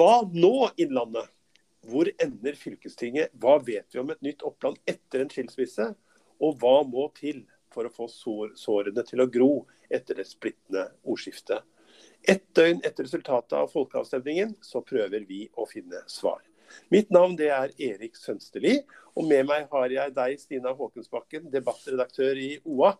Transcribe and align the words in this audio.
Hva 0.00 0.22
nå, 0.32 0.70
Innlandet? 0.80 1.26
Hvor 1.84 2.08
ender 2.24 2.54
fylkestinget? 2.56 3.34
Hva 3.36 3.58
vet 3.60 3.92
vi 3.92 3.98
om 4.00 4.08
et 4.14 4.22
nytt 4.24 4.40
Oppland 4.48 4.78
etter 4.88 5.20
en 5.20 5.28
skilsmisse? 5.28 5.90
Og 6.40 6.54
hva 6.62 6.78
må 6.88 7.10
til 7.18 7.42
for 7.74 7.84
å 7.84 7.92
få 7.92 8.06
sår, 8.08 8.54
sårene 8.56 9.04
til 9.04 9.20
å 9.20 9.26
gro 9.28 9.50
etter 9.92 10.16
det 10.16 10.24
splittende 10.30 10.86
ordskiftet? 11.04 11.66
Ett 12.24 12.46
døgn 12.56 12.80
etter 12.80 13.04
resultatet 13.04 13.58
av 13.58 13.68
folkeavstemningen, 13.74 14.54
så 14.64 14.80
prøver 14.80 15.28
vi 15.28 15.42
å 15.52 15.68
finne 15.68 16.00
svar. 16.08 16.40
Mitt 16.88 17.12
navn 17.12 17.36
det 17.36 17.52
er 17.52 17.76
Erik 17.90 18.16
Sønsteli, 18.16 18.78
og 19.12 19.28
med 19.28 19.50
meg 19.52 19.68
har 19.68 19.92
jeg 19.92 20.16
deg, 20.16 20.40
Stina 20.40 20.72
Håkensbakken, 20.80 21.52
debattredaktør 21.52 22.40
i 22.40 22.54
OA. 22.64 22.94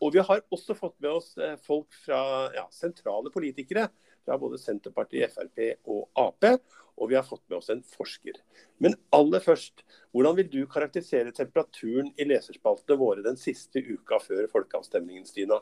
Og 0.00 0.16
vi 0.16 0.24
har 0.24 0.40
også 0.48 0.78
fått 0.78 0.96
med 1.04 1.18
oss 1.18 1.34
eh, 1.36 1.60
folk 1.68 1.92
fra 2.06 2.48
ja, 2.56 2.64
sentrale 2.72 3.28
politikere 3.34 3.90
fra 4.26 4.36
både 4.40 4.58
Senterpartiet, 4.60 5.32
Frp 5.34 5.88
og 5.92 6.10
Ap. 6.18 6.48
Og 6.96 7.10
vi 7.10 7.16
har 7.18 7.26
fått 7.26 7.44
med 7.50 7.58
oss 7.58 7.70
en 7.72 7.82
forsker. 7.84 8.38
Men 8.80 8.96
aller 9.14 9.42
først, 9.44 9.84
hvordan 10.16 10.36
vil 10.38 10.48
du 10.52 10.60
karakterisere 10.70 11.34
temperaturen 11.36 12.08
i 12.16 12.26
leserspaltene 12.28 12.96
våre 13.00 13.24
den 13.26 13.36
siste 13.40 13.82
uka 13.84 14.18
før 14.24 14.48
folkeavstemningen, 14.52 15.26
Stina? 15.28 15.60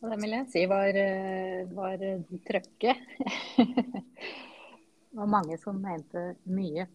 Det 0.00 0.16
vil 0.22 0.32
jeg 0.32 0.48
si 0.48 0.64
var, 0.64 0.96
eh, 0.96 1.66
var 1.76 2.00
trøkke. 2.48 2.94
det 3.60 5.18
var 5.20 5.28
mange 5.28 5.58
som 5.60 5.76
mente 5.84 6.30
mye. 6.48 6.88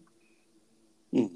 Mm. 1.13 1.29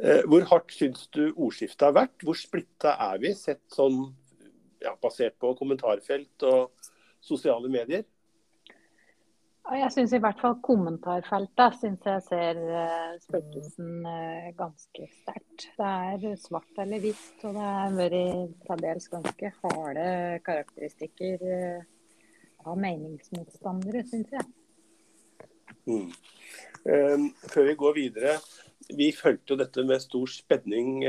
Eh, 0.00 0.22
hvor 0.28 0.44
hardt 0.48 0.72
syns 0.72 1.06
du 1.12 1.26
ordskiftet 1.30 1.84
har 1.84 1.94
vært? 1.96 2.24
Hvor 2.24 2.36
splitta 2.36 2.96
er 3.10 3.20
vi, 3.20 3.34
sett 3.36 3.62
sånn 3.72 4.00
ja, 4.80 4.92
basert 5.02 5.36
på 5.40 5.54
kommentarfelt 5.58 6.44
og 6.48 6.88
sosiale 7.26 7.70
medier? 7.72 8.06
Jeg 9.66 9.90
syns 9.90 10.12
i 10.14 10.20
hvert 10.22 10.38
fall 10.38 10.60
kommentarfeltet 10.62 11.74
synes 11.80 12.04
jeg 12.06 12.22
ser 12.22 12.58
spøkelsen 13.24 14.04
uh, 14.06 14.52
ganske 14.54 15.08
sterkt. 15.10 15.64
Det 15.74 15.88
er 16.30 16.36
svart 16.38 16.78
eller 16.84 17.02
hvitt, 17.02 17.32
og 17.42 17.56
det 17.56 17.64
har 17.66 17.96
vært 17.98 18.52
til 18.68 18.84
dels 18.84 19.10
ganske 19.10 19.50
harde 19.64 20.06
karakteristikker 20.46 21.42
uh, 21.42 21.82
av 22.66 22.78
meningsmotstandere, 22.78 24.04
syns 24.06 24.36
jeg. 24.38 24.46
Mm. 25.90 26.14
Um, 26.86 27.26
før 27.50 27.68
vi 27.72 27.76
går 27.82 27.98
videre, 27.98 28.38
vi 28.94 29.10
fulgte 29.18 29.54
jo 29.54 29.60
dette 29.64 29.82
med 29.86 30.02
stor 30.02 30.30
spenning 30.30 31.02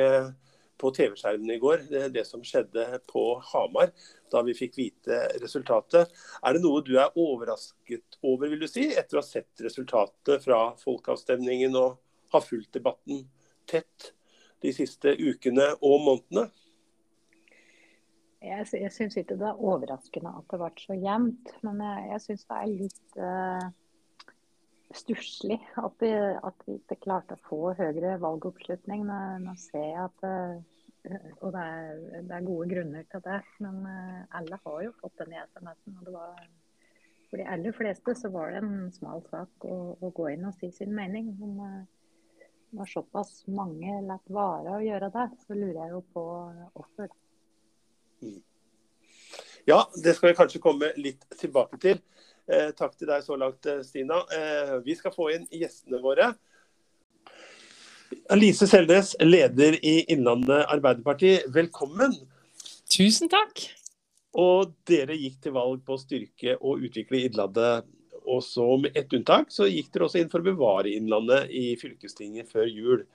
på 0.78 0.92
TV-skjermen 0.96 1.56
i 1.56 1.60
går, 1.62 1.86
det, 1.90 2.04
det 2.16 2.26
som 2.28 2.44
skjedde 2.46 2.86
på 3.10 3.24
Hamar 3.52 3.92
da 4.32 4.44
vi 4.46 4.56
fikk 4.58 4.78
vite 4.78 5.22
resultatet. 5.42 6.12
Er 6.44 6.58
det 6.58 6.64
noe 6.66 6.84
du 6.86 6.94
er 7.00 7.16
overrasket 7.18 8.20
over, 8.22 8.50
vil 8.52 8.62
du 8.62 8.70
si, 8.70 8.90
etter 8.92 9.18
å 9.18 9.24
ha 9.24 9.28
sett 9.28 9.66
resultatet 9.66 10.44
fra 10.44 10.62
folkeavstemningen 10.84 11.78
og 11.80 11.98
ha 12.36 12.44
fulgt 12.44 12.76
debatten 12.78 13.26
tett 13.70 14.12
de 14.64 14.74
siste 14.76 15.14
ukene 15.18 15.72
og 15.82 16.00
månedene? 16.06 16.48
Jeg, 18.44 18.68
jeg 18.78 18.94
syns 18.94 19.18
ikke 19.18 19.38
det 19.40 19.48
er 19.50 19.66
overraskende 19.66 20.32
at 20.38 20.46
det 20.52 20.62
ble 20.62 20.72
så 20.80 20.96
jevnt, 21.02 21.54
men 21.66 21.82
jeg, 21.82 22.08
jeg 22.12 22.24
syns 22.26 22.46
det 22.46 22.58
er 22.58 22.74
litt 22.84 23.18
uh, 23.18 23.70
stusslig 24.96 25.58
at, 25.80 26.04
at, 26.04 26.66
vi 26.68 26.78
ikke 26.78 27.00
klarte 27.04 27.36
å 27.36 27.44
få 27.50 27.62
høyere 27.78 28.18
valgoppslutning. 28.24 29.04
Nå, 29.08 29.20
nå 29.44 29.56
ser 29.60 29.84
jeg 29.84 30.06
at 30.06 30.28
uh, 30.28 30.78
og 31.42 31.54
det 31.54 31.64
er, 31.64 32.00
det 32.28 32.36
er, 32.36 32.46
gode 32.46 32.70
grunner 32.72 33.06
til 33.12 33.22
det. 33.26 33.42
Men 33.64 33.78
eh, 33.88 34.24
alle 34.40 34.60
har 34.64 34.80
jo 34.84 34.96
fått 35.02 35.22
den 35.22 35.36
i 35.36 35.42
SMS-en. 35.44 36.00
og 36.00 36.08
det 36.08 36.16
var 36.16 36.42
For 37.30 37.42
de 37.42 37.48
aller 37.54 37.76
fleste 37.76 38.16
så 38.16 38.32
var 38.34 38.52
det 38.52 38.64
en 38.64 38.92
smal 38.96 39.24
sak 39.30 39.68
å, 39.68 39.78
å 40.00 40.12
gå 40.16 40.30
inn 40.34 40.48
og 40.50 40.58
si 40.60 40.72
sin 40.76 40.94
mening. 40.96 41.32
Men 41.40 41.64
eh, 41.68 42.44
når 42.78 42.92
såpass 42.92 43.46
mange 43.48 44.02
lar 44.08 44.24
vare 44.28 44.76
å 44.76 44.84
gjøre 44.84 45.12
det, 45.14 45.30
så 45.46 45.56
lurer 45.56 45.82
jeg 45.86 45.96
jo 45.96 46.04
på 46.14 46.26
hvorfor. 46.76 47.16
Mm. 48.24 48.42
Ja, 49.68 49.82
det 50.04 50.16
skal 50.16 50.32
vi 50.32 50.38
kanskje 50.40 50.64
komme 50.64 50.94
litt 51.00 51.26
tilbake 51.40 51.80
til. 51.84 52.00
Eh, 52.48 52.70
takk 52.80 52.94
til 52.96 53.10
deg 53.10 53.24
så 53.26 53.36
langt, 53.36 53.66
eh, 53.68 53.82
Stina. 53.84 54.22
Eh, 54.32 54.78
vi 54.86 54.96
skal 54.96 55.12
få 55.12 55.34
inn 55.34 55.48
gjestene 55.52 56.00
våre. 56.00 56.34
Lise 58.40 58.68
Selnes, 58.68 59.16
leder 59.20 59.76
i 59.84 60.06
Innlandet 60.08 60.64
Arbeiderparti, 60.72 61.42
velkommen. 61.52 62.16
Tusen 62.88 63.28
takk. 63.28 63.66
Og 64.34 64.72
dere 64.88 65.18
gikk 65.18 65.42
til 65.44 65.52
valg 65.52 65.84
på 65.84 65.98
å 65.98 66.00
styrke 66.00 66.56
og 66.62 66.80
utvikle 66.88 67.26
Innlandet. 67.28 67.84
Og 68.28 68.42
så 68.44 68.80
med 68.80 68.96
ett 68.96 69.12
unntak, 69.12 69.52
så 69.52 69.68
gikk 69.68 69.92
dere 69.92 70.08
også 70.08 70.22
inn 70.22 70.30
for 70.30 70.40
å 70.40 70.48
bevare 70.48 70.96
Innlandet 70.96 71.52
i 71.52 71.76
fylkestinget 71.76 72.48
før 72.52 72.68
jul. 72.72 73.06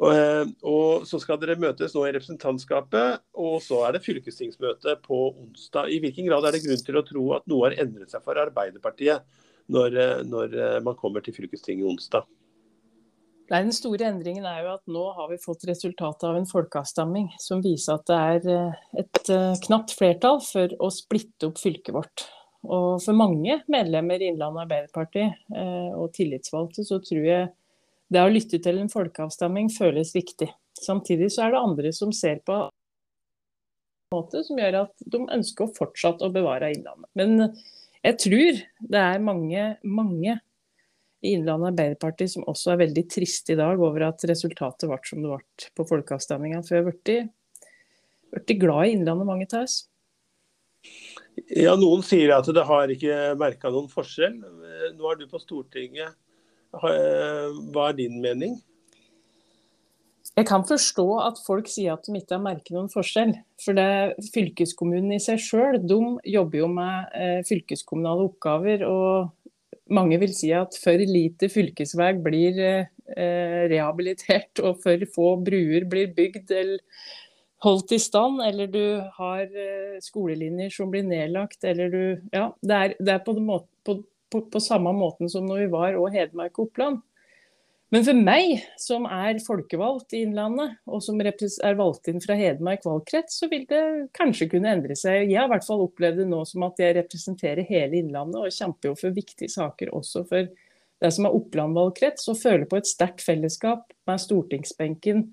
Og, 0.00 0.10
eh, 0.14 0.44
og, 0.64 1.06
Så 1.08 1.20
skal 1.20 1.40
dere 1.40 1.58
møtes 1.60 1.94
nå 1.94 2.06
i 2.06 2.12
representantskapet, 2.16 3.24
og 3.36 3.56
så 3.64 3.82
er 3.86 3.96
det 3.96 4.04
fylkestingsmøte 4.06 4.96
på 5.04 5.22
onsdag. 5.34 5.92
I 5.92 6.00
hvilken 6.02 6.28
grad 6.28 6.46
er 6.48 6.56
det 6.56 6.62
grunn 6.64 6.84
til 6.86 7.00
å 7.00 7.06
tro 7.06 7.24
at 7.36 7.48
noe 7.50 7.68
har 7.68 7.80
endret 7.84 8.12
seg 8.12 8.24
for 8.24 8.40
Arbeiderpartiet 8.40 9.26
når, 9.72 9.98
eh, 9.98 10.22
når 10.24 10.56
eh, 10.56 10.78
man 10.84 10.96
kommer 10.96 11.24
til 11.24 11.36
fylkestinget 11.36 11.90
onsdag? 11.92 12.28
Nei, 13.52 13.64
Den 13.66 13.74
store 13.76 14.08
endringen 14.08 14.46
er 14.48 14.62
jo 14.64 14.74
at 14.78 14.86
nå 14.88 15.02
har 15.12 15.28
vi 15.28 15.36
fått 15.42 15.66
resultatet 15.68 16.24
av 16.24 16.38
en 16.38 16.48
folkeavstemning 16.48 17.34
som 17.42 17.60
viser 17.60 17.98
at 17.98 18.06
det 18.08 18.20
er 18.48 19.02
et 19.02 19.32
knapt 19.66 19.92
flertall 19.98 20.38
for 20.40 20.72
å 20.80 20.88
splitte 20.88 21.50
opp 21.50 21.60
fylket 21.60 21.92
vårt. 21.92 22.24
Og 22.64 23.02
for 23.02 23.18
mange 23.18 23.58
medlemmer 23.68 24.22
i 24.22 24.30
Innlandet 24.30 24.62
Arbeiderparti 24.62 25.26
og 25.98 26.14
tillitsvalgte, 26.16 26.86
så 26.86 27.02
tror 27.04 27.26
jeg 27.26 27.50
det 28.12 28.22
å 28.22 28.30
lytte 28.32 28.60
til 28.62 28.78
en 28.80 28.92
folkeavstemning 28.92 29.70
føles 29.72 30.12
viktig. 30.14 30.50
Samtidig 30.82 31.30
så 31.32 31.46
er 31.46 31.54
det 31.54 31.62
andre 31.62 31.92
som 31.96 32.12
ser 32.14 32.40
på 32.46 32.56
en 32.66 32.70
måte 34.12 34.42
som 34.44 34.58
gjør 34.60 34.82
at 34.84 35.04
de 35.12 35.20
ønsker 35.22 35.66
å 35.66 35.74
fortsatt 35.76 36.24
å 36.24 36.32
bevare 36.32 36.72
Innlandet. 36.74 37.08
Men 37.18 37.52
jeg 38.02 38.18
tror 38.20 38.62
det 38.92 39.02
er 39.02 39.22
mange, 39.24 39.68
mange 39.86 40.38
i 41.22 41.36
Innlandet 41.36 41.70
Arbeiderparti 41.70 42.26
som 42.32 42.46
også 42.50 42.72
er 42.72 42.82
veldig 42.82 43.06
triste 43.10 43.54
i 43.54 43.60
dag 43.60 43.80
over 43.80 44.08
at 44.08 44.24
resultatet 44.28 44.90
ble 44.90 44.98
som 45.06 45.22
det 45.22 45.30
ble 45.30 45.70
på 45.78 45.86
folkeavstemninga. 45.92 46.64
For 46.66 46.76
jeg 46.76 46.84
har 46.84 46.90
blitt 48.34 48.54
glad 48.58 48.88
i 48.88 48.96
Innlandet, 48.96 49.28
mange 49.28 49.48
av 49.52 49.62
oss. 49.62 49.78
Ja, 51.54 51.76
Noen 51.78 52.02
sier 52.04 52.34
at 52.34 52.50
det 52.50 52.66
har 52.66 52.90
ikke 52.92 53.36
merka 53.40 53.70
noen 53.72 53.88
forskjell. 53.92 54.34
Nå 54.98 55.12
er 55.12 55.20
du 55.20 55.28
på 55.30 55.40
Stortinget. 55.40 56.18
Hva 56.72 57.88
er 57.88 57.98
din 57.98 58.20
mening? 58.22 58.60
Jeg 60.32 60.46
kan 60.48 60.62
forstå 60.64 61.04
at 61.26 61.40
folk 61.44 61.66
sier 61.68 61.92
at 61.92 62.06
de 62.06 62.16
ikke 62.16 62.38
har 62.38 62.44
merket 62.44 62.72
noen 62.72 62.88
forskjell. 62.92 63.34
For 63.60 63.76
det 63.76 64.30
fylkeskommunen 64.32 65.12
i 65.12 65.20
seg 65.20 65.42
sjøl, 65.44 65.76
de 65.84 65.98
jobber 66.32 66.62
jo 66.62 66.68
med 66.72 67.16
eh, 67.18 67.40
fylkeskommunale 67.48 68.30
oppgaver. 68.30 68.86
og 68.88 69.32
mange 69.92 70.16
vil 70.22 70.32
si 70.32 70.48
at 70.56 70.76
for 70.80 71.00
lite 71.04 71.50
fylkesvei 71.52 72.14
blir 72.24 72.60
eh, 72.62 73.62
rehabilitert 73.68 74.62
og 74.64 74.80
for 74.84 75.04
få 75.14 75.34
bruer 75.44 75.84
blir 75.90 76.14
bygd 76.16 76.54
eller 76.56 76.80
holdt 77.62 77.92
i 77.94 77.98
stand, 78.02 78.40
eller 78.42 78.70
du 78.72 78.84
har 79.18 79.44
eh, 79.46 79.98
skolelinjer 80.02 80.72
som 80.74 80.90
blir 80.90 81.04
nedlagt, 81.06 81.62
eller 81.64 81.92
du 81.92 82.04
Ja, 82.32 82.48
det 82.62 82.78
er, 82.78 82.94
det 82.98 83.14
er 83.14 83.22
på, 83.26 83.36
måte, 83.38 84.00
på, 84.32 84.42
på, 84.50 84.60
samme 84.62 84.92
måten 84.96 85.30
som 85.30 85.46
når 85.46 85.64
vi 85.64 85.72
var 85.72 85.98
og 86.00 86.12
Hedmark 86.14 86.56
og 86.58 86.70
Oppland. 86.70 87.02
Men 87.92 88.06
for 88.06 88.16
meg, 88.16 88.62
som 88.80 89.04
er 89.04 89.36
folkevalgt 89.44 90.14
i 90.16 90.22
Innlandet, 90.24 90.78
og 90.88 91.02
som 91.04 91.18
er 91.20 91.76
valgt 91.76 92.08
inn 92.08 92.22
fra 92.24 92.38
Hedmark 92.38 92.86
valgkrets, 92.88 93.36
så 93.42 93.50
vil 93.52 93.66
det 93.68 93.82
kanskje 94.16 94.48
kunne 94.54 94.72
endre 94.72 94.96
seg. 94.96 95.26
Jeg 95.28 95.36
har 95.36 95.50
i 95.50 95.52
hvert 95.52 95.66
fall 95.66 95.84
opplevd 95.84 96.22
det 96.22 96.28
nå 96.30 96.40
som 96.48 96.64
at 96.64 96.80
jeg 96.80 96.96
representerer 96.96 97.68
hele 97.68 98.00
Innlandet, 98.00 98.40
og 98.40 98.56
kjemper 98.56 98.90
jo 98.90 98.96
for 98.96 99.18
viktige 99.18 99.52
saker 99.52 99.92
også 99.92 100.24
for 100.30 100.48
det 101.02 101.10
som 101.12 101.28
er 101.28 101.36
Oppland 101.36 101.76
valgkrets, 101.76 102.24
og 102.32 102.40
føler 102.40 102.64
på 102.70 102.80
et 102.80 102.88
sterkt 102.88 103.20
fellesskap 103.26 103.84
med 104.08 104.24
stortingsbenken 104.24 105.26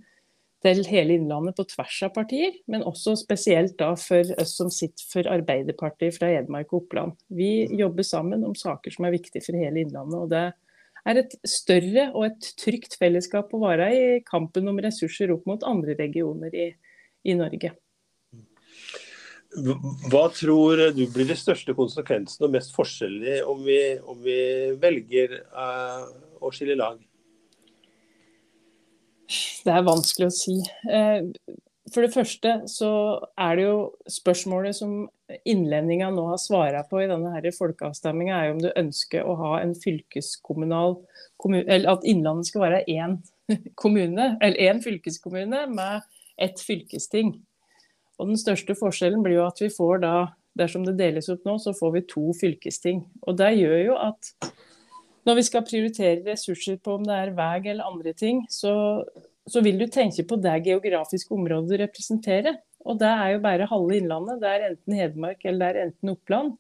til 0.64 0.82
hele 0.90 1.16
Innlandet 1.16 1.56
på 1.56 1.66
tvers 1.72 1.98
av 2.08 2.14
partier, 2.16 2.56
men 2.68 2.84
også 2.88 3.16
spesielt 3.20 3.78
da 3.80 3.94
for 4.00 4.28
oss 4.42 4.58
som 4.60 4.72
sitter 4.74 5.06
for 5.08 5.30
Arbeiderpartiet 5.32 6.18
fra 6.18 6.32
Hedmark 6.34 6.74
og 6.74 6.84
Oppland. 6.84 7.16
Vi 7.32 7.70
jobber 7.80 8.08
sammen 8.08 8.44
om 8.48 8.58
saker 8.58 8.96
som 8.96 9.08
er 9.08 9.16
viktige 9.16 9.46
for 9.46 9.60
hele 9.60 9.86
Innlandet. 9.86 10.20
og 10.20 10.30
det 10.34 10.48
er 11.08 11.22
et 11.22 11.36
større 11.48 12.10
og 12.12 12.26
et 12.28 12.50
trygt 12.60 12.98
fellesskap 13.00 13.54
å 13.56 13.62
være 13.64 13.92
i 13.96 14.08
kampen 14.28 14.68
om 14.68 14.82
ressurser 14.84 15.32
opp 15.34 15.48
mot 15.50 15.64
andre 15.68 15.96
regioner 16.00 16.54
i, 16.54 16.72
i 17.24 17.38
Norge. 17.40 17.72
Hva 20.12 20.28
tror 20.36 20.92
du 20.94 21.06
blir 21.10 21.26
de 21.26 21.38
største 21.40 21.74
konsekvensene 21.74 22.46
og 22.46 22.54
mest 22.54 22.76
forskjellige 22.76 23.40
om 23.50 23.64
vi, 23.66 23.80
om 24.04 24.20
vi 24.22 24.40
velger 24.82 25.40
uh, 25.56 26.06
å 26.44 26.52
skille 26.54 26.78
lag? 26.78 27.00
Det 29.66 29.74
er 29.74 29.86
vanskelig 29.86 30.30
å 30.30 30.36
si. 30.36 30.58
Uh, 30.90 31.30
for 31.94 32.06
det 32.06 32.14
første 32.14 32.54
så 32.70 32.92
er 33.40 33.58
det 33.58 33.66
jo 33.66 33.78
spørsmålet 34.10 34.78
som 34.78 34.94
innlendinga 35.48 36.10
nå 36.14 36.26
har 36.32 36.42
svara 36.42 36.84
på 36.90 37.02
i 37.04 37.10
denne 37.10 37.54
folkeavstemminga, 37.56 38.38
er 38.38 38.50
jo 38.50 38.56
om 38.56 38.64
du 38.64 38.70
ønsker 38.70 39.26
å 39.26 39.36
ha 39.40 39.52
en 39.62 39.76
fylkeskommunal 39.78 41.00
eller 41.46 41.88
at 41.94 42.06
Innlandet 42.10 42.50
skal 42.50 42.66
være 42.66 42.82
én 42.92 43.20
kommune, 43.82 44.34
eller 44.42 44.60
én 44.70 44.82
fylkeskommune 44.84 45.66
med 45.72 46.02
ett 46.40 46.60
fylkesting. 46.62 47.38
Og 48.20 48.28
Den 48.28 48.40
største 48.40 48.76
forskjellen 48.76 49.24
blir 49.24 49.40
jo 49.40 49.48
at 49.48 49.62
vi 49.62 49.70
får 49.72 50.04
da, 50.04 50.16
dersom 50.60 50.84
det 50.86 50.98
deles 51.00 51.30
opp 51.32 51.46
nå, 51.48 51.56
så 51.62 51.74
får 51.78 51.94
vi 51.96 52.08
to 52.12 52.34
fylkesting. 52.40 53.06
Og 53.28 53.38
Det 53.40 53.54
gjør 53.56 53.80
jo 53.86 54.00
at 54.10 54.34
når 55.30 55.38
vi 55.38 55.46
skal 55.46 55.66
prioritere 55.68 56.24
ressurser 56.26 56.80
på 56.82 56.98
om 56.98 57.06
det 57.06 57.16
er 57.16 57.36
vei 57.38 57.60
eller 57.62 57.86
andre 57.86 58.16
ting, 58.18 58.42
så, 58.50 58.74
så 59.50 59.62
vil 59.66 59.78
du 59.80 59.86
tenke 59.92 60.26
på 60.28 60.40
det 60.42 60.56
geografiske 60.66 61.36
området 61.36 61.70
du 61.70 61.84
representerer. 61.84 62.58
Og 62.90 62.98
det 63.02 63.12
er 63.12 63.36
jo 63.36 63.44
bare 63.44 63.68
halve 63.70 64.00
Innlandet. 64.00 64.42
Det 64.42 64.50
er 64.50 64.66
enten 64.72 64.98
Hedmark 64.98 65.46
eller 65.46 65.60
det 65.62 65.70
er 65.70 65.88
enten 65.90 66.14
Oppland. 66.16 66.58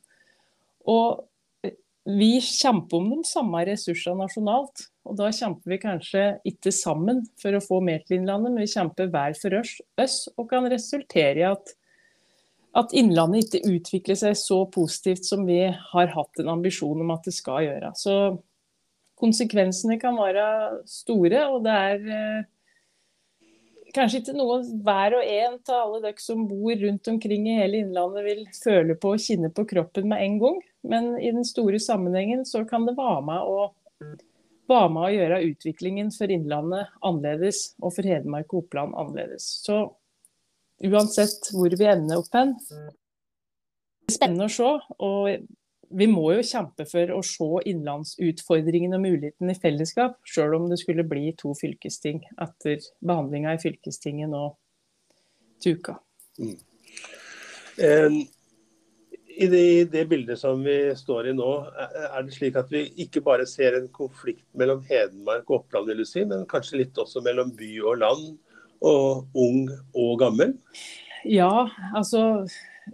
Og 0.90 1.26
vi 2.10 2.40
kjemper 2.42 2.98
om 2.98 3.10
de 3.12 3.24
samme 3.28 3.62
ressursene 3.68 4.24
nasjonalt. 4.24 4.88
Og 5.10 5.18
da 5.20 5.30
kjemper 5.34 5.74
vi 5.74 5.82
kanskje 5.82 6.24
ikke 6.48 6.74
sammen 6.76 7.24
for 7.42 7.56
å 7.56 7.64
få 7.64 7.80
mer 7.86 8.04
til 8.06 8.20
Innlandet, 8.20 8.54
men 8.54 8.66
vi 8.66 8.72
kjemper 8.72 9.12
hver 9.14 9.36
for 9.40 9.60
oss 9.60 10.20
og 10.36 10.50
kan 10.52 10.68
resultere 10.72 11.42
i 11.42 11.48
at, 11.48 11.74
at 12.78 12.94
Innlandet 12.98 13.48
ikke 13.48 13.74
utvikler 13.78 14.20
seg 14.20 14.38
så 14.40 14.64
positivt 14.72 15.26
som 15.28 15.46
vi 15.50 15.64
har 15.70 16.14
hatt 16.14 16.42
en 16.42 16.54
ambisjon 16.58 17.02
om 17.06 17.16
at 17.16 17.26
det 17.26 17.36
skal 17.38 17.66
gjøre. 17.66 17.94
Så 17.98 18.16
konsekvensene 19.20 20.00
kan 20.02 20.18
være 20.18 20.46
store, 20.90 21.44
og 21.52 21.66
det 21.66 21.76
er 21.76 22.10
eh, 22.16 22.48
kanskje 23.96 24.22
ikke 24.22 24.36
noe 24.38 24.60
hver 24.86 25.18
og 25.18 25.26
en 25.26 25.58
av 25.58 25.76
alle 25.80 26.02
dere 26.06 26.24
som 26.24 26.46
bor 26.50 26.76
rundt 26.84 27.10
omkring 27.12 27.48
i 27.50 27.58
hele 27.60 27.84
Innlandet 27.84 28.26
vil 28.28 28.44
føle 28.56 28.96
på 29.00 29.16
og 29.16 29.24
kjenne 29.24 29.52
på 29.54 29.66
kroppen 29.70 30.10
med 30.12 30.24
en 30.26 30.40
gang. 30.42 30.60
Men 30.90 31.12
i 31.18 31.32
den 31.36 31.46
store 31.48 31.82
sammenhengen 31.84 32.46
så 32.48 32.64
kan 32.70 32.88
det 32.88 32.98
være 33.00 33.22
med 33.28 33.50
å, 33.50 33.70
være 34.70 34.92
med 34.96 35.04
å 35.04 35.14
gjøre 35.16 35.44
utviklingen 35.50 36.14
for 36.16 36.32
Innlandet 36.32 36.94
annerledes, 37.06 37.74
og 37.82 37.96
for 37.98 38.08
Hedmark 38.08 38.54
og 38.54 38.66
Oppland 38.66 38.96
annerledes. 38.96 39.50
Så 39.66 39.82
uansett 40.86 41.52
hvor 41.52 41.74
vi 41.76 41.90
ender 41.92 42.22
opp 42.22 42.32
hen, 42.38 42.56
spennende 44.10 44.48
å 44.48 44.54
se. 44.54 44.70
og 44.98 45.50
vi 45.90 46.08
må 46.10 46.26
jo 46.36 46.46
kjempe 46.46 46.86
for 46.90 47.12
å 47.16 47.20
se 47.26 47.48
innlandsutfordringene 47.72 48.98
og 49.00 49.06
mulighetene 49.06 49.56
i 49.56 49.62
fellesskap, 49.62 50.20
sjøl 50.28 50.58
om 50.60 50.68
det 50.70 50.80
skulle 50.82 51.06
bli 51.08 51.32
to 51.40 51.54
fylkesting 51.58 52.22
etter 52.38 52.84
behandlinga 53.00 53.56
i 53.56 53.62
fylkestinget 53.62 54.30
nå 54.32 54.44
til 55.64 55.80
uka. 55.80 55.98
Mm. 56.40 56.58
I, 59.40 59.48
det, 59.48 59.64
I 59.82 59.88
det 59.88 60.06
bildet 60.12 60.40
som 60.42 60.62
vi 60.66 60.78
står 61.00 61.32
i 61.32 61.36
nå, 61.38 61.50
er 61.80 62.28
det 62.28 62.36
slik 62.36 62.60
at 62.60 62.72
vi 62.74 62.86
ikke 63.06 63.24
bare 63.26 63.48
ser 63.50 63.78
en 63.80 63.90
konflikt 63.96 64.46
mellom 64.60 64.84
Hedmark 64.90 65.48
og 65.50 65.62
Oppland, 65.62 65.90
vil 65.90 66.04
du 66.04 66.08
si, 66.08 66.26
men 66.28 66.48
kanskje 66.50 66.84
litt 66.84 67.00
også 67.00 67.24
mellom 67.26 67.54
by 67.58 67.72
og 67.86 68.02
land, 68.04 68.30
og 68.86 69.40
ung 69.40 69.66
og 69.98 70.14
gammel? 70.22 70.54
Ja, 71.28 71.68
altså 71.96 72.46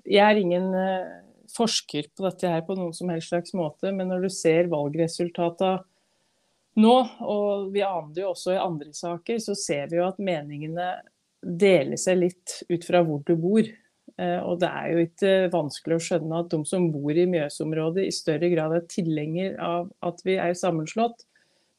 jeg 0.05 0.23
er 0.25 0.39
ingen 0.41 0.71
uh, 0.73 1.24
forsker 1.55 2.11
på 2.15 2.25
dette 2.27 2.51
her 2.51 2.63
på 2.67 2.75
noen 2.77 2.93
som 2.95 3.11
helst 3.13 3.31
slags 3.31 3.55
måte, 3.57 3.91
men 3.95 4.11
når 4.11 4.27
du 4.27 4.31
ser 4.33 4.71
valgresultatene 4.71 5.83
nå, 6.75 6.95
og 7.23 7.69
vi 7.71 7.83
aner 7.87 8.17
jo 8.19 8.33
også 8.33 8.51
i 8.51 8.59
andre 8.59 8.91
saker, 8.95 9.39
så 9.39 9.55
ser 9.55 9.87
vi 9.91 9.99
jo 10.01 10.09
at 10.09 10.19
meningene 10.19 10.89
deler 11.39 11.99
seg 11.99 12.19
litt 12.19 12.57
ut 12.67 12.83
fra 12.83 12.99
hvor 13.05 13.21
du 13.23 13.35
bor. 13.39 13.69
Eh, 14.19 14.39
og 14.43 14.59
det 14.59 14.71
er 14.71 14.89
jo 14.91 15.05
ikke 15.05 15.31
vanskelig 15.53 15.97
å 15.97 16.03
skjønne 16.03 16.41
at 16.41 16.51
de 16.51 16.59
som 16.67 16.89
bor 16.91 17.15
i 17.15 17.27
Mjøsområdet 17.31 18.05
i 18.09 18.15
større 18.15 18.51
grad 18.51 18.75
er 18.75 18.85
tilhenger 18.91 19.55
av 19.63 19.89
at 20.05 20.21
vi 20.27 20.37
er 20.41 20.55
sammenslått. 20.57 21.23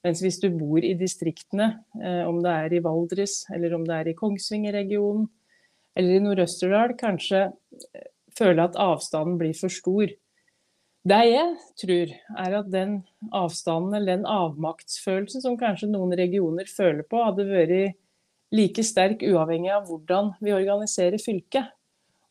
Mens 0.07 0.23
hvis 0.23 0.39
du 0.43 0.49
bor 0.55 0.85
i 0.85 0.95
distriktene, 0.99 1.71
eh, 2.01 2.23
om 2.25 2.41
det 2.45 2.53
er 2.53 2.77
i 2.77 2.83
Valdres 2.85 3.43
eller 3.53 3.77
om 3.77 3.85
det 3.85 4.01
er 4.01 4.13
i 4.13 4.17
Kongsvinger-regionen 4.17 5.29
eller 5.97 6.17
i 6.17 6.25
Nord-Østerdal, 6.25 6.93
kanskje 7.01 7.49
føler 8.37 8.67
at 8.67 8.79
avstanden 8.81 9.39
blir 9.41 9.57
for 9.57 9.73
stor. 9.73 10.13
Det 11.07 11.21
jeg 11.29 11.51
tror, 11.79 12.13
er 12.43 12.57
at 12.59 12.71
den 12.73 12.97
avstanden 13.31 13.95
eller 13.95 14.17
den 14.17 14.27
avmaktsfølelsen 14.27 15.45
som 15.45 15.59
kanskje 15.61 15.93
noen 15.93 16.17
regioner 16.19 16.67
føler 16.67 17.07
på, 17.07 17.21
hadde 17.23 17.47
vært 17.47 17.95
like 18.55 18.83
sterk 18.87 19.23
uavhengig 19.27 19.71
av 19.75 19.87
hvordan 19.87 20.33
vi 20.43 20.55
organiserer 20.55 21.23
fylket. 21.23 21.71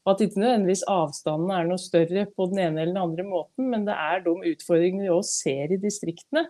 Og 0.06 0.14
at 0.14 0.22
ikke 0.22 0.42
nødvendigvis 0.44 0.84
avstanden 0.92 1.54
er 1.56 1.66
noe 1.70 1.82
større 1.82 2.28
på 2.30 2.50
den 2.52 2.62
ene 2.62 2.84
eller 2.84 2.94
den 2.94 3.02
andre 3.02 3.26
måten, 3.26 3.72
men 3.72 3.88
det 3.88 3.96
er 3.96 4.22
de 4.28 4.36
utfordringene 4.52 5.08
vi 5.08 5.16
òg 5.16 5.26
ser 5.26 5.74
i 5.74 5.82
distriktene, 5.82 6.46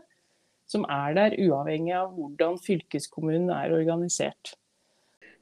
som 0.68 0.84
er 0.92 1.16
der 1.16 1.38
uavhengig 1.46 1.94
av 1.96 2.12
hvordan 2.18 2.58
fylkeskommunen 2.66 3.54
er 3.54 3.76
organisert. 3.78 4.58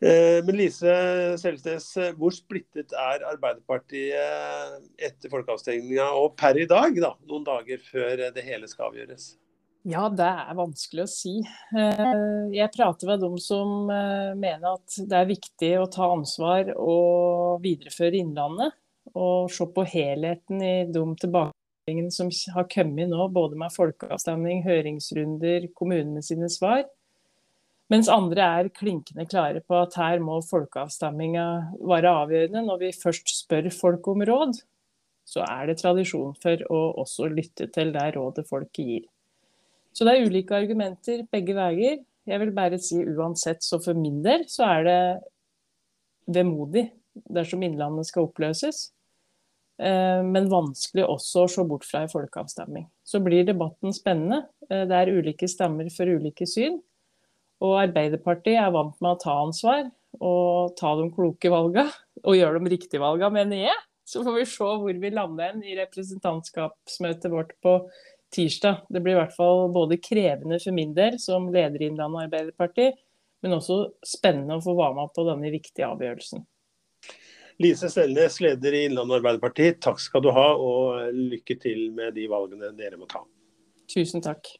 Eh, 0.04 0.40
men 0.44 0.58
Lise 0.60 0.94
Selstnes, 1.40 1.86
hvor 2.20 2.34
splittet 2.36 2.92
er 2.92 3.24
Arbeiderpartiet 3.30 4.82
etter 5.00 5.32
folkeavstemninga 5.32 6.10
og 6.20 6.34
per 6.40 6.60
i 6.60 6.68
dag, 6.68 6.98
da, 7.00 7.14
noen 7.30 7.48
dager 7.48 7.80
før 7.88 8.28
det 8.36 8.44
hele 8.44 8.68
skal 8.68 8.92
avgjøres? 8.92 9.32
Ja, 9.84 10.06
det 10.08 10.24
er 10.24 10.56
vanskelig 10.56 11.04
å 11.04 11.12
si. 11.12 11.34
Eh, 11.76 12.04
jeg 12.56 12.72
prater 12.72 13.10
med 13.10 13.20
dem 13.20 13.36
som 13.44 13.90
eh, 13.92 14.32
mener 14.32 14.78
at 14.78 14.96
det 14.96 15.18
er 15.18 15.28
viktig 15.28 15.72
å 15.82 15.90
ta 15.92 16.08
ansvar 16.14 16.72
og 16.78 17.60
videreføre 17.66 18.22
Innlandet. 18.22 18.78
Og 19.20 19.52
se 19.52 19.68
på 19.68 19.84
helheten 19.84 20.64
i 20.64 20.76
de 20.88 21.04
tilbakemeldingene 21.20 22.16
som 22.16 22.32
har 22.56 22.70
kommet 22.72 23.12
nå, 23.12 23.28
både 23.36 23.60
med 23.60 23.76
folkeavstemning, 23.76 24.64
høringsrunder, 24.64 25.68
kommunene 25.76 26.24
sine 26.24 26.48
svar. 26.52 26.86
Mens 27.92 28.08
andre 28.12 28.46
er 28.60 28.70
klinkende 28.74 29.26
klare 29.30 29.60
på 29.62 29.76
at 29.84 29.98
her 30.00 30.22
må 30.24 30.40
folkeavstemminga 30.48 31.48
være 31.84 32.14
avgjørende. 32.24 32.64
Når 32.68 32.80
vi 32.86 32.94
først 32.96 33.34
spør 33.44 33.68
folk 33.76 34.08
om 34.14 34.24
råd, 34.30 34.62
så 35.28 35.44
er 35.48 35.68
det 35.70 35.80
tradisjon 35.82 36.34
for 36.44 36.64
å 36.72 36.82
også 37.04 37.28
lytte 37.32 37.68
til 37.76 37.94
det 37.96 38.08
rådet 38.16 38.48
folket 38.50 38.88
gir. 38.88 39.06
Så 39.94 40.08
det 40.08 40.16
er 40.16 40.26
ulike 40.26 40.58
argumenter 40.58 41.26
begge 41.32 41.56
veier. 41.58 42.02
Jeg 42.26 42.40
vil 42.40 42.54
bare 42.56 42.80
si 42.82 43.02
uansett, 43.04 43.62
så 43.64 43.80
for 43.84 43.98
min 44.00 44.22
del 44.26 44.48
så 44.50 44.66
er 44.80 44.88
det 44.88 45.00
vemodig 46.34 46.88
dersom 47.14 47.64
Innlandet 47.68 48.08
skal 48.10 48.30
oppløses. 48.30 48.88
Eh, 49.82 50.22
men 50.24 50.50
vanskelig 50.52 51.06
også 51.10 51.44
å 51.44 51.52
se 51.52 51.66
bort 51.68 51.86
fra 51.88 52.04
en 52.04 52.12
folkeavstemning. 52.12 52.88
Så 53.06 53.22
blir 53.24 53.46
debatten 53.46 53.94
spennende. 53.96 54.46
Eh, 54.70 54.86
det 54.90 54.98
er 54.98 55.14
ulike 55.14 55.50
stemmer 55.52 55.90
for 55.94 56.10
ulike 56.10 56.48
syn. 56.50 56.80
Og 57.64 57.78
Arbeiderpartiet 57.80 58.60
er 58.60 58.74
vant 58.76 58.96
med 59.00 59.16
å 59.16 59.20
ta 59.22 59.36
ansvar 59.46 59.86
og 60.20 60.76
ta 60.80 60.94
de 61.00 61.10
kloke 61.16 61.52
valgene. 61.52 61.92
Og 62.28 62.38
gjøre 62.38 62.62
de 62.64 62.72
riktige 62.72 63.02
valgene, 63.04 63.34
mener 63.36 63.66
jeg. 63.66 63.80
Så 64.08 64.22
får 64.24 64.36
vi 64.38 64.44
se 64.48 64.68
hvor 64.80 65.00
vi 65.02 65.10
lander 65.12 65.58
i 65.64 65.74
representantskapsmøtet 65.76 67.32
vårt 67.32 67.52
på 67.64 67.74
tirsdag. 68.32 68.86
Det 68.90 69.02
blir 69.04 69.18
i 69.18 69.20
hvert 69.20 69.36
fall 69.36 69.68
både 69.74 70.00
krevende 70.00 70.60
for 70.64 70.76
min 70.76 70.94
del 70.96 71.18
som 71.20 71.50
leder 71.52 71.82
i 71.82 71.90
Innlandet 71.92 72.28
Arbeiderparti, 72.28 72.90
men 73.44 73.58
også 73.58 73.80
spennende 74.08 74.60
å 74.60 74.64
få 74.64 74.76
være 74.78 74.98
med 75.02 75.14
på 75.16 75.28
denne 75.28 75.52
viktige 75.52 75.90
avgjørelsen. 75.90 76.46
Lise 77.64 77.92
Stelnes, 77.92 78.40
leder 78.44 78.76
i 78.76 78.86
Innlandet 78.88 79.20
Arbeiderparti, 79.20 79.74
takk 79.84 80.02
skal 80.02 80.24
du 80.24 80.32
ha, 80.36 80.48
og 80.56 81.12
lykke 81.14 81.60
til 81.62 81.90
med 81.96 82.16
de 82.18 82.28
valgene 82.32 82.72
dere 82.78 83.00
må 83.00 83.10
ta. 83.12 83.24
Tusen 83.92 84.24
takk. 84.24 84.56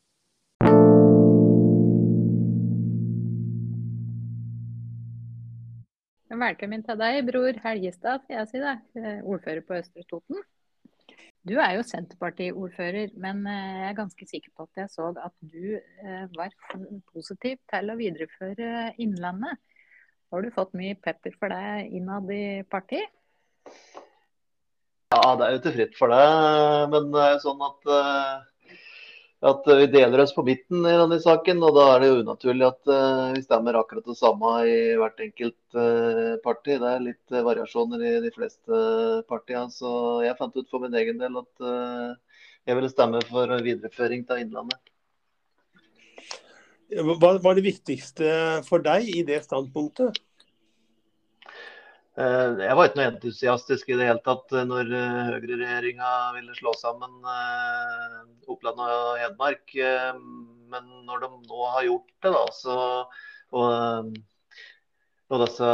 Velkommen 6.34 6.82
til 6.82 6.98
deg, 6.98 7.20
bror 7.28 7.58
Helgestad, 7.62 8.24
jeg 8.32 8.48
si 8.50 8.58
det. 8.58 8.72
Eh, 8.98 9.20
ordfører 9.22 9.62
på 9.68 9.76
Østre 9.78 10.02
Toten. 10.10 10.40
Du 11.46 11.52
er 11.62 11.76
jo 11.76 11.84
Senterparti-ordfører, 11.86 13.12
men 13.22 13.44
eh, 13.46 13.76
jeg 13.84 13.90
er 13.92 14.00
ganske 14.00 14.26
sikker 14.32 14.50
på 14.58 14.66
at 14.66 14.82
jeg 14.82 14.90
så 14.90 15.12
at 15.14 15.36
du 15.46 15.76
eh, 15.78 16.24
var 16.34 16.56
positiv 17.12 17.60
til 17.70 17.94
å 17.94 17.98
videreføre 18.00 18.96
Innlandet. 19.06 19.62
Har 20.34 20.42
du 20.42 20.50
fått 20.56 20.74
mye 20.80 20.98
pepper 20.98 21.38
for 21.38 21.54
det 21.54 21.94
innad 21.94 22.34
i 22.34 22.64
partiet? 22.66 23.14
Ja, 25.14 25.36
det 25.38 25.46
er 25.46 25.54
jo 25.54 25.62
ikke 25.62 25.76
fritt 25.78 25.98
for 26.00 26.16
det. 26.16 26.24
Men 26.96 27.14
det 27.14 27.28
er 27.28 27.36
jo 27.36 27.44
sånn 27.46 27.62
at 27.70 27.94
at 29.44 29.68
vi 29.68 29.88
deler 29.92 30.24
oss 30.24 30.32
på 30.36 30.46
midten 30.48 30.86
i 30.88 30.96
denne 31.00 31.20
saken. 31.20 31.60
Og 31.68 31.76
da 31.76 31.88
er 31.92 32.04
det 32.04 32.10
jo 32.10 32.22
unaturlig 32.22 32.68
at 32.70 32.92
uh, 32.92 33.34
vi 33.36 33.44
stemmer 33.44 33.80
akkurat 33.80 34.08
det 34.08 34.16
samme 34.20 34.54
i 34.70 34.78
hvert 35.00 35.20
enkelt 35.26 35.78
uh, 35.78 36.40
parti. 36.46 36.78
Det 36.80 36.94
er 36.94 37.06
litt 37.10 37.38
variasjoner 37.50 38.06
i 38.08 38.14
de 38.24 38.32
fleste 38.36 38.80
partiene. 39.32 39.68
Så 39.74 39.92
jeg 40.26 40.40
fant 40.40 40.56
ut 40.56 40.72
for 40.72 40.86
min 40.86 40.96
egen 41.02 41.20
del 41.22 41.42
at 41.44 41.68
jeg 42.64 42.80
ville 42.80 42.92
stemme 42.92 43.20
for 43.28 43.52
videreføring 43.66 44.24
til 44.28 44.46
Innlandet. 44.46 44.80
Hva 46.94 47.34
var 47.42 47.58
det 47.58 47.66
viktigste 47.66 48.30
for 48.68 48.84
deg 48.86 49.10
i 49.10 49.24
det 49.28 49.42
standpunktet? 49.46 50.20
Eh, 52.14 52.60
jeg 52.62 52.78
var 52.78 52.86
ikke 52.86 53.00
noe 53.00 53.10
entusiastisk 53.10 53.88
i 53.90 53.96
det 53.98 54.06
hele 54.06 54.22
tatt 54.22 54.52
eh, 54.54 54.68
når 54.70 54.90
eh, 54.94 55.30
høyreregjeringa 55.32 56.10
ville 56.36 56.54
slå 56.54 56.70
sammen 56.78 57.16
Oppland 58.54 58.82
og 58.86 59.16
Hedmark. 59.18 59.74
Men 60.74 60.92
når 61.08 61.24
de 61.24 61.30
nå 61.48 61.64
har 61.74 61.88
gjort 61.88 62.12
det, 62.22 62.34
da, 62.36 62.44
så, 62.54 62.76
og, 63.58 64.12
og 65.34 65.42
disse 65.42 65.70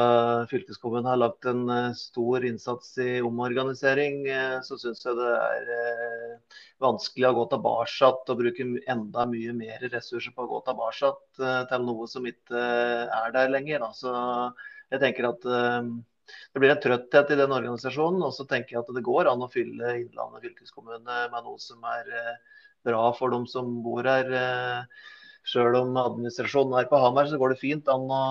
fylkeskommunene 0.51 1.11
har 1.11 1.19
lagt 1.19 1.47
en 1.51 1.65
stor 1.99 2.45
innsats 2.47 2.93
i 3.03 3.19
omorganisering, 3.25 4.21
så 4.63 4.77
syns 4.79 5.03
jeg 5.03 5.17
det 5.19 5.31
er 5.35 5.71
vanskelig 6.83 7.29
å 7.29 7.37
gå 7.39 7.47
tilbake 7.55 8.11
og 8.15 8.39
bruke 8.43 8.67
enda 8.91 9.25
mye 9.27 9.55
mer 9.59 9.83
ressurser 9.91 10.35
på 10.35 10.45
å 10.45 10.51
gå 10.53 10.61
tilbake 10.69 11.11
til 11.71 11.87
noe 11.87 12.07
som 12.11 12.27
ikke 12.31 12.63
er 12.63 13.35
der 13.35 13.51
lenger. 13.55 13.83
Da. 13.83 13.91
Så 13.95 14.13
jeg 14.91 15.03
tenker 15.03 15.31
at 15.33 15.49
det 16.53 16.61
blir 16.61 16.73
en 16.73 16.81
trøtthet 16.81 17.33
i 17.33 17.37
den 17.39 17.53
organisasjonen. 17.55 18.23
Og 18.25 18.33
så 18.35 18.45
tenker 18.49 18.75
jeg 18.75 18.83
at 18.83 18.91
det 18.95 19.05
går 19.05 19.29
an 19.31 19.45
å 19.45 19.51
fylle 19.51 19.95
Innlandet 20.01 20.47
fylkeskommune 20.47 21.21
med 21.33 21.45
noe 21.45 21.61
som 21.61 21.85
er 21.91 22.11
eh, 22.21 22.59
bra 22.87 23.07
for 23.17 23.33
dem 23.35 23.47
som 23.49 23.79
bor 23.85 24.07
her. 24.07 24.29
Eh, 24.41 25.07
Sjøl 25.49 25.73
om 25.79 25.95
administrasjonen 25.97 26.75
er 26.77 26.89
på 26.91 26.97
Hamar, 26.99 27.25
så 27.25 27.37
går 27.41 27.53
det 27.53 27.61
fint 27.61 27.87
an 27.89 28.03
å, 28.13 28.23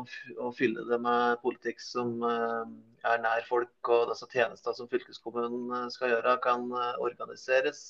å, 0.00 0.02
å 0.42 0.50
fylle 0.52 0.82
det 0.88 0.98
med 1.00 1.38
politikk 1.40 1.80
som 1.80 2.16
eh, 2.28 2.72
er 3.08 3.22
nær 3.22 3.46
folk. 3.48 3.72
Og 3.86 4.10
disse 4.10 4.28
tjenestene 4.28 4.76
som 4.76 4.90
fylkeskommunen 4.90 5.88
skal 5.94 6.12
gjøre, 6.16 6.36
kan 6.44 6.66
organiseres 7.00 7.86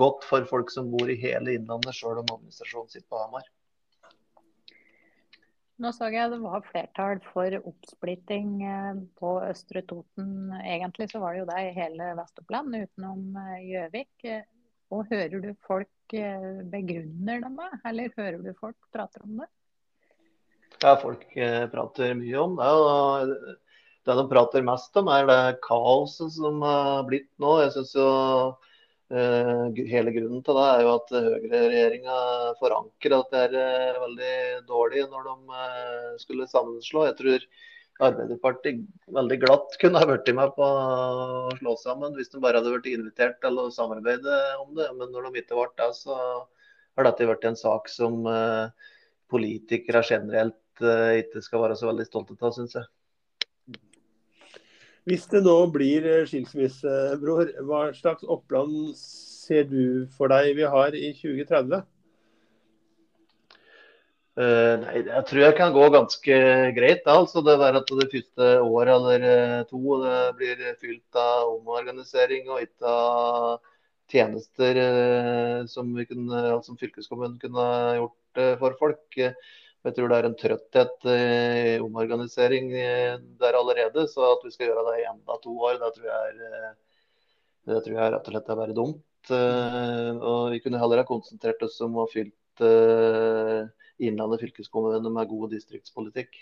godt 0.00 0.24
for 0.24 0.48
folk 0.48 0.72
som 0.72 0.88
bor 0.90 1.10
i 1.12 1.18
hele 1.20 1.58
Innlandet, 1.58 1.94
sjøl 1.94 2.22
om 2.24 2.38
administrasjonen 2.38 2.90
sitter 2.90 3.10
på 3.12 3.20
Hamar. 3.20 3.51
Nå 5.82 5.90
så 5.90 6.06
jeg 6.12 6.30
det 6.30 6.38
var 6.38 6.62
flertall 6.62 7.18
for 7.32 7.54
oppsplitting 7.58 8.50
eh, 8.62 9.00
på 9.18 9.32
Østre 9.42 9.82
Toten. 9.82 10.52
Egentlig 10.60 11.08
så 11.10 11.18
var 11.18 11.34
det 11.34 11.40
jo 11.40 11.48
det 11.48 11.62
i 11.64 11.72
hele 11.74 12.12
Vest-Oppland 12.20 12.76
utenom 12.76 13.40
eh, 13.40 13.64
Gjøvik. 13.66 14.28
Og 14.94 15.10
hører 15.10 15.42
du 15.42 15.50
folk 15.66 16.14
eh, 16.14 16.62
begrunner 16.70 17.42
det 17.42 17.50
med, 17.56 17.74
eller 17.88 18.14
hører 18.14 18.38
du 18.44 18.52
folk 18.60 18.78
prater 18.94 19.26
om 19.26 19.42
det? 19.42 19.50
Ja, 20.84 20.94
folk 21.02 21.26
prater 21.74 22.14
mye 22.18 22.38
om 22.38 22.54
det. 22.60 22.70
og 22.70 23.34
Det 24.06 24.18
de 24.20 24.28
prater 24.30 24.66
mest 24.66 25.02
om, 25.02 25.10
er 25.10 25.26
det 25.26 25.62
kaoset 25.66 26.30
som 26.36 26.62
er 26.66 27.08
blitt 27.10 27.30
nå. 27.42 27.56
Jeg 27.64 27.74
synes 27.74 27.96
jo 27.98 28.06
Eh, 28.06 28.70
hele 29.12 30.12
grunnen 30.14 30.40
til 30.44 30.56
det 30.56 30.68
er 30.68 30.84
jo 30.84 30.92
at 30.94 31.12
høyreregjeringa 31.12 32.16
forankrer 32.60 33.16
at 33.18 33.34
det 33.34 33.42
er 33.48 33.58
eh, 33.60 34.00
veldig 34.00 34.36
dårlig 34.68 35.04
når 35.10 35.26
de 35.28 35.58
eh, 35.58 36.08
skulle 36.22 36.48
sammenslå. 36.50 37.04
Jeg 37.10 37.18
tror 37.18 37.46
Arbeiderpartiet 38.02 38.86
veldig 39.14 39.38
glatt 39.44 39.76
kunne 39.82 40.00
ha 40.00 40.08
blitt 40.08 40.32
med 40.34 40.54
på 40.56 40.64
å 40.64 41.52
slå 41.58 41.76
sammen 41.82 42.16
hvis 42.16 42.32
de 42.32 42.40
bare 42.42 42.62
hadde 42.62 42.72
blitt 42.72 42.88
invitert 42.94 43.36
til 43.44 43.60
å 43.60 43.68
samarbeide 43.74 44.38
om 44.62 44.72
det. 44.78 44.88
Men 44.96 45.12
når 45.12 45.28
de 45.28 45.44
ikke 45.44 45.60
ble 45.60 45.68
det, 45.82 45.92
så 46.00 46.16
har 46.96 47.08
dette 47.08 47.28
blitt 47.28 47.46
en 47.48 47.60
sak 47.60 47.92
som 47.92 48.24
politikere 49.32 50.02
generelt 50.08 50.58
ikke 50.82 51.40
skal 51.44 51.62
være 51.66 51.76
så 51.78 51.88
veldig 51.88 52.08
stolte 52.08 52.36
av, 52.40 52.56
syns 52.56 52.74
jeg. 52.80 52.88
Hvis 55.08 55.24
det 55.32 55.42
nå 55.42 55.56
blir 55.74 56.04
eh, 56.06 56.26
skilsmisse, 56.30 56.90
bror, 57.22 57.48
hva 57.66 57.88
slags 57.96 58.22
Oppland 58.30 58.92
ser 58.98 59.66
du 59.66 60.06
for 60.14 60.30
deg 60.30 60.54
vi 60.60 60.68
har 60.70 60.94
i 60.94 61.10
2030? 61.18 61.82
Uh, 64.32 64.44
eh, 64.44 64.74
nei, 64.80 65.00
Jeg 65.10 65.24
tror 65.28 65.42
jeg 65.42 65.56
kan 65.58 65.74
gå 65.74 65.88
ganske 65.92 66.36
greit. 66.76 67.02
altså 67.04 67.42
Det 67.44 67.58
der 67.60 67.80
at 67.82 67.90
det 67.90 68.08
første 68.14 68.48
året 68.62 68.94
eller 68.94 69.26
eh, 69.32 69.64
to 69.68 69.98
det 70.04 70.20
blir 70.38 70.62
fylt 70.80 71.18
av 71.18 71.50
omorganisering 71.58 72.48
og 72.48 72.62
ikke 72.62 72.86
av 72.86 73.58
tjenester 74.12 74.78
uh, 74.78 75.66
som, 75.66 75.90
kunne, 76.08 76.40
som, 76.62 76.78
fylkeskommunen 76.78 77.38
kunne 77.42 77.66
gjort 77.98 78.40
uh, 78.40 78.54
for 78.62 78.78
folk. 78.78 79.20
Jeg 79.82 79.96
tror 79.96 80.12
det 80.12 80.18
er 80.20 80.26
en 80.28 80.36
trøtthet 80.38 81.06
i 81.10 81.12
eh, 81.12 81.82
omorganisering 81.82 82.68
eh, 82.78 83.16
der 83.40 83.56
allerede. 83.58 84.04
Så 84.10 84.22
at 84.28 84.44
vi 84.46 84.52
skal 84.54 84.70
gjøre 84.70 84.84
det 84.88 85.00
i 85.00 85.08
enda 85.10 85.38
to 85.42 85.54
år, 85.58 85.80
det 85.80 85.90
tror 85.96 86.06
jeg 86.06 86.28
er, 86.28 86.60
eh, 86.60 87.00
det 87.72 87.80
tror 87.82 87.98
jeg 87.98 88.12
rett 88.14 88.28
og 88.30 88.36
slett 88.36 88.52
er 88.52 88.60
bare 88.60 88.76
dumt. 88.78 89.32
Og 89.32 90.44
vi 90.50 90.58
kunne 90.62 90.78
heller 90.82 91.02
ha 91.02 91.06
konsentrert 91.06 91.60
oss 91.62 91.76
om 91.86 92.00
å 92.02 92.08
fylt 92.10 92.62
Innlandet 94.02 94.42
fylkeskommune 94.42 95.12
med 95.14 95.30
god 95.30 95.52
distriktspolitikk. 95.54 96.40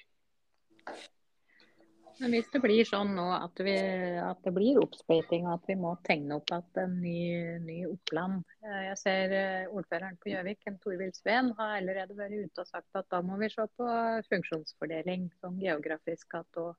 Men 2.20 2.34
hvis 2.34 2.50
det 2.52 2.60
blir 2.60 2.84
sånn 2.84 3.14
nå 3.16 3.24
at, 3.32 3.60
vi, 3.64 3.74
at 4.20 4.40
det 4.44 4.52
blir 4.52 4.80
oppsplitting 4.82 5.46
og 5.46 5.54
at 5.54 5.70
vi 5.70 5.76
må 5.80 5.94
tegne 6.04 6.36
opp 6.36 6.52
at 6.52 6.80
en 6.82 6.98
ny, 7.00 7.22
ny 7.64 7.78
Oppland 7.88 8.42
eh, 8.66 8.82
Jeg 8.90 8.98
ser 9.00 9.32
eh, 9.36 9.70
ordføreren 9.72 10.18
på 10.20 10.28
Gjøvik, 10.34 10.68
Torvild 10.84 11.16
Sveen, 11.16 11.48
har 11.56 11.78
allerede 11.78 12.18
vært 12.18 12.36
ute 12.36 12.64
og 12.64 12.68
sagt 12.68 13.00
at 13.00 13.08
da 13.12 13.22
må 13.24 13.40
vi 13.40 13.48
se 13.52 13.64
på 13.64 13.88
funksjonsfordeling 14.28 15.30
sånn 15.40 15.56
geografisk. 15.64 16.36
At, 16.42 16.60
og, 16.60 16.76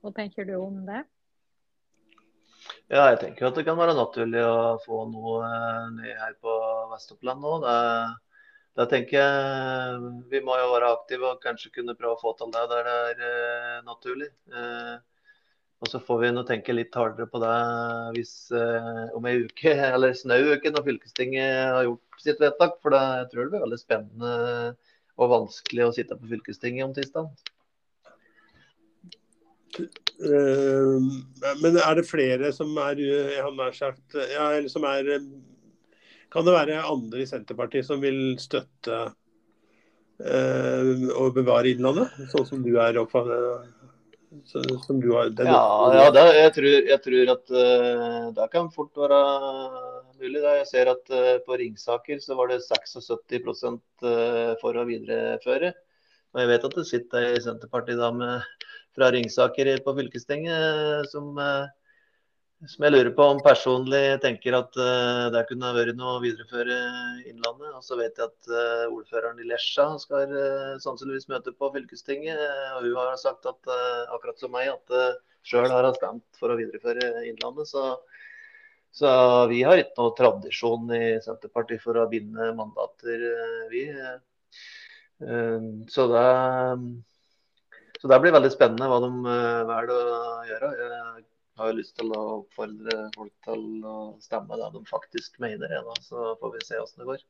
hva 0.00 0.14
tenker 0.16 0.48
du 0.48 0.56
om 0.56 0.80
det? 0.88 1.04
Ja, 2.88 3.10
jeg 3.10 3.20
tenker 3.20 3.50
at 3.50 3.58
det 3.60 3.66
kan 3.68 3.76
være 3.76 3.96
naturlig 3.98 4.40
å 4.48 4.78
få 4.80 5.04
noe 5.12 5.44
nytt 5.98 6.20
her 6.22 6.38
på 6.40 6.56
Vest-Oppland 6.94 7.44
nå. 7.44 7.58
Det 7.64 7.78
da 8.74 8.86
tenker 8.90 9.20
jeg 9.20 10.12
vi 10.32 10.40
må 10.42 10.56
jo 10.58 10.70
være 10.72 10.90
aktive 10.96 11.28
og 11.30 11.42
kanskje 11.42 11.70
kunne 11.76 11.94
prøve 11.98 12.16
å 12.16 12.22
få 12.22 12.32
til 12.38 12.50
det 12.54 12.64
der 12.72 12.88
det 12.88 12.94
er 13.10 13.20
eh, 13.28 13.76
naturlig. 13.86 14.30
Eh, 14.50 14.96
og 15.84 15.90
så 15.90 16.00
får 16.02 16.20
vi 16.22 16.32
nå 16.32 16.42
tenke 16.48 16.74
litt 16.74 16.96
hardere 16.96 17.28
på 17.30 17.38
det 17.42 17.54
hvis 18.16 18.34
eh, 18.56 19.14
om 19.14 19.30
ei 19.30 19.36
uke, 19.44 19.76
eller 19.94 20.16
snau 20.18 20.40
uke, 20.56 20.74
når 20.74 20.86
fylkestinget 20.88 21.54
har 21.76 21.86
gjort 21.86 22.26
sitt 22.26 22.42
vedtak. 22.42 22.80
For 22.82 22.94
det, 22.94 23.02
jeg 23.20 23.30
tror 23.30 23.44
det 23.44 23.54
blir 23.54 23.66
veldig 23.68 23.80
spennende 23.80 24.36
og 25.14 25.30
vanskelig 25.30 25.86
å 25.86 25.94
sitte 25.94 26.18
på 26.18 26.32
fylkestinget 26.32 26.88
om 26.88 26.94
tirsdag. 26.96 27.30
Uh, 30.22 31.02
men 31.62 31.76
er 31.82 31.96
det 31.98 32.06
flere 32.06 32.50
som 32.54 32.74
er, 32.78 32.98
jeg 33.02 33.42
har 33.42 33.74
sagt, 33.74 34.14
ja, 34.30 34.46
som 34.70 34.86
er 34.86 35.10
kan 36.34 36.46
det 36.46 36.56
være 36.56 36.82
andre 36.82 37.22
i 37.22 37.28
Senterpartiet 37.30 37.86
som 37.86 38.02
vil 38.02 38.34
støtte 38.42 38.96
eh, 40.18 41.08
å 41.14 41.28
bevare 41.34 41.70
Innlandet, 41.70 42.10
sånn 42.32 42.48
som 42.48 42.64
du 42.64 42.74
er 42.82 42.98
oppfattet? 42.98 43.70
Som 44.50 44.98
du 44.98 45.12
har, 45.14 45.30
ja, 45.46 45.58
ja 45.94 46.06
det, 46.10 46.24
jeg, 46.34 46.52
tror, 46.56 46.72
jeg, 46.90 47.00
tror, 47.04 47.28
at 47.36 47.52
uh, 47.54 48.24
det 48.34 48.46
kan 48.50 48.66
fort 48.74 48.98
være 48.98 49.20
mulig. 50.18 50.40
Da. 50.42 50.56
Jeg 50.58 50.66
ser 50.72 50.90
at 50.90 51.12
uh, 51.14 51.36
på 51.46 51.58
Ringsaker 51.60 52.18
så 52.18 52.34
var 52.40 52.50
det 52.50 52.58
76 52.64 53.62
uh, 53.62 54.56
for 54.58 54.74
å 54.74 54.86
videreføre. 54.88 55.70
Og 56.34 56.42
jeg 56.42 56.50
vet 56.50 56.66
at 56.66 56.76
det 56.80 56.86
sitter 56.88 57.28
ei 57.28 57.44
Senterparti-dame 57.44 58.32
fra 58.98 59.12
Ringsaker 59.14 59.70
på 59.86 59.94
fylkestinget 60.00 61.06
som 61.14 61.38
uh, 61.38 61.70
som 62.70 62.84
jeg 62.86 62.94
lurer 62.94 63.10
på 63.16 63.24
om 63.28 63.40
personlig 63.44 64.02
tenker 64.22 64.56
at 64.56 64.76
uh, 64.78 65.26
det 65.34 65.42
kunne 65.48 65.72
vært 65.76 65.96
noe 65.98 66.16
å 66.16 66.22
videreføre 66.22 66.76
Innlandet. 67.28 67.70
Og 67.76 67.84
så 67.84 67.98
vet 67.98 68.16
jeg 68.18 68.30
at 68.30 68.50
uh, 68.50 68.92
ordføreren 68.94 69.40
i 69.42 69.48
Lesja 69.48 69.86
skal 70.00 70.32
uh, 70.32 70.74
sannsynligvis 70.82 71.28
møte 71.32 71.54
på 71.56 71.70
fylkestinget. 71.74 72.40
og 72.76 72.86
hun 72.86 72.98
har 73.00 73.16
sagt 73.20 73.48
at 73.50 73.72
akkurat 74.14 74.40
som 74.40 74.54
meg, 74.54 74.70
at 74.72 74.94
uh, 74.94 75.16
sjøl 75.44 75.68
har 75.72 75.88
hun 75.88 75.96
stemt 75.98 76.40
for 76.40 76.54
å 76.54 76.58
videreføre 76.60 77.24
Innlandet. 77.28 77.68
Så, 77.68 77.84
så, 78.94 79.10
vi 79.50 79.62
har 79.66 79.82
ikke 79.82 79.98
noe 80.00 80.16
tradisjon 80.18 80.94
i 80.96 81.04
Senterpartiet 81.24 81.84
for 81.84 82.00
å 82.00 82.08
binde 82.10 82.52
mandater, 82.56 83.28
vi. 83.72 83.88
så 85.90 86.06
det 86.10 86.30
så 88.00 88.08
det 88.10 88.18
blir 88.20 88.34
veldig 88.34 88.50
spennende 88.52 88.88
hva 88.90 88.98
de 89.00 89.10
velger 89.70 89.92
å 89.94 90.24
gjøre. 90.44 90.72
Jeg 90.76 91.22
har 91.58 91.70
jo 91.70 91.78
lyst 91.78 91.96
til 91.98 92.10
å 92.14 92.22
oppfordre 92.40 93.08
folk 93.14 93.32
til 93.46 93.64
å 93.86 93.96
stemme 94.22 94.58
det 94.58 94.70
de 94.74 94.84
faktisk 94.90 95.38
mener. 95.42 95.70
ennå. 95.78 95.94
så 96.02 96.34
får 96.40 96.54
vi 96.54 96.66
se 96.66 96.80
åssen 96.82 97.04
det 97.04 97.10
går. 97.12 97.24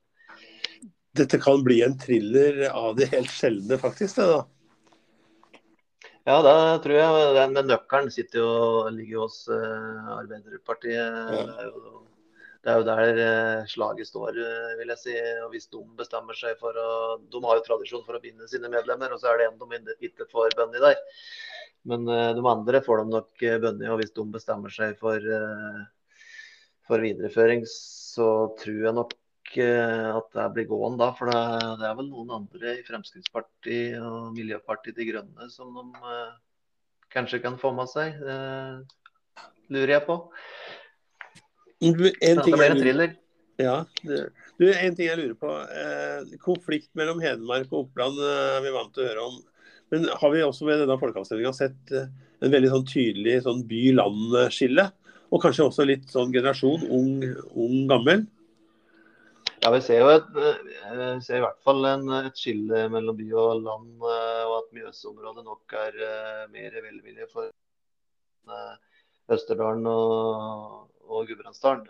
Dette 1.14 1.38
kan 1.38 1.62
bli 1.62 1.82
en 1.84 1.98
thriller 1.98 2.64
av 2.70 2.96
de 2.98 3.06
helt 3.12 3.30
sjeldne, 3.30 3.78
faktisk? 3.78 4.16
det 4.16 4.30
da? 4.32 4.40
Ja, 6.24 6.38
det 6.40 6.56
tror 6.86 6.96
jeg. 6.96 7.28
Den 7.36 7.52
med 7.52 7.68
nøkkelen 7.68 8.10
sitter 8.10 8.40
jo, 8.40 8.54
ligger 8.96 9.26
hos 9.26 9.44
uh, 9.52 10.16
Arbeiderpartiet. 10.16 10.96
Ja. 10.96 11.44
Det, 11.44 11.54
er 11.60 11.68
jo, 11.68 12.00
det, 12.64 12.72
er 12.72 12.78
jo, 12.80 12.86
der 12.88 13.20
uh, 13.20 13.68
slaget 13.68 14.08
står, 14.08 14.40
uh, 14.40 14.70
vil 14.80 14.94
jeg 14.94 15.02
si. 15.02 15.16
Og 15.44 15.52
hvis 15.52 15.68
de 15.68 15.82
bestemmer 16.00 16.38
seg 16.38 16.56
for 16.62 16.80
å 16.80 16.90
De 17.20 17.44
har 17.44 17.60
jo 17.60 17.66
tradisjon 17.68 18.06
for 18.08 18.16
å 18.16 18.22
binde 18.24 18.48
sine 18.48 18.72
medlemmer, 18.72 19.12
og 19.12 19.20
så 19.20 19.34
er 19.34 19.42
det 19.42 19.50
en 19.52 19.84
de 19.84 19.98
ikke 20.08 20.26
får 20.32 20.56
bønn 20.56 20.74
i 20.80 20.82
der. 20.86 20.96
Men 21.88 22.06
uh, 22.08 22.30
de 22.36 22.44
andre 22.48 22.80
får 22.84 23.02
de 23.02 23.12
nok 23.12 23.44
uh, 23.44 23.58
bundet. 23.62 23.90
Og 23.92 24.00
hvis 24.00 24.14
de 24.16 24.24
bestemmer 24.32 24.72
seg 24.72 24.96
for, 25.00 25.20
uh, 25.20 25.82
for 26.88 27.04
videreføring, 27.04 27.66
så 27.68 28.30
tror 28.60 28.80
jeg 28.88 28.96
nok 28.96 29.18
at 29.54 30.30
det 30.34 30.44
blir 30.56 30.64
gåen 30.66 30.96
da. 30.98 31.10
For 31.14 31.30
det, 31.30 31.40
det, 31.78 31.86
er 31.86 31.98
vel 31.98 32.08
noen 32.08 32.32
andre 32.40 32.78
i 32.80 32.86
Fremskrittspartiet 32.86 34.00
og 34.02 34.32
Miljøpartiet 34.34 34.96
De 34.96 35.06
Grønne 35.06 35.46
som 35.52 35.76
de 35.76 36.14
kanskje 37.12 37.38
kan 37.44 37.60
få 37.60 37.70
med 37.76 37.86
seg. 37.92 38.16
Det 38.18 39.76
lurer 39.76 39.92
jeg 39.98 40.06
på. 40.08 40.16
Du, 41.84 42.08
en 42.08 42.40
Det 42.40 42.56
blir 42.56 42.70
en 42.70 42.80
thriller. 42.80 43.14
Ja, 43.60 43.84
du, 44.02 44.66
en 44.72 44.96
ting 44.96 45.06
jeg 45.06 45.18
lurer 45.18 45.36
på. 45.38 45.50
Eh, 45.52 46.38
konflikt 46.42 46.90
mellom 46.98 47.20
Hedmark 47.22 47.70
og 47.70 47.84
Oppland 47.84 48.18
eh, 48.18 48.56
er 48.56 48.64
vi 48.64 48.72
vant 48.74 48.94
til 48.94 49.04
å 49.04 49.08
høre 49.10 49.26
om. 49.28 49.36
Men 49.92 50.06
har 50.20 50.30
vi 50.30 50.42
også 50.44 50.66
ved 50.68 50.80
denne 50.82 50.96
folkeavstemninga 51.00 51.52
sett 51.56 51.92
eh, 51.94 52.12
en 52.44 52.52
veldig 52.52 52.70
sånn 52.72 52.86
tydelig 52.88 53.40
sånn 53.44 53.64
by-land-skille? 53.68 54.86
Og 55.34 55.42
kanskje 55.42 55.66
også 55.66 55.86
litt 55.88 56.06
sånn 56.12 56.32
generasjon, 56.34 56.86
ung, 56.94 57.10
ung 57.58 57.84
gammel? 57.90 58.24
Ja, 59.62 59.70
Vi 59.72 59.80
ser 59.84 60.02
jo 60.02 60.10
et, 60.12 60.30
eh, 60.36 61.18
ser 61.24 61.40
i 61.40 61.44
hvert 61.44 61.60
fall 61.64 61.84
en, 61.88 62.08
et 62.20 62.38
skille 62.38 62.86
mellom 62.92 63.18
by 63.18 63.28
og 63.32 63.62
land, 63.64 63.92
eh, 63.98 64.42
og 64.48 64.56
at 64.62 64.72
Mjøsområdet 64.76 65.44
nok 65.46 65.76
er 65.80 66.00
mer 66.52 66.80
velvillig 66.80 67.28
for 67.32 67.52
Østerdalen 69.32 69.86
og, 69.88 70.90
og 71.08 71.30
Gudbrandsdalen. 71.30 71.86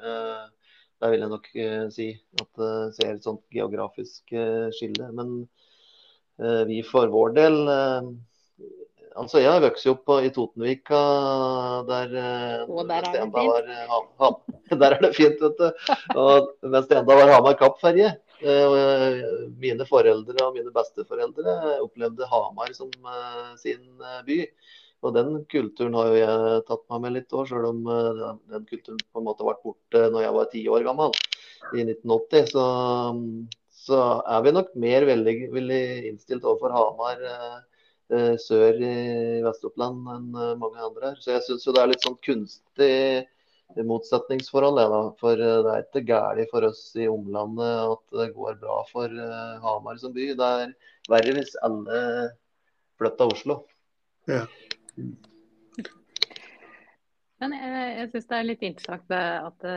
Der 1.02 1.10
vil 1.10 1.24
jeg 1.24 1.32
nok 1.32 1.48
si 1.92 2.06
at 2.40 2.60
det 2.60 2.74
ser 2.96 3.16
et 3.16 3.26
sånt 3.26 3.42
geografisk 3.52 4.30
skille. 4.30 5.08
Men 5.18 5.32
vi 6.66 6.80
for 6.82 7.06
vår 7.12 7.34
del 7.36 7.60
eh, 7.68 8.08
Altså, 9.14 9.38
jeg 9.38 9.60
vokste 9.62 9.68
vokst 9.68 9.86
opp 9.92 10.00
på, 10.10 10.14
i 10.26 10.30
Totenvika, 10.34 11.00
der, 11.86 12.14
eh, 12.18 12.62
der 12.66 12.80
er 12.82 12.88
mens 12.88 13.12
det 13.14 13.20
enda 13.22 13.44
var, 13.46 13.68
eh, 13.70 13.84
ha, 13.86 13.98
ha, 14.18 14.30
Der 14.80 14.96
er 14.96 15.04
det 15.04 15.10
fint, 15.14 15.38
vet 15.38 15.60
du. 15.60 15.92
Og 16.18 16.48
mens 16.72 16.88
det 16.90 16.96
enda 16.98 17.14
var 17.20 17.30
Hamar 17.30 17.54
Kapp-ferje. 17.60 18.08
Eh, 18.42 19.20
Mine 19.62 19.86
foreldre 19.86 20.34
og 20.48 20.56
mine 20.58 20.72
besteforeldre 20.74 21.54
opplevde 21.84 22.26
Hamar 22.26 22.74
som 22.74 22.90
eh, 22.90 23.54
sin 23.62 23.84
eh, 24.02 24.18
by. 24.26 24.40
Og 25.06 25.14
den 25.14 25.30
kulturen 25.52 25.94
har 25.94 26.10
jo 26.10 26.18
jeg 26.18 26.64
tatt 26.66 26.82
meg 26.90 27.04
med 27.06 27.14
litt 27.20 27.38
òg, 27.38 27.46
sjøl 27.52 27.68
om 27.70 27.86
eh, 27.86 28.10
den- 28.18 28.40
den 28.56 28.66
kulturen 28.72 28.98
på 29.12 29.22
en 29.22 29.28
måte 29.30 29.46
ble 29.46 29.54
borte 29.62 30.08
når 30.10 30.26
jeg 30.26 30.34
var 30.40 30.50
ti 30.50 30.64
år 30.74 30.88
gammel, 30.90 31.14
i 31.70 31.86
1980. 31.86 32.50
Så, 32.50 32.66
så 33.84 34.00
er 34.24 34.44
vi 34.44 34.52
nok 34.54 34.72
mer 34.80 35.04
veldig, 35.08 35.36
veldig 35.52 35.84
innstilt 36.08 36.44
overfor 36.46 36.72
Hamar 36.72 37.20
eh, 37.28 37.56
eh, 38.16 38.34
sør 38.40 38.78
i 38.80 38.94
Vest-Oppland 39.44 40.08
enn 40.14 40.30
eh, 40.32 40.54
mange 40.60 40.80
andre 40.86 41.10
her. 41.10 41.18
Så 41.20 41.34
jeg 41.34 41.44
syns 41.44 41.66
jo 41.66 41.74
det 41.76 41.82
er 41.82 41.90
litt 41.92 42.06
sånn 42.06 42.16
kunstig 42.24 42.94
motsetningsforhold. 43.84 44.80
Ja, 44.80 44.88
da. 44.92 45.02
For 45.20 45.34
eh, 45.36 45.60
det 45.66 45.74
er 45.74 45.84
ikke 45.84 46.04
galt 46.08 46.54
for 46.54 46.68
oss 46.70 46.82
i 46.96 47.10
omlandet 47.10 47.92
at 47.92 48.18
det 48.22 48.30
går 48.38 48.58
bra 48.62 48.80
for 48.88 49.20
eh, 49.28 49.54
Hamar 49.66 50.00
som 50.00 50.16
by. 50.16 50.32
Det 50.40 50.50
er 50.64 50.74
verre 51.12 51.36
hvis 51.36 51.54
alle 51.66 52.00
flytter 52.96 53.20
til 53.20 53.36
Oslo. 53.36 53.60
Men 57.44 57.52
jeg, 57.58 57.88
jeg 57.98 58.12
syns 58.14 58.28
det 58.30 58.36
er 58.38 58.48
litt 58.48 58.62
interessant 58.64 59.18
at, 59.20 59.72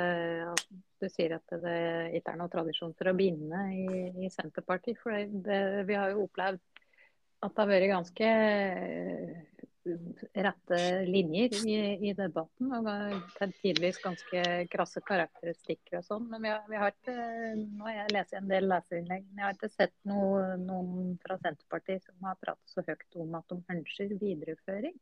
at 0.54 0.68
du 1.02 1.08
sier 1.12 1.38
at 1.38 1.58
det 1.64 1.78
ikke 2.18 2.34
er 2.34 2.40
noen 2.40 2.54
tradisjon 2.54 2.96
for 2.98 3.12
å 3.12 3.18
binde 3.18 3.62
i, 3.76 3.88
i 4.26 4.32
Senterpartiet. 4.34 5.00
For 5.02 5.16
det, 5.16 5.44
det, 5.46 5.62
vi 5.90 5.98
har 5.98 6.14
jo 6.14 6.26
opplevd 6.28 6.62
at 7.46 7.54
det 7.54 7.62
har 7.62 7.70
vært 7.70 7.92
ganske 7.92 8.30
eh, 8.34 9.58
rette 10.34 10.80
linjer 11.08 11.58
i, 11.70 11.76
i 12.10 12.14
debatten. 12.18 12.72
Og 12.80 13.52
tidvis 13.62 14.00
ganske 14.04 14.44
krasse 14.72 15.04
karakteristikker 15.06 16.00
og 16.00 16.08
sånn. 16.08 16.30
Men 16.32 16.44
vi 16.44 16.54
har, 16.54 16.64
vi 16.72 16.82
har 16.82 16.96
ikke 16.96 17.18
Nå 17.58 17.88
har 17.88 18.00
jeg 18.02 18.16
lest 18.16 18.38
en 18.38 18.50
del 18.52 18.70
leserinnlegg, 18.72 19.28
men 19.30 19.44
jeg 19.44 19.48
har 19.48 19.60
ikke 19.60 19.74
sett 19.74 19.96
noe, 20.10 20.56
noen 20.62 21.14
fra 21.24 21.38
Senterpartiet 21.44 22.08
som 22.08 22.30
har 22.30 22.40
pratet 22.42 22.74
så 22.74 22.86
høyt 22.88 23.22
om 23.22 23.38
at 23.40 23.54
de 23.54 23.62
ønsker 23.78 24.18
videreføring. 24.18 24.98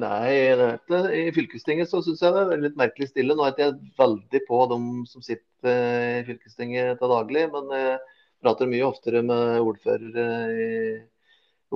Nei, 0.00 0.32
det 0.56 0.66
ikke. 0.78 0.98
i 1.12 1.32
fylkestinget 1.36 1.90
så 1.90 2.00
syns 2.00 2.22
jeg 2.24 2.32
det 2.32 2.42
er 2.54 2.62
litt 2.62 2.78
merkelig 2.80 3.10
stille. 3.10 3.34
Nå 3.36 3.44
er 3.44 3.58
jeg 3.60 3.74
veldig 3.98 4.40
på 4.48 4.60
dem 4.70 4.86
som 5.10 5.24
sitter 5.24 5.68
eh, 5.68 6.20
i 6.22 6.26
fylkestinget 6.30 7.00
til 7.00 7.12
daglig, 7.12 7.42
men 7.52 7.68
jeg 7.76 7.98
prater 8.42 8.70
mye 8.70 8.86
oftere 8.88 9.20
med 9.26 9.60
ordførere 9.60 10.26
i 10.56 10.70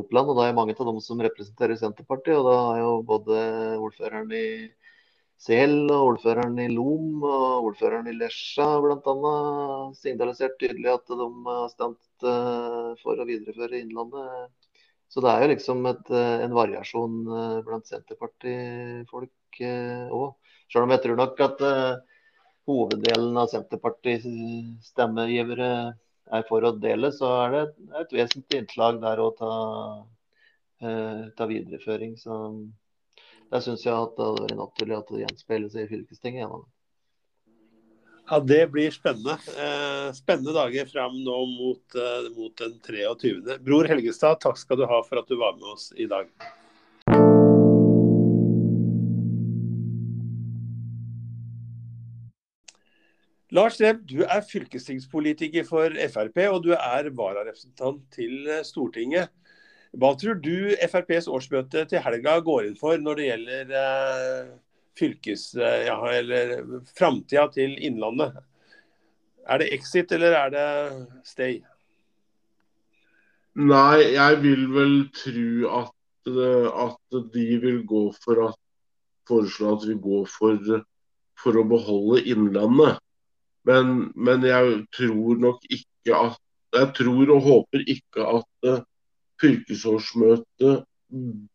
Oppland. 0.00 0.32
Og 0.32 0.40
da 0.40 0.48
er 0.48 0.56
mange 0.56 0.76
av 0.78 0.88
dem 0.88 1.02
som 1.04 1.20
representerer 1.20 1.76
Senterpartiet. 1.80 2.38
Og 2.40 2.48
da 2.48 2.56
er 2.72 2.82
jo 2.86 2.94
både 3.12 3.38
ordføreren 3.84 4.32
i 4.32 4.46
Sel 5.36 5.74
og 5.92 6.14
ordføreren 6.14 6.56
i 6.62 6.70
Lom 6.72 7.20
og 7.20 7.66
ordføreren 7.68 8.08
i 8.08 8.14
Lesja 8.16 8.70
bl.a. 8.80 9.34
signalisert 9.98 10.56
tydelig 10.62 10.94
at 10.94 11.12
de 11.12 11.26
har 11.50 11.68
stemt 11.74 12.24
eh, 12.24 12.94
for 13.02 13.20
å 13.20 13.28
videreføre 13.28 13.82
Innlandet. 13.82 14.65
Så 15.08 15.22
det 15.22 15.30
er 15.30 15.44
jo 15.44 15.52
liksom 15.52 15.86
et, 15.88 16.10
eh, 16.10 16.42
en 16.44 16.56
variasjon 16.56 17.20
blant 17.66 17.86
Senterparti-folk 17.86 19.62
òg. 19.62 20.34
Selv 20.72 20.86
om 20.86 20.92
jeg 20.94 21.02
tror 21.04 21.18
nok 21.20 21.40
at 21.46 21.62
eh, 21.62 22.16
hoveddelen 22.66 23.38
av 23.38 23.50
Senterpartiets 23.52 24.26
stemmegivere 24.88 25.70
er 26.34 26.46
for 26.48 26.66
å 26.66 26.74
dele, 26.82 27.12
så 27.14 27.30
er 27.44 27.54
det 27.54 27.62
et 28.00 28.14
vesentlig 28.18 28.62
innslag 28.64 28.98
der 29.04 29.22
å 29.22 29.30
ta, 29.38 29.52
eh, 30.82 31.22
ta 31.38 31.46
videreføring. 31.46 32.16
Så 32.18 32.38
der 33.52 33.62
syns 33.62 33.86
jeg 33.86 33.94
at 33.94 34.16
det 34.18 34.26
hadde 34.26 34.46
vært 34.48 34.58
naturlig 34.62 34.98
at 34.98 35.12
det 35.12 35.22
gjenspeiles 35.22 35.78
i 35.78 35.86
fylkestinget. 35.92 36.42
gjennom. 36.42 36.66
Ja, 38.28 38.40
Det 38.40 38.66
blir 38.66 38.90
spennende. 38.90 39.30
Eh, 39.30 40.12
spennende 40.12 40.52
dager 40.52 40.86
fram 40.86 41.24
nå 41.24 41.46
mot, 41.46 41.94
eh, 41.94 42.30
mot 42.36 42.56
den 42.58 42.80
23. 42.82 43.58
Bror 43.58 43.86
Helgestad, 43.86 44.40
takk 44.40 44.58
skal 44.58 44.80
du 44.80 44.86
ha 44.86 45.02
for 45.02 45.20
at 45.20 45.28
du 45.28 45.36
var 45.36 45.54
med 45.54 45.68
oss 45.70 45.92
i 45.96 46.06
dag. 46.10 46.26
Lars 53.54 53.78
Rem, 53.80 54.02
du 54.02 54.24
er 54.24 54.42
fylkestingspolitiker 54.42 55.62
for 55.64 55.94
Frp, 56.10 56.42
og 56.50 56.64
du 56.66 56.72
er 56.74 57.12
vararepresentant 57.14 58.02
til 58.10 58.42
eh, 58.50 58.64
Stortinget. 58.66 59.30
Hva 59.94 60.16
tror 60.18 60.42
du 60.42 60.74
FrPs 60.82 61.30
årsmøte 61.30 61.86
til 61.86 62.02
helga 62.02 62.40
går 62.42 62.66
inn 62.66 62.74
for 62.76 62.98
når 62.98 63.20
det 63.20 63.30
gjelder 63.30 64.56
fylkes... 64.98 65.54
eh, 65.56 65.86
Ja, 65.86 65.98
eller 66.12 66.56
framtida 66.96 67.46
til 67.54 67.76
Innlandet? 67.78 68.36
Er 69.46 69.62
det 69.62 69.72
exit, 69.76 70.12
eller 70.12 70.34
er 70.34 70.50
det 70.50 70.68
stay? 71.24 71.60
Nei, 73.56 74.12
jeg 74.16 74.40
vil 74.42 74.66
vel 74.74 74.96
tro 75.16 75.50
at, 75.84 76.30
eh, 76.32 76.68
at 76.86 77.20
de 77.32 77.46
vil 77.62 77.82
gå 77.88 78.04
for 78.24 78.48
at 78.48 78.58
foreslå 79.26 79.76
at 79.76 79.86
vi 79.88 79.96
går 80.02 80.26
for, 80.30 80.82
for 81.40 81.60
å 81.60 81.64
beholde 81.66 82.24
Innlandet. 82.28 82.98
Men, 83.66 84.10
men 84.14 84.44
jeg 84.46 84.82
tror 84.94 85.40
nok 85.42 85.64
ikke 85.70 86.14
at 86.14 86.42
Jeg 86.76 86.92
tror 86.92 87.30
og 87.32 87.40
håper 87.40 87.82
ikke 87.88 88.24
at 88.28 88.66
eh, 88.68 88.82
fylkesårsmøtet 89.40 90.82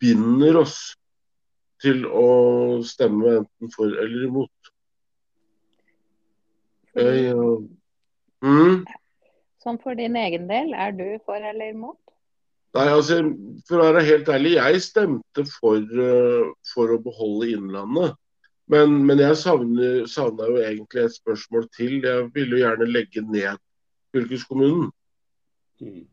binder 0.02 0.58
oss 0.64 0.96
til 1.82 2.06
å 2.06 2.82
stemme 2.86 3.38
enten 3.42 3.74
for 3.74 3.92
eller 4.04 4.28
imot. 4.28 4.72
Jeg, 6.98 7.32
eh, 7.32 8.46
mm? 8.46 8.82
Sånn 9.64 9.80
for 9.82 9.98
din 9.98 10.18
egen 10.20 10.48
del, 10.50 10.74
er 10.74 10.94
du 10.96 11.06
for 11.26 11.38
eller 11.38 11.72
imot? 11.72 12.00
Nei, 12.76 12.88
altså, 12.88 13.20
For 13.68 13.82
å 13.82 13.90
være 13.90 14.04
helt 14.08 14.30
ærlig, 14.32 14.56
jeg 14.58 14.84
stemte 14.84 15.46
for, 15.58 15.80
eh, 15.82 16.52
for 16.74 16.94
å 16.94 17.02
beholde 17.04 17.52
Innlandet. 17.56 18.16
Men, 18.72 19.02
men 19.06 19.20
jeg 19.20 19.36
savna 19.42 20.48
jo 20.48 20.62
egentlig 20.62 21.04
et 21.04 21.18
spørsmål 21.18 21.68
til. 21.76 21.98
Jeg 22.06 22.30
ville 22.36 22.56
jo 22.56 22.62
gjerne 22.62 22.88
legge 22.88 23.24
ned 23.28 23.60
fylkeskommunen. 24.16 24.88
Mm. 25.82 26.06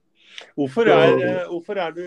Hvorfor 0.59 0.91
er, 0.91 1.15
eh, 1.23 1.47
hvorfor 1.47 1.79
er 1.79 1.95
du 1.95 2.03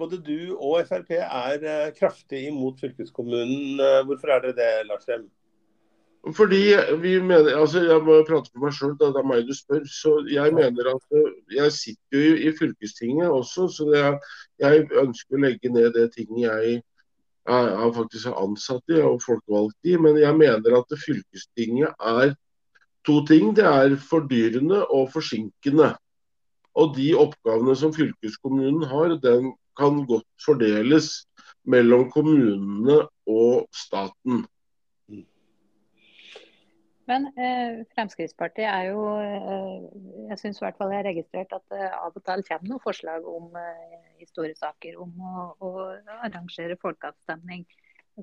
både 0.00 0.20
du 0.24 0.56
og 0.56 0.80
Frp 0.88 1.12
er 1.18 1.66
eh, 1.72 1.92
kraftig 1.96 2.46
imot 2.48 2.80
fylkeskommunen. 2.80 3.80
Eh, 3.80 4.00
Hvorfor 4.08 4.32
er 4.34 4.42
dere 4.46 4.56
det, 4.56 4.72
Lars 4.88 5.06
Rem? 5.08 5.28
Fordi 6.36 6.74
vi 7.00 7.20
mener, 7.20 7.56
altså 7.56 7.80
Jeg 7.80 8.02
må 8.04 8.18
prate 8.28 8.50
for 8.52 8.64
meg 8.64 8.74
sjøl, 8.76 8.92
det 9.00 9.08
er 9.08 9.24
meg 9.24 9.46
du 9.48 9.54
spør. 9.56 9.86
så 9.88 10.18
Jeg 10.28 10.52
mener 10.56 10.92
at 10.92 11.16
eh, 11.16 11.32
jeg 11.56 11.72
sitter 11.72 12.26
jo 12.26 12.36
i, 12.36 12.52
fylkestinget 12.58 13.28
også, 13.28 13.68
så 13.72 13.88
er, 13.96 14.18
jeg 14.60 14.88
ønsker 15.04 15.38
å 15.38 15.44
legge 15.46 15.72
ned 15.72 15.94
det 15.96 16.10
tinget 16.16 16.44
jeg 16.44 16.82
er, 17.48 17.70
er 17.72 17.96
faktisk 17.96 18.28
er 18.28 18.36
ansatt 18.42 18.92
i 18.92 19.00
og 19.00 19.22
folkevalgt 19.24 19.88
i. 19.88 19.96
Men 19.96 20.20
jeg 20.20 20.36
mener 20.36 20.76
at 20.82 21.00
fylkestinget 21.06 21.96
er 22.12 22.36
to 23.08 23.22
ting. 23.24 23.54
Det 23.56 23.64
er 23.64 23.96
fordyrende 24.10 24.84
og 24.86 25.08
forsinkende. 25.14 25.94
Og 26.78 26.94
de 26.96 27.14
oppgavene 27.18 27.74
som 27.76 27.94
fylkeskommunen 27.96 28.84
har, 28.92 29.16
den 29.24 29.54
kan 29.78 30.04
godt 30.08 30.28
fordeles 30.44 31.10
mellom 31.68 32.08
kommunene 32.12 33.02
og 33.30 33.68
staten. 33.74 34.44
Men 37.10 37.26
eh, 37.34 37.80
Fremskrittspartiet 37.96 38.68
er 38.70 38.90
jo 38.92 39.00
eh, 39.18 39.86
Jeg 40.28 40.38
syns 40.38 40.60
i 40.60 40.64
hvert 40.64 40.76
fall 40.78 40.92
jeg 40.94 41.00
har 41.00 41.08
registrert 41.08 41.54
at 41.56 41.64
det 41.72 41.88
av 41.88 42.14
og 42.14 42.22
til 42.22 42.44
kommer 42.46 42.70
noen 42.70 42.84
forslag 42.84 43.26
om 43.26 43.56
eh, 43.58 43.96
i 44.22 44.28
store 44.28 44.54
saker 44.54 45.00
om 45.02 45.16
å, 45.18 45.46
å 45.58 45.70
arrangere 46.20 46.78
folkeavstemning. 46.82 47.64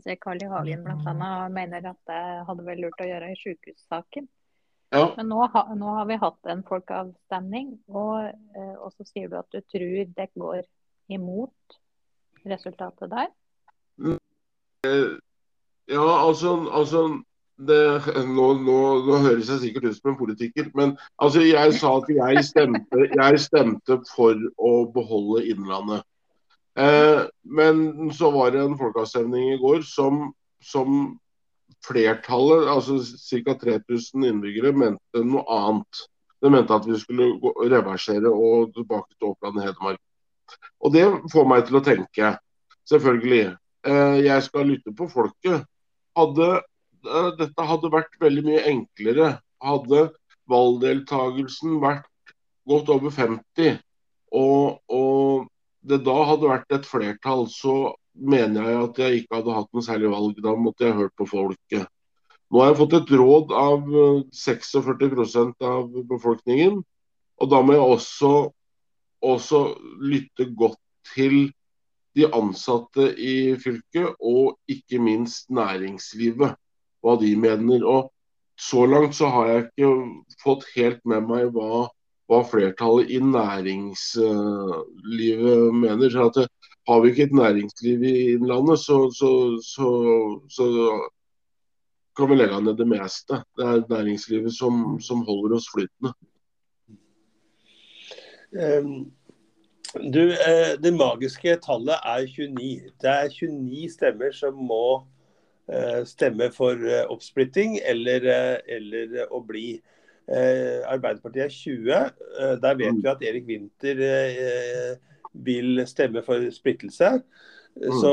Ser 0.03 0.19
Carl 0.21 0.39
I. 0.43 0.47
Hagen 0.51 0.85
bl.a. 0.85 1.29
mener 1.49 1.89
at 1.89 1.99
det 2.07 2.23
hadde 2.47 2.65
vært 2.67 2.83
lurt 2.83 3.01
å 3.01 3.07
gjøre 3.09 3.31
i 3.33 3.39
sykehussaken. 3.41 4.27
Ja. 4.93 5.07
Men 5.17 5.27
nå, 5.33 5.41
ha, 5.51 5.63
nå, 5.75 5.87
har 5.97 6.05
vi 6.07 6.19
hatt 6.21 6.51
en 6.51 6.61
folkeavstemning, 6.67 7.73
og, 7.91 8.29
eh, 8.55 8.75
og 8.77 8.93
så 8.95 9.07
sier 9.09 9.31
du 9.31 9.35
at 9.39 9.49
du 9.51 9.59
tror 9.73 10.13
det 10.15 10.29
går 10.37 10.61
imot 11.07 11.77
resultatet 12.47 13.11
der? 13.11 13.31
Ja, 15.87 16.27
altså, 16.27 16.53
altså 16.71 17.03
det, 17.57 17.79
nå, 18.27 18.47
nå, 18.61 18.77
nå, 19.07 19.19
høres 19.23 19.49
jeg 19.49 19.61
sikkert 19.63 19.87
ut 19.89 19.97
som 19.97 20.11
en 20.11 20.19
politiker, 20.19 20.67
men 20.77 20.97
altså, 21.17 21.41
jeg 21.41 21.73
sa 21.79 21.95
at 21.97 22.11
jeg 22.11 22.43
stemte, 22.45 23.07
jeg 23.15 23.39
stemte 23.41 23.99
for 24.11 24.37
å 24.57 24.73
beholde 24.93 25.45
Innlandet. 25.49 26.03
Eh, 26.77 27.23
men 27.41 28.11
så 28.13 28.29
var 28.35 28.51
det 28.53 28.61
en 28.61 28.77
folkeavstemning 28.77 29.55
i 29.55 29.61
går 29.61 29.81
som, 29.87 30.27
som 30.61 31.17
flertallet, 31.87 32.67
altså 32.69 32.99
ca. 33.47 33.57
3000 33.63 34.27
innbyggere, 34.29 34.75
mente 34.77 35.23
noe 35.25 35.45
annet. 35.49 36.03
De 36.43 36.51
mente 36.53 36.75
at 36.75 36.85
vi 36.85 36.99
skulle 37.01 37.31
reversere 37.71 38.29
og 38.29 38.75
tilbake 38.75 39.15
til 39.15 39.31
Oppland 39.31 39.57
og 39.57 39.65
Hedmark. 39.65 40.01
Og 40.83 40.93
det 40.93 41.05
får 41.33 41.49
meg 41.49 41.65
til 41.67 41.79
å 41.79 41.83
tenke, 41.85 42.31
selvfølgelig. 42.89 43.55
Eh, 43.87 44.17
jeg 44.25 44.45
skal 44.45 44.69
lytte 44.71 44.93
på 44.95 45.09
folket. 45.11 45.65
Hadde, 46.17 46.47
eh, 47.07 47.29
dette 47.39 47.67
hadde 47.71 47.93
vært 47.93 48.17
veldig 48.21 48.45
mye 48.45 48.63
enklere. 48.71 49.33
Hadde 49.63 50.07
valgdeltagelsen 50.47 51.79
vært 51.83 52.35
godt 52.67 52.89
over 52.91 53.13
50, 53.13 53.77
og, 54.35 54.79
og 54.91 55.47
det 55.87 56.01
da 56.03 56.17
hadde 56.27 56.49
vært 56.51 56.73
et 56.75 56.87
flertall, 56.87 57.45
så 57.51 57.93
mener 58.17 58.65
jeg 58.67 58.79
at 58.81 58.99
jeg 59.03 59.21
ikke 59.21 59.39
hadde 59.39 59.55
hatt 59.55 59.69
noe 59.75 59.85
særlig 59.85 60.11
valg. 60.11 60.41
Da 60.43 60.55
måtte 60.59 60.87
jeg 60.87 60.97
hørt 60.97 61.15
på 61.19 61.29
folket. 61.29 61.87
Nå 62.47 62.61
har 62.61 62.71
jeg 62.71 62.79
fått 62.79 62.95
et 62.95 63.13
råd 63.19 63.53
av 63.59 63.87
46% 64.35 65.65
av 65.67 65.97
befolkningen, 66.11 66.79
og 67.37 67.49
da 67.51 67.59
må 67.63 67.75
jeg 67.75 67.83
også, 67.97 68.31
også 69.21 69.77
lytte 70.01 70.45
godt 70.57 70.79
til 71.15 71.53
de 72.17 72.25
ansatte 72.33 73.13
i 73.21 73.55
fylket, 73.61 74.15
og 74.19 74.57
ikke 74.67 74.99
minst 74.99 75.49
næringslivet, 75.53 76.55
hva 77.05 77.15
de 77.21 77.35
mener. 77.37 77.85
Og 77.85 78.11
så 78.59 78.85
langt 78.89 79.15
så 79.15 79.27
har 79.29 79.47
jeg 79.47 79.65
ikke 79.65 79.87
fått 80.43 80.65
helt 80.75 81.05
med 81.05 81.21
meg 81.29 81.51
hva, 81.53 81.87
hva 82.27 82.43
flertallet 82.49 83.09
i 83.13 83.19
næringslivet 83.21 85.73
mener. 85.77 86.09
Så 86.09 86.25
at 86.31 86.37
har 86.87 87.01
vi 87.03 87.09
ikke 87.11 87.23
et 87.27 87.35
næringsliv 87.35 88.03
i 88.03 88.31
Innlandet, 88.33 88.79
så, 88.79 89.11
så, 89.13 89.59
så, 89.61 89.87
så 90.49 90.65
kan 92.17 92.29
vi 92.31 92.35
legge 92.39 92.61
ned 92.63 92.79
det 92.79 92.87
meste. 92.89 93.43
Det 93.57 93.65
er 93.65 93.83
næringslivet 93.91 94.53
som, 94.55 94.99
som 95.03 95.25
holder 95.27 95.55
oss 95.59 95.69
flytende. 95.73 96.13
Um, 98.55 99.11
du, 99.95 100.31
eh, 100.31 100.75
det 100.83 100.93
magiske 100.93 101.57
tallet 101.63 101.99
er 102.05 102.25
29. 102.27 102.91
Det 103.01 103.11
er 103.11 103.29
29 103.31 103.89
stemmer 103.93 104.33
som 104.35 104.57
må 104.69 105.07
eh, 105.71 106.03
stemme 106.05 106.49
for 106.55 106.81
eh, 106.85 107.05
oppsplitting 107.09 107.79
eller, 107.85 108.27
eller 108.67 109.23
å 109.31 109.41
bli. 109.43 109.77
Arbeiderpartiet 110.27 111.45
er 111.45 111.53
20. 111.53 111.91
Eh, 111.95 112.55
der 112.63 112.79
vet 112.81 112.99
vi 112.99 113.11
at 113.11 113.23
Erik 113.23 113.45
Winther 113.47 114.01
vil 115.47 115.85
stemme 115.87 116.23
for 116.25 116.43
splittelse. 116.51 117.19
Mm. 117.77 117.93
Så, 118.01 118.11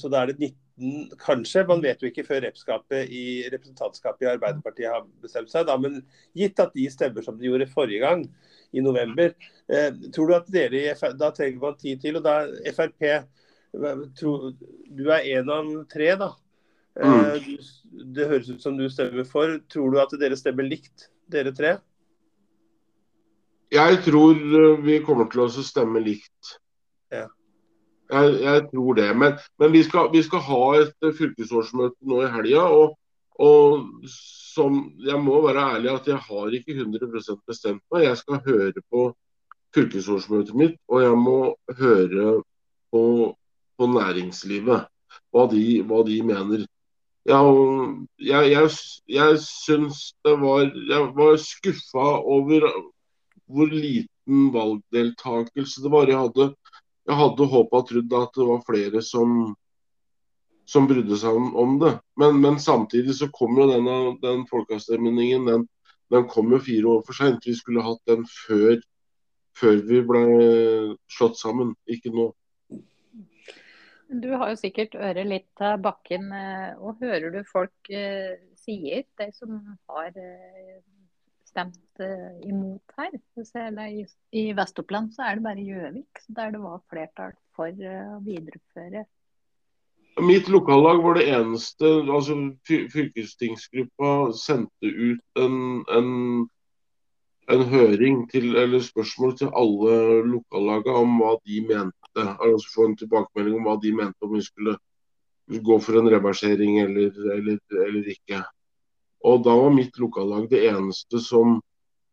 så, 0.00 0.08
da 0.10 0.24
er 0.24 0.32
det 0.32 0.50
19, 0.78 1.14
kanskje. 1.20 1.66
Man 1.68 1.82
vet 1.84 2.02
jo 2.02 2.10
ikke 2.10 2.26
før 2.26 2.42
repskapet 2.46 3.12
i 3.12 3.44
representantskapet 3.52 4.26
i 4.26 4.32
Arbeiderpartiet 4.32 4.90
har 4.90 5.06
bestemt 5.22 5.52
seg. 5.52 5.68
Da, 5.68 5.76
men 5.78 6.00
gitt 6.34 6.58
at 6.62 6.74
de 6.74 6.88
stemmer 6.90 7.22
som 7.26 7.38
de 7.38 7.46
gjorde 7.46 7.70
forrige 7.70 8.02
gang, 8.02 8.26
i 8.74 8.82
november, 8.84 9.34
eh, 9.70 9.90
tror 10.14 10.30
du 10.30 10.36
at 10.36 10.50
dere 10.52 10.80
i 10.80 10.92
FR, 10.98 11.14
Da 11.18 11.30
trenger 11.34 11.62
man 11.62 11.78
tid 11.80 12.02
til. 12.02 12.18
Og 12.18 12.26
da 12.26 12.42
Frp 12.74 13.06
tro, 14.18 14.52
Du 14.90 15.06
er 15.10 15.30
en 15.38 15.50
av 15.50 15.70
tre, 15.90 16.14
da. 16.18 16.32
Eh, 17.00 17.08
mm. 17.08 17.40
du, 17.44 18.02
det 18.14 18.28
høres 18.30 18.50
ut 18.50 18.62
som 18.62 18.76
du 18.78 18.86
stemmer 18.90 19.26
for. 19.28 19.58
Tror 19.72 19.94
du 19.94 20.00
at 20.02 20.14
dere 20.20 20.38
stemmer 20.38 20.66
likt, 20.66 21.08
dere 21.30 21.54
tre? 21.54 21.78
Jeg 23.74 24.02
tror 24.04 24.36
eh, 24.36 24.84
vi 24.84 25.00
kommer 25.06 25.30
til 25.30 25.46
å 25.46 25.48
stemme 25.54 26.02
likt. 26.04 26.58
Ja. 27.14 27.26
Jeg, 28.12 28.34
jeg, 28.44 28.66
tror 28.70 28.98
det. 28.98 29.08
Men, 29.16 29.38
men 29.58 29.72
vi, 29.74 29.82
skal, 29.86 30.10
vi, 30.12 30.22
skal, 30.26 30.44
ha 30.46 30.64
et 30.82 31.06
eh, 31.06 31.14
fylkesårsmøte 31.16 32.10
nå 32.10 32.22
i 32.22 32.30
helga. 32.36 32.68
Og, 32.70 32.94
og 33.42 33.88
som, 34.54 34.76
jeg 35.02 35.18
må 35.20 35.40
være 35.46 35.66
ærlig 35.76 35.90
at 35.90 36.08
jeg 36.08 36.20
har 36.28 36.56
ikke 36.58 36.76
100% 36.76 37.40
bestemt 37.46 37.82
meg. 37.90 38.04
Jeg 38.06 38.18
skal 38.20 38.42
høre 38.46 38.84
på 38.90 39.08
fylkesårsmøtet 39.74 40.54
mitt, 40.54 40.76
og 40.88 41.02
jeg 41.02 41.16
må 41.18 41.38
høre 41.80 42.28
på, 42.94 43.02
på 43.78 43.90
næringslivet. 43.90 44.86
Hva 45.34 45.46
de, 45.50 45.64
hva 45.86 46.02
de 46.06 46.20
mener. 46.26 46.64
Jeg, 47.24 47.52
jeg, 48.20 48.50
jeg, 48.52 48.70
jeg 49.08 49.36
syns 49.40 50.00
det 50.26 50.34
var 50.42 50.66
Jeg 50.68 51.06
var 51.16 51.38
skuffa 51.40 52.08
over 52.20 52.66
hvor 53.48 53.70
liten 53.72 54.50
valgdeltakelse 54.54 55.82
det 55.82 55.92
var. 55.92 56.10
Jeg 56.10 56.20
hadde, 56.20 56.48
jeg 57.08 57.18
hadde 57.18 57.50
håpa 57.54 57.80
og 57.80 57.88
trodd 57.90 58.16
at 58.20 58.38
det 58.38 58.48
var 58.50 58.66
flere 58.68 59.02
som, 59.02 59.54
som 60.68 60.88
brydde 60.88 61.18
seg 61.20 61.36
om, 61.36 61.50
om 61.60 61.76
det. 61.82 61.92
Men, 62.20 62.40
men, 62.40 62.58
samtidig 62.62 63.16
så 63.18 63.28
kom 63.34 63.58
jo 63.60 63.68
denne, 63.70 63.98
den 64.22 64.46
folkeavstemningen 64.50 65.48
den, 65.50 65.66
den, 66.12 66.26
kom 66.30 66.52
jo 66.54 66.62
fire 66.62 66.96
år 66.96 67.04
for 67.06 67.18
seint. 67.18 67.46
Vi 67.46 67.56
skulle 67.58 67.84
hatt 67.84 68.02
den 68.10 68.24
før, 68.30 68.78
før 69.58 69.84
vi 69.90 70.00
ble 70.08 70.24
slått 71.12 71.38
sammen, 71.40 71.74
ikke 71.90 72.14
nå. 72.14 72.30
Du 74.14 74.28
har 74.36 74.52
jo 74.52 74.60
sikkert 74.60 74.94
øret 74.94 75.26
litt 75.26 75.46
til 75.58 75.78
bakken. 75.82 76.28
Eh, 76.32 76.74
og 76.78 77.00
hører 77.02 77.32
du 77.34 77.40
folk 77.48 77.90
eh, 77.90 78.36
sier, 78.60 79.06
de 79.18 79.30
som 79.34 79.56
har 79.90 80.12
eh, 80.20 80.82
stemt 81.54 82.02
eh, 82.02 82.48
imot 82.48 82.94
her. 82.98 83.16
I, 83.88 84.04
I 84.34 84.44
Vest-Oppland 84.56 85.14
så 85.14 85.26
er 85.26 85.38
det 85.38 85.46
bare 85.46 85.66
Gjøvik 85.66 86.24
der 86.36 86.54
det 86.54 86.62
var 86.62 86.82
flertall 86.90 87.34
for 87.54 87.70
uh, 87.70 88.16
å 88.16 88.22
videreføre. 88.26 89.04
Mitt 90.22 90.48
lokallag 90.48 91.02
var 91.02 91.14
det 91.18 91.26
eneste 91.34 91.88
altså 92.06 92.36
Fylkestingsgruppa 92.68 94.32
sendte 94.38 94.86
ut 94.86 95.40
en, 95.42 95.56
en, 95.90 96.10
en 97.50 97.64
høring 97.72 98.20
til, 98.30 98.54
eller 98.56 98.84
spørsmål 98.84 99.34
til 99.40 99.50
alle 99.58 99.96
lokallagene 100.30 101.02
om 101.02 101.16
hva 101.18 101.34
de 101.42 101.60
mente. 101.66 102.26
Altså 102.38 102.74
Få 102.76 102.86
en 102.88 102.98
tilbakemelding 103.00 103.58
om 103.58 103.66
hva 103.66 103.74
de 103.82 103.94
mente 103.96 104.22
om 104.22 104.36
vi 104.36 104.42
skulle 104.46 104.76
gå 105.66 105.78
for 105.82 105.98
en 105.98 106.10
reversering 106.14 106.78
eller, 106.84 107.10
eller, 107.34 107.58
eller 107.86 108.10
ikke. 108.14 108.44
Og 109.24 109.42
da 109.44 109.56
var 109.58 109.74
mitt 109.74 109.98
lokallag 109.98 110.46
det 110.52 110.62
eneste 110.68 111.18
som, 111.20 111.58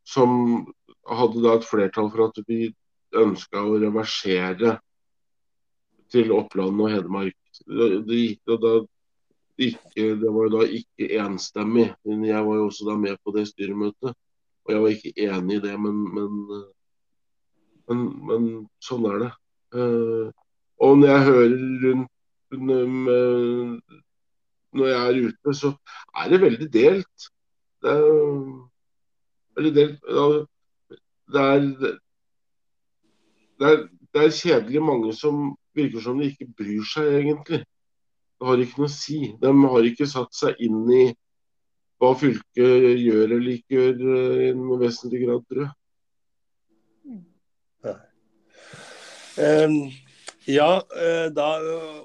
som 0.08 0.66
hadde 1.06 1.44
da 1.44 1.58
et 1.60 1.68
flertall 1.68 2.10
for 2.10 2.32
at 2.32 2.42
vi 2.48 2.72
ønska 3.22 3.62
å 3.62 3.78
reversere 3.78 4.80
til 6.12 6.34
Oppland 6.36 6.82
og 6.82 6.92
Hedmark. 6.92 7.38
Det, 7.60 7.88
det, 8.08 8.58
da, 8.62 8.74
ikke, 9.62 10.06
det 10.22 10.34
var 10.34 10.48
jo 10.48 10.54
da 10.56 10.68
ikke 10.80 11.10
enstemmig. 11.22 11.88
Men 12.08 12.26
jeg 12.26 12.46
var 12.48 12.60
jo 12.60 12.68
også 12.70 12.88
da 12.90 12.98
med 13.00 13.18
på 13.24 13.34
det 13.36 13.48
styremøtet. 13.50 14.16
Og 14.66 14.74
jeg 14.74 14.82
var 14.82 14.96
ikke 14.96 15.14
enig 15.18 15.58
i 15.58 15.64
det, 15.64 15.74
men, 15.82 16.00
men, 16.16 16.32
men, 17.90 18.06
men 18.30 18.50
sånn 18.84 19.08
er 19.10 19.24
det. 19.26 19.32
Uh, 19.72 20.28
og 20.82 20.98
når 21.00 21.14
jeg 21.14 21.28
hører 21.30 21.54
rundt 21.86 22.10
når 24.72 24.88
jeg 24.88 25.08
er 25.08 25.28
ute, 25.28 25.54
så 25.56 25.72
er 26.16 26.30
det 26.32 26.42
veldig 26.42 26.74
delt. 26.74 27.28
Det 27.82 27.92
er 27.92 28.04
veldig 29.56 29.74
delt. 29.76 30.00
Det 31.32 31.42
er, 31.42 31.60
det 33.60 33.72
er, 33.72 33.78
det 34.12 34.24
er 34.24 34.36
kjedelig 34.36 34.84
mange 34.84 35.14
som 35.16 35.56
virker 35.78 36.04
som 36.04 36.20
de 36.20 36.30
ikke 36.32 36.50
bryr 36.58 36.86
seg, 36.88 37.12
egentlig. 37.22 37.62
Det 38.42 38.48
har 38.50 38.62
ikke 38.64 38.82
noe 38.82 38.90
å 38.90 38.94
si. 38.94 39.20
De 39.42 39.52
har 39.54 39.88
ikke 39.88 40.08
satt 40.10 40.34
seg 40.34 40.64
inn 40.66 40.82
i 40.90 41.04
hva 42.02 42.16
fylket 42.18 42.98
gjør 42.98 43.36
eller 43.36 43.52
ikke 43.54 43.78
gjør 43.78 44.00
eh, 44.16 44.46
i 44.48 44.54
noe 44.58 44.80
vesentlig 44.82 45.22
grad, 45.28 45.44
tror 45.46 45.68
jeg. 45.68 45.74
Ja, 50.50 50.72
eh, 50.98 51.28
da 51.38 51.50
eh, 51.62 52.00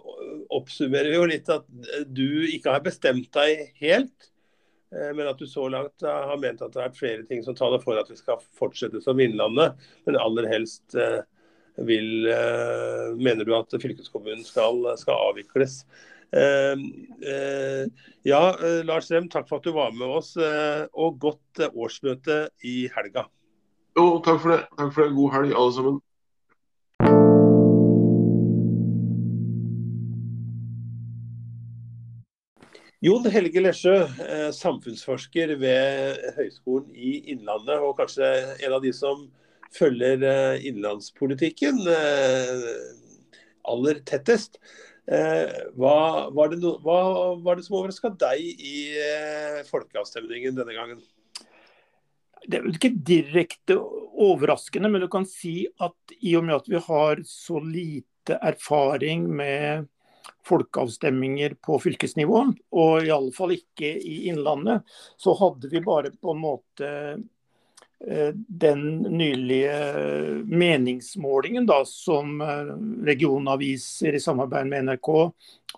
oppsummerer 0.53 1.09
vi 1.09 1.17
jo 1.17 1.31
litt 1.31 1.49
at 1.53 1.65
du 2.13 2.45
ikke 2.51 2.75
har 2.77 2.85
bestemt 2.85 3.31
deg 3.37 3.73
helt. 3.81 4.33
Men 4.97 5.27
at 5.27 5.41
du 5.41 5.49
så 5.51 5.65
langt 5.69 6.05
har 6.07 6.39
ment 6.41 6.61
at 6.63 6.73
det 6.73 6.83
er 6.85 6.93
flere 6.95 7.25
ting 7.27 7.41
som 7.45 7.57
taler 7.59 7.81
for 7.83 7.99
at 7.99 8.09
vi 8.09 8.15
skal 8.17 8.39
fortsette 8.57 9.01
som 9.03 9.19
Innlandet. 9.21 9.75
Men 10.07 10.21
aller 10.23 10.47
helst 10.49 10.95
vil, 11.79 12.29
eh, 12.33 13.15
mener 13.19 13.45
du 13.45 13.55
at 13.57 13.75
fylkeskommunen 13.83 14.45
skal, 14.45 14.97
skal 15.01 15.31
avvikles. 15.31 15.85
Ja, 18.27 18.41
Lars 18.85 19.11
Rem, 19.13 19.29
takk 19.31 19.47
for 19.49 19.61
at 19.61 19.65
du 19.69 19.73
var 19.77 19.95
med 19.95 20.11
oss, 20.19 20.33
og 20.37 21.21
godt 21.23 21.63
årsmøte 21.71 22.49
i 22.67 22.91
helga. 22.97 23.29
Jo, 23.97 24.19
takk 24.21 24.43
for 24.43 24.57
det. 24.57 24.65
Takk 24.77 24.93
for 24.93 25.07
det. 25.07 25.15
God 25.17 25.33
helg, 25.37 25.55
alle 25.57 25.73
sammen. 25.79 26.03
Jon 33.07 33.27
Helge 33.29 33.61
Lesjø, 33.61 33.95
eh, 34.25 34.51
samfunnsforsker 34.57 35.51
ved 35.61 36.17
Høgskolen 36.39 36.95
i 36.97 37.19
Innlandet, 37.31 37.77
og 37.79 37.99
kanskje 38.01 38.25
en 38.65 38.73
av 38.73 38.81
de 38.83 38.91
som 38.97 39.27
følger 39.75 40.23
eh, 40.27 40.67
innenlandspolitikken 40.69 41.81
eh, 41.93 42.69
aller 43.67 44.03
tettest. 44.07 44.61
Hva 45.07 45.99
var 46.35 46.49
det, 46.51 46.57
hva 46.83 47.01
var 47.39 47.55
det 47.55 47.63
som 47.63 47.77
overraska 47.79 48.09
deg 48.19 48.41
i 48.43 48.81
folkeavstemningen 49.69 50.57
denne 50.57 50.75
gangen? 50.75 51.05
Det 52.43 52.59
er 52.59 52.65
vel 52.65 52.75
ikke 52.75 52.91
direkte 53.07 53.77
overraskende, 53.79 54.91
men 54.91 55.05
du 55.05 55.09
kan 55.11 55.29
si 55.31 55.69
at 55.83 56.17
i 56.19 56.35
og 56.35 56.49
med 56.49 56.57
at 56.57 56.67
vi 56.73 56.83
har 56.89 57.23
så 57.27 57.63
lite 57.63 58.35
erfaring 58.51 59.29
med 59.39 59.87
folkeavstemninger 60.47 61.57
på 61.65 61.79
fylkesnivå, 61.83 62.43
og 62.79 63.07
i 63.07 63.13
alle 63.15 63.33
fall 63.35 63.55
ikke 63.57 63.89
i 63.99 64.27
Innlandet, 64.31 64.87
så 65.19 65.35
hadde 65.39 65.71
vi 65.73 65.83
bare 65.85 66.13
på 66.15 66.35
en 66.35 66.43
måte 66.43 66.91
eh, 66.91 67.25
den 68.47 68.83
nylige 69.17 69.77
meningsmålingen 70.45 71.67
da, 71.67 71.81
som 71.89 72.41
eh, 72.45 72.75
regionaviser 73.09 74.19
i 74.19 74.21
samarbeid 74.21 74.69
med 74.69 74.89
NRK 74.91 75.09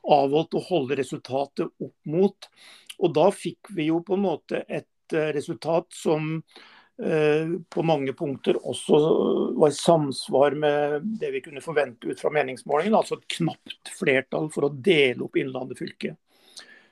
avholdt 0.02 0.56
å 0.58 0.64
holde 0.66 0.98
resultatet 0.98 1.68
opp 1.68 2.10
mot. 2.10 2.50
Og 2.98 3.14
da 3.14 3.28
fikk 3.30 3.70
vi 3.76 3.90
jo 3.92 4.02
på 4.02 4.18
en 4.18 4.26
måte 4.26 4.64
et 4.66 5.14
eh, 5.14 5.30
resultat 5.36 5.86
som 5.94 6.40
Eh, 7.02 7.50
på 7.70 7.82
mange 7.86 8.10
punkter 8.12 8.56
også 8.66 8.98
var 9.54 9.70
i 9.70 9.76
samsvar 9.76 10.56
med 10.58 11.04
det 11.20 11.28
vi 11.30 11.40
kunne 11.44 11.62
forvente 11.62 12.10
ut 12.10 12.18
fra 12.20 12.32
meningsmålingen. 12.34 12.96
Altså 12.98 13.20
et 13.20 13.28
knapt 13.36 13.92
flertall 13.94 14.48
for 14.50 14.66
å 14.66 14.72
dele 14.74 15.22
opp 15.28 15.38
Innlandet 15.38 15.78
fylke. 15.78 16.16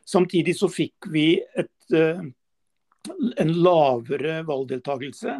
Samtidig 0.06 0.54
så 0.54 0.70
fikk 0.70 1.08
vi 1.10 1.26
et, 1.58 1.74
eh, 1.90 2.22
en 3.40 3.52
lavere 3.62 4.40
valgdeltakelse 4.46 5.36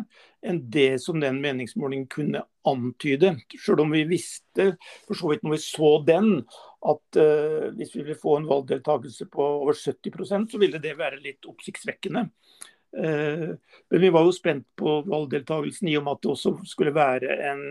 enn 0.47 0.61
det 0.73 0.99
som 1.03 1.21
den 1.21 1.41
meningsmålingen 1.43 2.07
kunne 2.13 2.43
antyde. 2.67 3.35
Selv 3.63 3.83
om 3.85 3.95
vi 3.95 4.05
visste, 4.09 4.73
for 5.09 5.19
så 5.19 5.33
vidt 5.33 5.45
når 5.47 5.57
vi 5.57 5.61
så 5.65 5.91
den, 6.07 6.31
at 6.87 7.21
uh, 7.21 7.69
hvis 7.77 7.95
vi 7.97 8.03
ville 8.03 8.19
få 8.21 8.39
en 8.39 8.49
valgdeltakelse 8.51 9.29
på 9.33 9.45
over 9.63 9.79
70% 9.79 10.51
så 10.53 10.63
ville 10.63 10.83
det 10.83 10.97
være 10.99 11.23
litt 11.23 11.49
oppsiktsvekkende. 11.49 12.29
Uh, 12.97 13.57
men 13.91 14.05
vi 14.07 14.13
var 14.15 14.27
jo 14.27 14.35
spent 14.35 14.69
på 14.79 15.01
valgdeltakelsen 15.09 15.91
i 15.91 15.97
og 15.99 16.07
med 16.07 16.19
at 16.19 16.25
det 16.27 16.35
også 16.37 16.57
skulle 16.69 16.95
være 16.97 17.41
en 17.51 17.67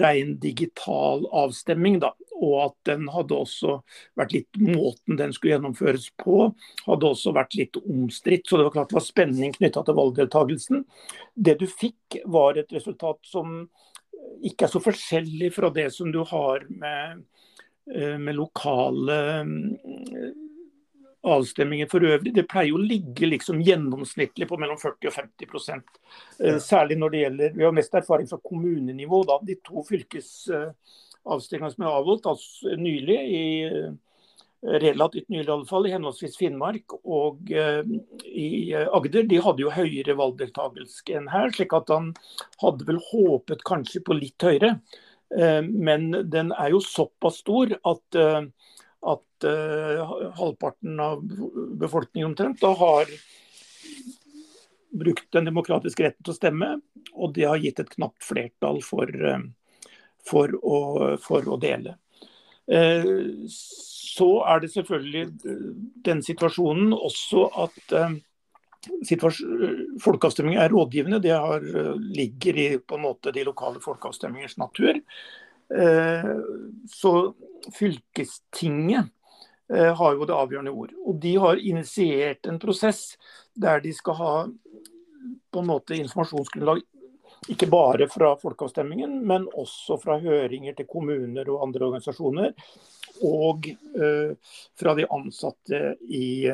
ren 0.00 0.38
digital 0.40 1.26
avstemning. 1.26 1.98
Da. 2.02 2.12
Og 2.40 2.56
at 2.64 2.76
den 2.88 3.08
hadde 3.12 3.36
også 3.36 3.80
vært 4.18 4.34
litt 4.36 4.60
Måten 4.60 5.18
den 5.20 5.34
skulle 5.36 5.56
gjennomføres 5.56 6.08
på, 6.20 6.50
hadde 6.86 7.10
også 7.10 7.34
vært 7.36 7.56
litt 7.58 7.78
omstridt. 7.80 8.48
Så 8.48 8.58
det 8.58 8.68
var 8.68 8.76
klart 8.78 8.92
det 8.92 9.00
var 9.00 9.06
spenning 9.06 9.54
knytta 9.56 9.84
til 9.86 9.98
valgdeltakelsen. 9.98 10.84
Det 11.34 11.58
du 11.60 11.66
fikk, 11.70 12.20
var 12.30 12.58
et 12.58 12.72
resultat 12.74 13.20
som 13.26 13.64
ikke 14.44 14.66
er 14.66 14.72
så 14.72 14.82
forskjellig 14.82 15.50
fra 15.54 15.70
det 15.74 15.88
som 15.94 16.10
du 16.12 16.20
har 16.28 16.64
med, 16.68 17.24
eh, 17.94 18.16
med 18.18 18.36
lokale 18.36 19.18
avstemninger 21.22 21.88
for 21.90 22.04
øvrig, 22.06 22.32
det 22.34 22.46
pleier 22.48 22.76
å 22.76 22.80
ligge 22.80 23.28
liksom 23.28 23.60
gjennomsnittlig 23.64 24.48
på 24.48 24.56
mellom 24.60 24.78
40 24.80 25.10
og 25.10 25.16
50 25.16 25.50
prosent. 25.50 25.98
Særlig 26.64 26.96
når 26.98 27.10
det 27.12 27.24
gjelder 27.24 27.56
Vi 27.58 27.64
har 27.66 27.74
mest 27.76 27.94
erfaring 27.94 28.28
fra 28.28 28.38
kommunenivå. 28.38 29.24
da, 29.28 29.38
De 29.44 29.56
to 29.60 29.84
fylkesavstemningene 29.88 31.74
som 31.74 31.84
er 31.84 31.90
avholdt 31.90 32.30
altså 32.30 32.76
nylig, 32.76 33.18
i, 33.20 33.44
eh, 33.68 34.78
relativt 34.80 35.28
nylig 35.28 35.48
i 35.48 35.52
alle 35.52 35.68
fall, 35.68 35.86
i 35.86 35.92
henholdsvis 35.92 36.36
Finnmark 36.36 36.96
og 37.04 37.52
uh, 37.52 37.84
i 38.24 38.74
Agder, 38.76 39.24
de 39.24 39.40
hadde 39.40 39.62
jo 39.64 39.70
høyere 39.72 40.16
valgdeltakelse 40.16 41.16
enn 41.16 41.28
her. 41.32 41.48
slik 41.50 41.72
at 41.72 41.88
han 41.88 42.14
hadde 42.60 42.84
vel 42.84 43.00
håpet 43.10 43.64
kanskje 43.64 44.04
på 44.04 44.16
litt 44.16 44.40
høyere. 44.40 44.78
Uh, 45.32 45.62
men 45.64 46.10
den 46.28 46.52
er 46.52 46.70
jo 46.70 46.80
såpass 46.80 47.40
stor 47.40 47.72
at 47.72 48.20
uh, 48.20 48.44
at 49.00 49.44
uh, 49.44 50.32
halvparten 50.36 51.00
av 51.00 51.22
befolkningen 51.80 52.30
omtrent 52.30 52.60
da 52.60 52.72
har 52.76 53.08
brukt 54.90 55.32
den 55.32 55.46
demokratiske 55.46 56.04
retten 56.04 56.26
til 56.26 56.34
å 56.34 56.36
stemme, 56.36 56.70
og 57.14 57.34
det 57.36 57.46
har 57.48 57.60
gitt 57.62 57.80
et 57.80 57.92
knapt 57.94 58.24
flertall 58.26 58.82
for, 58.84 59.08
uh, 59.08 59.40
for, 60.26 60.52
å, 60.60 60.80
for 61.22 61.48
å, 61.48 61.58
dele. 61.60 61.96
Uh, 62.70 63.46
så 63.50 64.32
er 64.52 64.60
det 64.62 64.72
selvfølgelig 64.74 65.28
den 66.06 66.26
situasjonen 66.26 66.92
også 66.96 67.48
at 67.66 67.94
Folkeavstemninger 70.00 70.56
er 70.62 70.70
rådgivende. 70.72 71.18
Det 71.20 71.34
har, 71.36 71.64
ligger 72.00 72.56
i 72.56 72.68
på 72.80 72.96
en 72.96 73.02
måte 73.04 73.28
de 73.36 73.42
lokale 73.44 73.76
folkeavstemningers 73.84 74.56
natur. 74.56 75.02
Eh, 75.78 76.36
så 76.88 77.34
fylkestinget 77.78 79.06
eh, 79.74 79.96
har 79.96 80.14
jo 80.14 80.26
det 80.26 80.34
avgjørende 80.34 80.70
ord. 80.74 80.94
Og 81.06 81.20
de 81.22 81.34
har 81.38 81.62
initiert 81.62 82.46
en 82.50 82.58
prosess 82.58 83.14
der 83.54 83.82
de 83.84 83.92
skal 83.94 84.18
ha 84.18 84.34
på 85.50 85.62
en 85.62 85.68
måte 85.68 85.98
informasjonsgrunnlag 85.98 86.82
ikke 87.50 87.70
bare 87.72 88.06
fra 88.10 88.34
folkeavstemningen, 88.36 89.14
men 89.26 89.46
også 89.56 89.96
fra 90.00 90.18
høringer 90.20 90.74
til 90.76 90.88
kommuner 90.90 91.48
og 91.48 91.62
andre 91.64 91.86
organisasjoner. 91.86 92.52
Og 93.24 93.66
uh, 93.96 94.36
fra 94.78 94.92
de 94.96 95.06
ansatte 95.12 95.80
i 96.04 96.44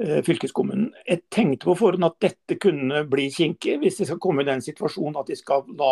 fylkeskommunen. 0.00 0.94
Jeg 1.04 1.26
tenkte 1.28 1.66
på 1.68 1.74
forhånd 1.76 2.06
at 2.06 2.16
dette 2.24 2.56
kunne 2.62 3.02
bli 3.10 3.26
kinkig, 3.34 3.74
hvis 3.82 3.98
de 3.98 4.06
skal 4.08 4.20
komme 4.22 4.46
i 4.46 4.48
den 4.48 4.62
situasjonen 4.64 5.18
at 5.20 5.28
de 5.28 5.36
skal 5.36 5.66
da 5.76 5.90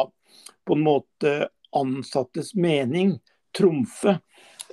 på 0.64 0.78
en 0.78 0.86
måte 0.86 1.34
ansattes 1.76 2.54
mening 2.54 3.16
trumfe 3.56 4.18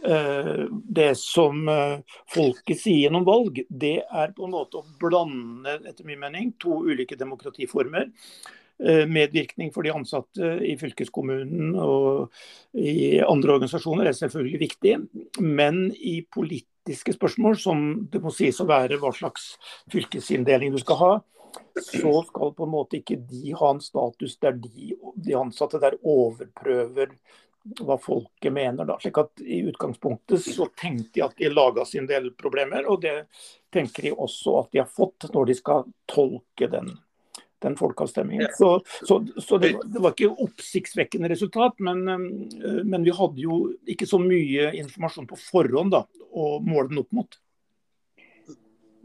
eh, 0.04 0.66
det 0.72 1.12
som 1.18 1.68
eh, 1.70 1.98
folket 2.34 2.82
sier 2.82 3.06
gjennom 3.06 3.26
valg, 3.28 3.64
det 3.70 3.98
er 4.04 4.36
på 4.36 4.46
en 4.48 4.54
måte 4.56 4.82
å 4.82 4.86
blande 5.02 5.80
etter 5.84 6.06
min 6.08 6.22
mening, 6.22 6.54
to 6.62 6.84
ulike 6.86 7.18
demokratiformer. 7.20 8.12
Eh, 8.84 9.06
medvirkning 9.08 9.72
for 9.72 9.88
de 9.88 9.94
ansatte 9.96 10.48
i 10.68 10.74
fylkeskommunen 10.76 11.78
og 11.80 12.34
i 12.76 13.22
andre 13.24 13.54
organisasjoner 13.56 14.10
er 14.10 14.18
selvfølgelig 14.18 14.60
viktig. 14.66 14.96
Men 15.40 15.88
i 15.96 16.18
politiske 16.28 17.16
spørsmål, 17.16 17.56
som 17.56 17.86
det 18.12 18.20
må 18.24 18.34
sies 18.36 18.60
å 18.60 18.68
være 18.68 19.00
hva 19.00 19.14
slags 19.16 19.54
fylkesinndeling 19.94 20.76
du 20.76 20.82
skal 20.84 21.00
ha, 21.00 21.14
så 21.82 22.14
skal 22.28 22.54
på 22.56 22.66
en 22.66 22.74
måte 22.74 23.00
ikke 23.00 23.18
de 23.30 23.56
ha 23.58 23.72
en 23.74 23.82
status 23.84 24.38
der 24.44 24.58
de, 24.60 24.94
de 25.16 25.36
ansatte 25.38 25.82
der 25.82 25.98
overprøver 26.02 27.16
hva 27.82 27.98
folket 27.98 28.54
mener. 28.54 28.86
da, 28.86 28.98
slik 29.02 29.18
at 29.18 29.42
I 29.42 29.64
utgangspunktet 29.72 30.44
så 30.44 30.68
tenkte 30.78 31.20
de 31.20 31.24
at 31.26 31.38
de 31.38 31.50
laga 31.50 31.86
sin 31.86 32.06
del 32.10 32.32
problemer, 32.38 32.86
og 32.86 33.02
det 33.02 33.26
tenker 33.74 34.10
de 34.10 34.14
også 34.14 34.60
at 34.62 34.72
de 34.72 34.84
har 34.84 34.92
fått 34.92 35.30
når 35.34 35.50
de 35.50 35.56
skal 35.58 35.88
tolke 36.10 36.70
den, 36.72 36.92
den 37.66 37.78
folkeavstemningen. 37.80 38.54
Så, 38.58 38.70
så, 39.08 39.20
så 39.42 39.58
det, 39.62 39.74
det, 39.82 40.02
var 40.02 40.14
ikke 40.14 40.46
oppsiktsvekkende 40.46 41.32
resultat, 41.32 41.82
men, 41.82 42.06
men, 42.06 43.02
vi 43.04 43.16
hadde 43.16 43.42
jo 43.42 43.64
ikke 43.90 44.08
så 44.10 44.22
mye 44.22 44.70
informasjon 44.84 45.30
på 45.32 45.42
forhånd 45.48 45.96
da, 45.98 46.06
å 46.36 46.60
måle 46.62 46.92
den 46.94 47.02
opp 47.02 47.18
mot. 47.18 47.40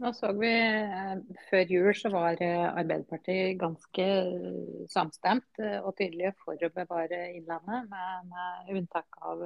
Nå 0.01 0.11
så 0.17 0.31
vi 0.33 0.49
eh, 0.49 1.15
Før 1.49 1.73
jul 1.75 1.91
så 1.97 2.09
var 2.13 2.41
eh, 2.41 2.67
Arbeiderpartiet 2.67 3.59
ganske 3.61 4.07
eh, 4.07 4.85
samstemt 4.89 5.61
og 5.81 5.93
tydelige 5.99 6.33
for 6.41 6.57
å 6.57 6.73
bevare 6.73 7.27
Innlandet, 7.35 7.89
med, 7.91 8.31
med 8.31 8.77
unntak 8.79 9.21
av 9.21 9.43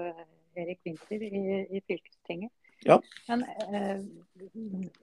Erik 0.55 0.79
Winther 0.87 1.25
i, 1.27 1.41
i 1.75 1.81
fylkestinget. 1.83 2.53
Ja. 2.85 2.99
Men 3.27 3.43
eh, 3.73 4.01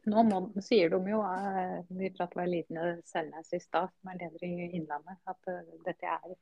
nå 0.05 0.23
må, 0.29 0.41
sier 0.63 0.93
de 0.93 1.01
jo, 1.11 1.23
eh, 1.27 1.79
vi 1.89 2.13
pratet 2.15 2.39
med 2.39 2.51
Line 2.53 2.89
Selnes 3.09 3.53
i 3.57 3.61
stad, 3.63 3.91
som 3.97 4.13
er 4.13 4.21
leder 4.21 4.47
i 4.47 4.69
Innlandet, 4.77 5.19
at 5.27 5.51
uh, 5.51 5.61
dette 5.87 6.07
er 6.07 6.37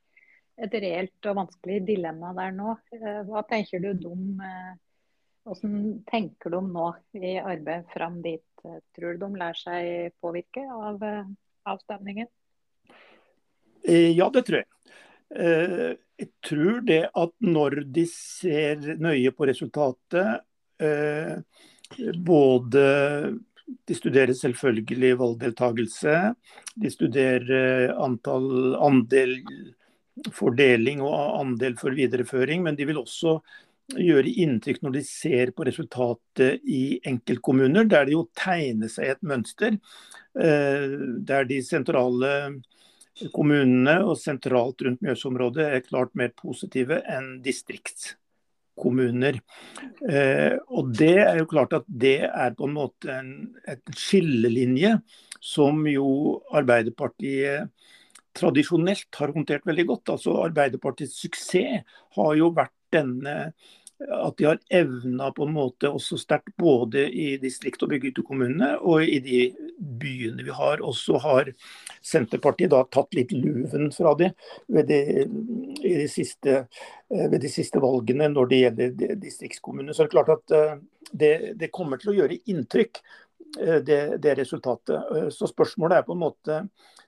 et 0.61 0.77
reelt 0.85 1.31
og 1.31 1.39
vanskelig 1.39 1.79
dilemma 1.89 2.35
der 2.37 2.53
nå. 2.57 2.75
Uh, 2.93 3.23
hva 3.31 3.45
tenker 3.49 3.83
du 3.83 3.93
om 4.11 4.45
uh, 4.45 4.79
Hvordan 5.41 6.03
tenker 6.05 6.53
de 6.53 6.59
nå 6.67 6.87
i 7.17 7.31
arbeidet 7.41 7.89
fram 7.95 8.19
dit? 8.21 8.45
Tror 8.63 9.17
du 9.17 9.23
de 9.25 9.31
lar 9.41 9.57
seg 9.59 10.13
påvirke 10.23 10.65
av 10.69 11.03
avstemningen? 11.69 12.29
Ja, 13.89 14.29
det 14.33 14.45
tror 14.47 14.61
jeg. 14.61 14.69
Jeg 16.21 16.29
tror 16.45 16.81
det 16.85 17.03
at 17.17 17.33
når 17.41 17.81
de 17.95 18.05
ser 18.11 18.83
nøye 19.01 19.33
på 19.33 19.47
resultatet, 19.49 20.43
både 22.27 22.85
de 23.87 23.97
studerer 23.97 24.35
selvfølgelig 24.37 25.15
valgdeltakelse, 25.21 26.17
de 26.75 26.93
studerer 26.93 27.95
antall 27.95 28.77
andel 28.81 29.39
fordeling 30.37 31.01
og 31.05 31.41
andel 31.41 31.77
for 31.81 31.97
videreføring, 31.97 32.65
men 32.67 32.77
de 32.77 32.89
vil 32.91 33.01
også 33.01 33.39
gjøre 33.99 34.33
inntrykk 34.45 34.83
når 34.85 34.95
de 34.99 35.03
ser 35.07 35.53
på 35.57 35.65
resultatet 35.67 36.61
i 36.69 37.01
enkeltkommuner, 37.09 37.89
der 37.91 38.07
det 38.07 38.15
jo 38.15 38.29
tegner 38.39 38.91
seg 38.93 39.15
et 39.15 39.23
mønster. 39.27 39.79
Der 40.35 41.49
de 41.49 41.61
sentrale 41.67 42.33
kommunene 43.35 43.99
og 44.07 44.17
sentralt 44.21 44.83
rundt 44.87 45.03
Mjøsområdet 45.05 45.67
er 45.67 45.85
klart 45.85 46.15
mer 46.17 46.33
positive 46.39 47.01
enn 47.11 47.41
distriktskommuner. 47.45 49.41
Og 50.71 50.93
Det 50.97 51.17
er 51.19 51.43
jo 51.43 51.51
klart 51.51 51.77
at 51.77 51.89
det 51.89 52.21
er 52.31 52.57
på 52.57 52.69
en 52.69 52.77
måte 52.79 53.13
en 53.13 53.35
et 53.69 53.97
skillelinje 53.97 54.97
som 55.41 55.83
jo 55.89 56.41
Arbeiderpartiet 56.53 57.73
tradisjonelt 58.37 59.17
har 59.19 59.33
håndtert 59.35 59.67
veldig 59.67 59.87
godt. 59.89 60.13
Altså 60.15 60.37
Arbeiderpartiets 60.45 61.19
suksess 61.19 61.83
har 62.17 62.37
jo 62.39 62.53
vært 62.55 62.77
denne 62.95 63.53
at 64.09 64.37
de 64.39 64.45
har 64.45 64.59
evna 64.73 65.29
på 65.37 65.45
en 65.45 65.53
måte 65.53 65.91
også 65.93 66.17
sterkt 66.21 66.55
både 66.59 67.05
i 67.13 67.35
distrikt- 67.43 67.83
og 67.85 67.93
bygdekommunene 67.93 68.73
og 68.79 69.05
i 69.05 69.19
de 69.25 69.41
byene 69.79 70.45
vi 70.47 70.55
har. 70.57 70.81
Også 70.81 71.21
har 71.21 71.51
Senterpartiet 72.01 72.73
da 72.73 72.83
tatt 72.89 73.15
litt 73.17 73.35
luven 73.37 73.91
fra 73.93 74.15
det 74.19 74.33
ved 74.73 74.89
de, 74.89 75.01
de 75.83 76.07
siste, 76.09 76.63
ved 77.11 77.39
de 77.43 77.53
siste 77.53 77.83
valgene 77.83 78.31
når 78.33 78.51
det 78.51 78.63
gjelder 78.63 79.17
distriktskommunene. 79.21 79.95
Så 79.95 80.07
det 80.07 80.11
er 80.11 80.17
klart 80.17 80.35
at 80.39 80.57
det, 81.13 81.35
det 81.61 81.73
kommer 81.75 82.01
til 82.01 82.15
å 82.15 82.19
gjøre 82.23 82.41
inntrykk. 82.51 83.03
Det, 83.51 83.97
det, 84.23 84.37
resultatet. 84.39 85.09
Så 85.35 85.49
spørsmålet 85.51 85.97
er 85.97 86.05
på 86.07 86.15
en 86.15 86.21
måte 86.21 86.59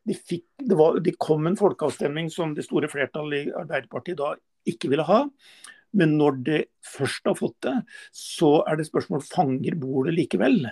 de, 0.03 0.15
fikk, 0.17 0.43
var, 0.75 0.97
de 0.99 1.13
kom 1.15 1.47
en 1.47 1.55
folkeavstemning 1.55 2.33
som 2.35 2.57
det 2.57 2.65
store 2.67 2.89
flertallet 2.91 3.47
i 3.47 3.53
Arbeiderpartiet 3.61 4.19
da 4.19 4.33
ikke 4.67 4.91
ville 4.91 5.07
ha. 5.07 5.21
Men 5.93 6.17
når 6.19 6.39
de 6.47 6.61
først 6.87 7.29
har 7.29 7.37
fått 7.39 7.59
det, 7.67 7.75
så 8.17 8.63
er 8.69 8.79
det 8.79 8.89
spørsmål 8.89 9.25
fanger 9.27 9.77
bordet 9.81 10.15
likevel. 10.17 10.65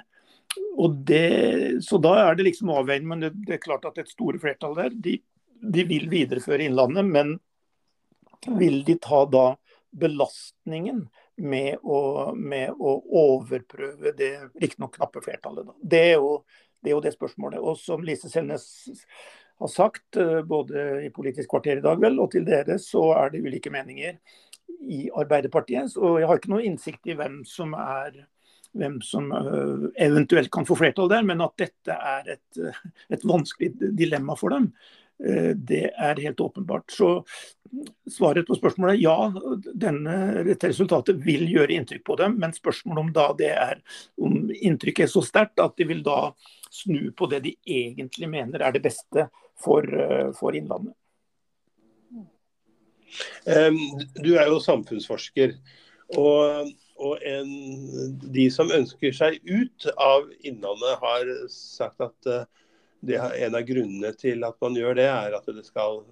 Det, 1.07 1.83
så 1.85 1.99
da 2.03 2.15
er 2.25 2.39
det 2.39 2.49
liksom 2.49 2.73
avveining. 2.73 3.09
Men 3.13 3.25
det, 3.25 3.33
det, 3.47 3.59
er 3.59 3.65
klart 3.65 3.87
at 3.89 4.01
et 4.01 4.11
store 4.11 4.41
flertall 4.43 4.77
der, 4.79 4.95
de, 4.95 5.19
de, 5.61 5.87
vil 5.89 6.09
videreføre 6.13 6.67
Innlandet. 6.67 7.07
Men 7.07 7.37
vil 8.61 8.81
de 8.87 8.97
ta 9.03 9.25
da 9.29 9.45
belastningen 9.91 11.05
med 11.41 11.83
å, 11.83 12.31
med 12.37 12.79
å 12.79 12.97
overprøve 13.25 14.15
det 14.17 14.33
riktignok 14.63 14.97
knappe 14.97 15.23
flertallet? 15.25 15.69
Da. 15.69 15.77
Det, 15.83 16.03
er 16.15 16.17
jo, 16.17 16.35
det 16.81 16.93
er 16.93 16.97
jo 16.97 17.05
det 17.05 17.15
spørsmålet. 17.17 17.61
Og 17.61 17.77
som 17.81 18.05
Lise 18.07 18.33
Selnes 18.33 18.71
har 19.61 19.69
sagt, 19.69 20.17
både 20.49 21.03
i 21.05 21.11
Politisk 21.13 21.51
kvarter 21.53 21.83
i 21.83 21.85
dag 21.85 22.01
vel, 22.01 22.17
og 22.23 22.31
til 22.33 22.47
dere, 22.49 22.79
så 22.81 23.11
er 23.19 23.35
det 23.35 23.43
ulike 23.45 23.73
meninger 23.73 24.17
i 24.81 25.09
Arbeiderpartiet. 25.15 25.97
Og 25.99 26.21
jeg 26.21 26.31
har 26.31 26.41
ikke 26.41 26.53
noe 26.53 26.67
innsikt 26.67 27.11
i 27.11 27.17
hvem 27.19 27.41
som, 27.49 27.75
er, 27.79 28.23
hvem 28.79 29.01
som 29.05 29.31
eventuelt 30.01 30.53
kan 30.55 30.69
få 30.69 30.79
flertall 30.79 31.11
der, 31.13 31.27
men 31.27 31.45
at 31.45 31.57
dette 31.61 31.97
er 31.97 32.35
et, 32.37 32.61
et 33.13 33.29
vanskelig 33.29 33.75
dilemma 33.99 34.39
for 34.39 34.57
dem. 34.57 34.71
Det 35.21 35.83
er 36.01 36.23
helt 36.25 36.41
åpenbart. 36.41 36.89
Så 36.97 37.11
svaret 38.09 38.47
på 38.49 38.57
spørsmålet 38.57 38.97
er 38.97 39.03
ja, 39.03 39.17
denne, 39.85 40.15
resultatet 40.49 41.21
vil 41.27 41.45
gjøre 41.51 41.77
inntrykk 41.77 42.07
på 42.07 42.17
dem. 42.23 42.39
Men 42.41 42.57
spørsmålet 42.57 43.03
om 43.05 43.11
da 43.19 43.27
det 43.37 43.51
er 43.53 43.83
om 44.23 44.49
inntrykket 44.49 45.07
er 45.07 45.13
så 45.13 45.23
sterkt 45.27 45.61
at 45.61 45.77
de 45.77 45.87
vil 45.91 46.01
da 46.07 46.33
snu 46.71 47.11
på 47.17 47.29
det 47.31 47.43
de 47.45 47.55
egentlig 47.67 48.31
mener 48.33 48.65
er 48.65 48.73
det 48.75 48.85
beste 48.87 49.29
for, 49.61 49.85
for 50.39 50.57
Innlandet. 50.57 50.95
Du 53.47 54.31
er 54.37 54.47
jo 54.51 54.61
samfunnsforsker. 54.63 55.57
Og, 56.19 56.71
og 56.99 57.27
en, 57.27 57.51
de 58.35 58.47
som 58.51 58.73
ønsker 58.75 59.15
seg 59.15 59.39
ut 59.47 59.87
av 59.95 60.27
Innlandet, 60.43 60.97
har 61.03 61.31
sagt 61.53 62.03
at 62.03 62.31
det, 63.01 63.17
en 63.17 63.57
av 63.57 63.67
grunnene 63.69 64.11
til 64.19 64.43
at 64.47 64.59
man 64.63 64.79
gjør 64.79 64.99
det, 64.99 65.07
er 65.11 65.37
at 65.39 65.47
det 65.47 65.65
skal 65.69 66.03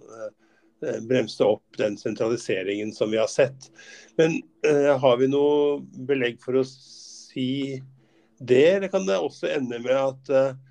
bremse 1.09 1.45
opp 1.45 1.79
den 1.79 1.97
sentraliseringen 1.99 2.93
som 2.93 3.11
vi 3.11 3.19
har 3.19 3.27
sett. 3.27 3.71
Men 4.17 4.41
uh, 4.67 4.95
har 4.99 5.17
vi 5.17 5.31
noe 5.31 5.81
belegg 6.09 6.41
for 6.43 6.61
å 6.61 6.65
si 6.67 7.81
det, 8.39 8.65
eller 8.77 8.93
kan 8.93 9.07
det 9.09 9.19
også 9.19 9.51
ende 9.51 9.81
med 9.83 9.95
at, 9.97 10.31
uh, 10.31 10.68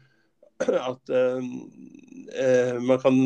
at 0.65 1.13
eh, 1.13 2.79
man 2.81 2.99
kan 3.01 3.19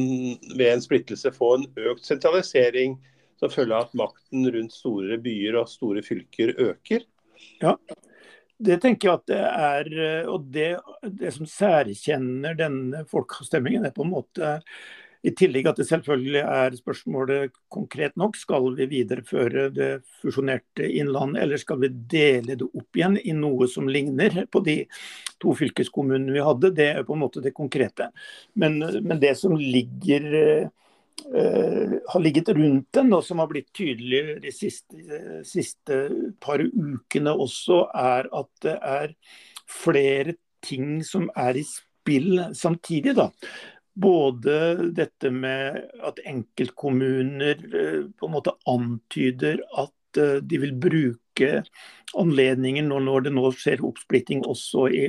ved 0.58 0.68
en 0.68 0.84
splittelse 0.84 1.32
få 1.36 1.56
en 1.58 1.66
økt 1.92 2.06
sentralisering 2.06 3.00
som 3.40 3.52
følge 3.54 3.76
av 3.76 3.90
at 3.90 3.98
makten 3.98 4.48
rundt 4.54 4.76
store 4.76 5.18
byer 5.24 5.58
og 5.62 5.70
store 5.72 6.04
fylker 6.06 6.54
øker? 6.62 7.06
Ja, 7.62 7.76
det 8.62 8.78
tenker 8.84 9.10
jeg 9.10 9.18
at 9.18 9.30
det 9.32 9.42
er. 9.42 9.92
Og 10.30 10.46
det, 10.54 10.70
det 11.18 11.32
som 11.34 11.50
særkjenner 11.50 12.58
denne 12.60 13.06
folkeavstemningen, 13.10 13.88
er 13.88 13.96
på 13.96 14.06
en 14.06 14.14
måte 14.14 14.60
i 15.22 15.32
tillegg 15.38 15.68
at 15.70 15.78
det 15.78 15.86
selvfølgelig 15.86 16.42
er 16.42 16.76
spørsmålet 16.80 17.54
konkret 17.72 18.16
nok. 18.18 18.38
Skal 18.40 18.72
vi 18.78 18.88
videreføre 18.90 19.68
det 19.74 19.90
fusjonerte 20.22 20.88
Innlandet, 20.88 21.44
eller 21.44 21.62
skal 21.62 21.82
vi 21.84 21.92
dele 22.14 22.58
det 22.58 22.66
opp 22.68 22.98
igjen 22.98 23.20
i 23.22 23.36
noe 23.38 23.68
som 23.70 23.90
ligner 23.90 24.44
på 24.52 24.64
de 24.66 24.80
to 25.42 25.54
fylkeskommunene 25.58 26.34
vi 26.34 26.46
hadde? 26.46 26.74
Det 26.78 26.90
er 26.96 27.06
på 27.06 27.18
en 27.18 27.22
måte 27.22 27.44
det 27.44 27.54
konkrete. 27.58 28.10
Men, 28.58 28.80
men 28.82 29.20
det 29.22 29.36
som 29.42 29.58
ligger 29.58 30.70
Uh, 31.22 32.00
har 32.10 32.22
ligget 32.24 32.48
rundt 32.56 32.88
den, 32.96 33.12
og 33.14 33.20
som 33.22 33.38
har 33.44 33.50
blitt 33.52 33.68
tydelig 33.78 34.40
de 34.42 34.50
siste, 34.56 35.20
siste, 35.46 35.98
par 36.42 36.64
ukene 36.64 37.34
også, 37.36 37.84
er 37.94 38.30
at 38.40 38.50
det 38.66 38.74
er 38.80 39.14
flere 39.70 40.34
ting 40.66 41.04
som 41.06 41.28
er 41.38 41.60
i 41.62 41.66
spill 41.68 42.42
samtidig. 42.58 43.14
da. 43.20 43.28
Både 43.94 44.92
dette 44.96 45.32
med 45.36 45.82
at 46.08 46.22
enkeltkommuner 46.28 47.64
uh, 47.74 48.04
på 48.16 48.28
en 48.30 48.36
måte 48.38 48.54
antyder 48.70 49.64
at 49.82 50.22
uh, 50.22 50.38
de 50.40 50.62
vil 50.64 50.76
bruke 50.80 51.52
anledningen 52.20 52.88
når, 52.92 53.04
når 53.08 53.26
det 53.28 53.34
nå 53.36 53.52
skjer 53.56 53.84
oppsplitting 53.88 54.46
også 54.48 54.88
i 54.92 55.08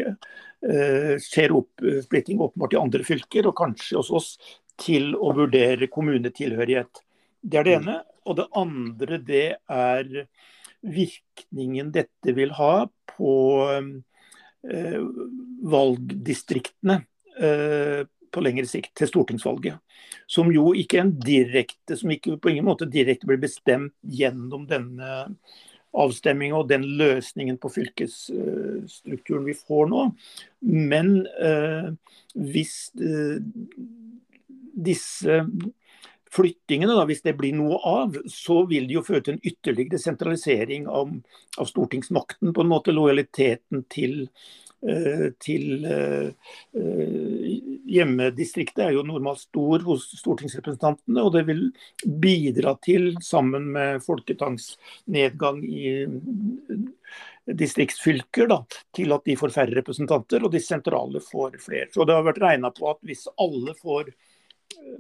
skjer 0.63 1.51
oppsplitting 1.59 2.39
åpenbart 2.39 2.77
i 2.77 2.79
andre 2.79 3.03
fylker, 3.03 3.49
og 3.51 3.57
kanskje 3.59 3.97
hos 3.99 4.13
oss 4.15 4.29
til 4.79 5.17
å 5.19 5.33
vurdere 5.35 5.89
kommunetilhørighet. 5.91 7.03
Det 7.43 7.59
er 7.59 7.67
det 7.67 7.75
ene. 7.81 7.97
Og 8.23 8.39
det 8.39 8.47
andre 8.55 9.19
det 9.27 9.47
er 9.67 10.11
virkningen 10.83 11.91
dette 11.95 12.35
vil 12.37 12.55
ha 12.59 12.87
på 13.13 13.35
eh, 13.73 14.99
valgdistriktene 15.75 17.01
eh, 17.39 18.03
på 18.33 18.45
lengre 18.45 18.69
sikt, 18.69 18.95
til 18.99 19.11
stortingsvalget. 19.11 19.81
Som 20.31 20.53
jo 20.55 20.73
ikke 20.79 20.99
er 20.99 21.07
en 21.07 21.17
direkte, 21.21 21.99
som 21.99 22.13
ikke 22.13 22.39
på 22.41 22.53
ingen 22.53 22.67
måte 22.69 22.89
direkte 22.91 23.29
blir 23.29 23.43
bestemt 23.43 23.95
gjennom 24.03 24.67
denne 24.71 25.27
avstemminga 25.93 26.57
og 26.57 26.71
den 26.71 26.87
løsningen 26.99 27.59
på 27.61 27.71
fylkesstrukturen 27.75 29.45
vi 29.45 29.57
får 29.59 29.91
nå. 29.93 30.07
Men 30.65 31.15
eh, 31.37 31.93
hvis 32.33 32.77
eh, 32.97 33.39
disse 34.73 35.43
flyttingene, 36.33 36.95
da, 36.97 37.05
hvis 37.09 37.25
det 37.27 37.37
blir 37.37 37.53
noe 37.57 37.79
av, 37.85 38.17
så 38.31 38.63
vil 38.71 38.89
det 38.89 38.97
jo 38.97 39.05
føre 39.05 39.25
til 39.27 39.37
en 39.37 39.47
ytterligere 39.51 40.01
sentralisering 40.01 40.89
av, 40.89 41.13
av 41.61 41.69
stortingsmakten. 41.69 42.55
På 42.57 42.65
en 42.65 42.71
måte 42.73 42.95
lojaliteten 42.95 43.85
til, 43.93 44.23
uh, 44.89 45.29
til 45.45 45.85
uh, 45.85 46.33
hjemmedistriktet 47.93 48.85
er 48.87 48.97
jo 48.97 49.05
normalt 49.07 49.43
stor 49.43 49.85
hos 49.87 50.09
stortingsrepresentantene. 50.19 51.23
Og 51.23 51.33
det 51.37 51.45
vil 51.49 51.63
bidra 52.03 52.75
til, 52.85 53.13
sammen 53.25 53.71
med 53.77 54.03
folketangsnedgang 54.07 55.63
i 55.67 55.95
distriktsfylker, 57.59 58.49
da, 58.51 58.61
til 58.95 59.13
at 59.15 59.25
de 59.27 59.39
får 59.39 59.55
færre 59.55 59.79
representanter, 59.81 60.45
og 60.45 60.53
de 60.55 60.63
sentrale 60.63 61.23
får 61.25 61.59
flere. 61.63 61.89
Så 61.95 62.07
det 62.07 62.17
har 62.17 62.27
vært 62.27 62.43
regna 62.43 62.71
på 62.75 62.91
at 62.93 63.03
hvis 63.07 63.27
alle 63.41 63.75
får 63.79 64.13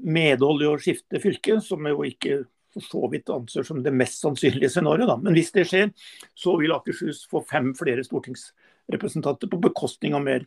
medhold 0.03 0.64
i 0.64 0.68
å 0.70 0.80
skifte 0.80 1.20
fylke, 1.22 1.61
som 1.64 1.86
jo 1.88 2.03
ikke 2.07 2.43
for 2.75 2.85
så 2.87 3.09
vidt 3.12 3.31
anser 3.33 3.66
som 3.66 3.83
det 3.85 3.95
mest 3.95 4.20
sannsynlige 4.23 4.70
scenarioet. 4.73 5.23
Men 5.23 5.37
hvis 5.37 5.53
det 5.55 5.66
skjer, 5.70 5.93
så 6.35 6.57
vil 6.61 6.75
Akershus 6.77 7.25
få 7.31 7.45
fem 7.49 7.73
flere 7.79 8.05
stortingsrepresentanter 8.07 9.51
på 9.53 9.61
bekostning 9.68 10.16
av 10.18 10.25
mer 10.27 10.47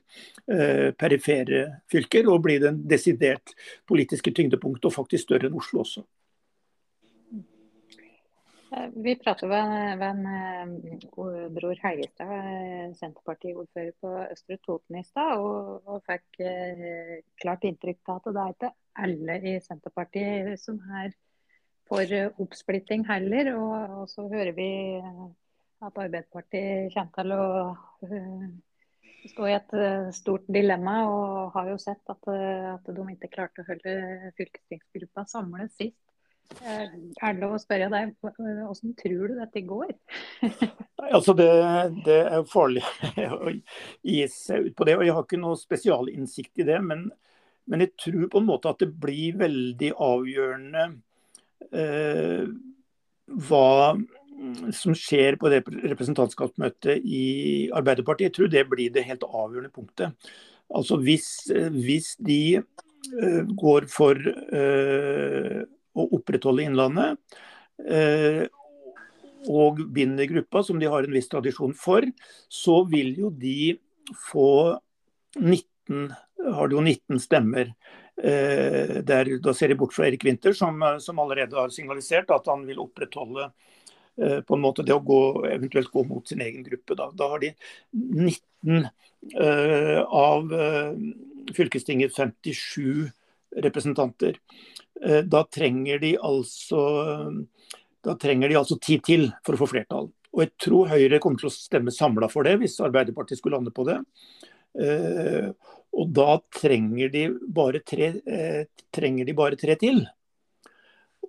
eh, 0.51 0.91
perifere 0.97 1.65
fylker, 1.91 2.30
og 2.32 2.43
blir 2.47 2.63
den 2.65 2.84
desidert 2.89 3.55
politiske 3.88 4.34
tyngdepunktet, 4.36 4.89
og 4.89 4.97
faktisk 4.99 5.30
større 5.30 5.51
enn 5.51 5.59
Oslo 5.59 5.86
også. 5.86 6.05
Eh, 8.76 8.89
vi 8.95 9.15
pratet 9.15 9.49
med, 9.49 9.97
med 9.97 10.09
en 10.09 11.53
Bror 11.53 11.78
Helgestad, 11.84 12.95
Senterparti-ordfører 12.99 13.93
på 14.01 14.13
Østre 14.26 14.57
Toten 14.65 14.99
i 14.99 15.03
stad, 15.05 15.38
og, 15.39 15.86
og, 15.86 16.01
fikk 16.09 16.41
eh, 16.43 17.21
klart 17.41 17.67
inntrykk 17.67 18.11
av 18.11 18.19
at 18.19 18.34
det 18.34 18.41
er 18.43 18.55
ikke 18.55 18.73
alle 19.05 19.38
i 19.43 19.55
Senterpartiet 19.63 20.59
som 20.59 20.82
er 21.03 21.13
for 21.89 22.13
oppsplitting 22.43 23.05
heller. 23.09 23.51
Og, 23.55 23.97
og, 24.01 24.05
så 24.11 24.27
hører 24.31 24.53
vi 24.57 24.69
at 25.86 25.99
Arbeiderpartiet 26.05 26.93
kommer 26.95 27.17
til 27.17 27.36
å 27.36 27.45
uh, 28.05 28.47
stå 29.29 29.49
i 29.49 29.55
et 29.57 29.75
stort 30.15 30.47
dilemma, 30.53 30.95
og 31.09 31.53
har 31.57 31.71
jo 31.73 31.77
sett 31.81 32.13
at, 32.13 32.27
at 32.75 32.89
de 32.93 33.05
ikke 33.15 33.31
klarte 33.33 33.63
å 33.63 33.69
holde 33.69 33.95
fylkestingsgruppa 34.38 35.25
samlet 35.29 35.73
sist. 35.73 36.01
Er 36.63 37.33
det 37.33 37.41
lov 37.41 37.55
å 37.55 37.59
spørre 37.59 37.89
deg, 37.91 38.13
hvordan 38.21 38.93
tror 38.99 39.31
du 39.31 39.38
dette 39.39 39.63
går? 39.65 39.91
altså 41.15 41.33
det, 41.38 41.49
det, 42.05 42.19
er 42.29 42.45
farlig 42.49 42.83
å 43.36 43.53
gi 44.05 44.21
seg 44.31 44.69
ut 44.69 44.75
på 44.77 44.88
det. 44.88 44.97
og 44.99 45.05
Jeg 45.07 45.15
har 45.17 45.25
ikke 45.25 45.41
noe 45.41 45.59
spesialinnsikt 45.59 46.63
i 46.63 46.67
det. 46.69 46.77
Men, 46.86 47.07
men 47.71 47.86
jeg 47.86 47.95
tror 48.05 48.29
på 48.31 48.41
en 48.41 48.49
måte 48.49 48.71
at 48.71 48.83
det 48.83 48.91
blir 48.93 49.39
veldig 49.41 49.91
avgjørende 50.05 50.86
eh, 50.86 50.95
hva 53.35 53.69
som 54.75 54.95
skjer 54.97 55.37
på 55.39 55.49
det 55.51 55.61
representantskapsmøtet 55.65 57.03
i 57.03 57.69
Arbeiderpartiet. 57.75 58.29
Jeg 58.29 58.35
tror 58.35 58.51
det 58.51 58.65
blir 58.71 58.91
det 58.93 59.07
helt 59.07 59.23
avgjørende 59.25 59.73
punktet. 59.73 60.29
Altså 60.75 60.97
Hvis, 61.01 61.47
hvis 61.71 62.15
de 62.19 62.59
uh, 62.59 63.43
går 63.55 63.87
for 63.91 64.19
å 65.95 66.07
opprettholde 66.17 66.65
Innlandet, 66.67 67.19
og 69.45 69.81
binder 69.93 70.25
gruppa, 70.29 70.63
som 70.63 70.79
de 70.81 70.89
har 70.89 71.05
en 71.05 71.13
viss 71.15 71.29
tradisjon 71.31 71.75
for, 71.77 72.05
så 72.49 72.81
vil 72.89 73.13
jo 73.19 73.29
de 73.29 73.75
få 74.29 74.77
19, 75.37 75.74
har 75.89 76.67
det 76.67 76.77
jo 76.77 76.81
19 76.81 77.21
stemmer. 77.21 77.71
Eh, 78.15 79.01
der, 79.03 79.31
da 79.43 79.53
ser 79.53 79.71
de 79.71 79.77
bort 79.79 79.93
fra 79.95 80.07
Erik 80.07 80.23
Winther, 80.23 80.53
som, 80.55 80.79
som, 81.03 81.19
allerede 81.19 81.57
har 81.57 81.73
signalisert 81.73 82.31
at 82.31 82.47
han 82.47 82.63
vil 82.67 82.79
opprettholde 82.79 83.49
eh, 83.49 84.39
på 84.39 84.55
en 84.55 84.63
måte 84.63 84.86
det 84.88 84.95
å 84.95 85.03
gå, 85.03 85.19
eventuelt 85.51 85.91
gå 85.91 86.05
mot 86.07 86.27
sin 86.27 86.43
egen 86.45 86.63
gruppe. 86.63 86.95
Da, 86.95 87.09
da 87.11 87.29
har 87.33 87.43
de 87.43 87.51
19 87.91 88.88
eh, 89.36 89.99
av 90.05 90.55
eh, 90.55 90.95
fylkestinget 91.55 92.15
57 92.15 93.11
representanter. 93.65 94.39
Eh, 95.03 95.21
da 95.27 95.43
trenger 95.51 95.99
de 95.99 96.15
altså 96.23 96.81
da 98.05 98.13
trenger 98.21 98.51
de 98.51 98.57
altså 98.59 98.77
tid 98.77 99.01
til 99.05 99.29
for 99.45 99.57
å 99.57 99.63
få 99.63 99.71
flertall. 99.71 100.11
Og 100.36 100.43
Jeg 100.43 100.51
tror 100.61 100.91
Høyre 100.91 101.19
kommer 101.23 101.41
til 101.41 101.49
å 101.49 101.53
stemme 101.55 101.93
samla 101.95 102.29
for 102.31 102.45
det, 102.45 102.57
hvis 102.61 102.77
Arbeiderpartiet 102.83 103.39
skulle 103.39 103.57
lande 103.57 103.73
på 103.73 103.86
det. 103.88 103.97
Eh, 104.75 105.47
og 105.95 106.11
da 106.15 106.39
trenger 106.53 107.11
de 107.13 107.27
bare 107.55 107.79
tre, 107.87 108.11
eh, 108.27 108.65
trenger 108.93 109.27
de 109.27 109.35
bare 109.37 109.59
tre 109.59 109.77
til. 109.79 110.01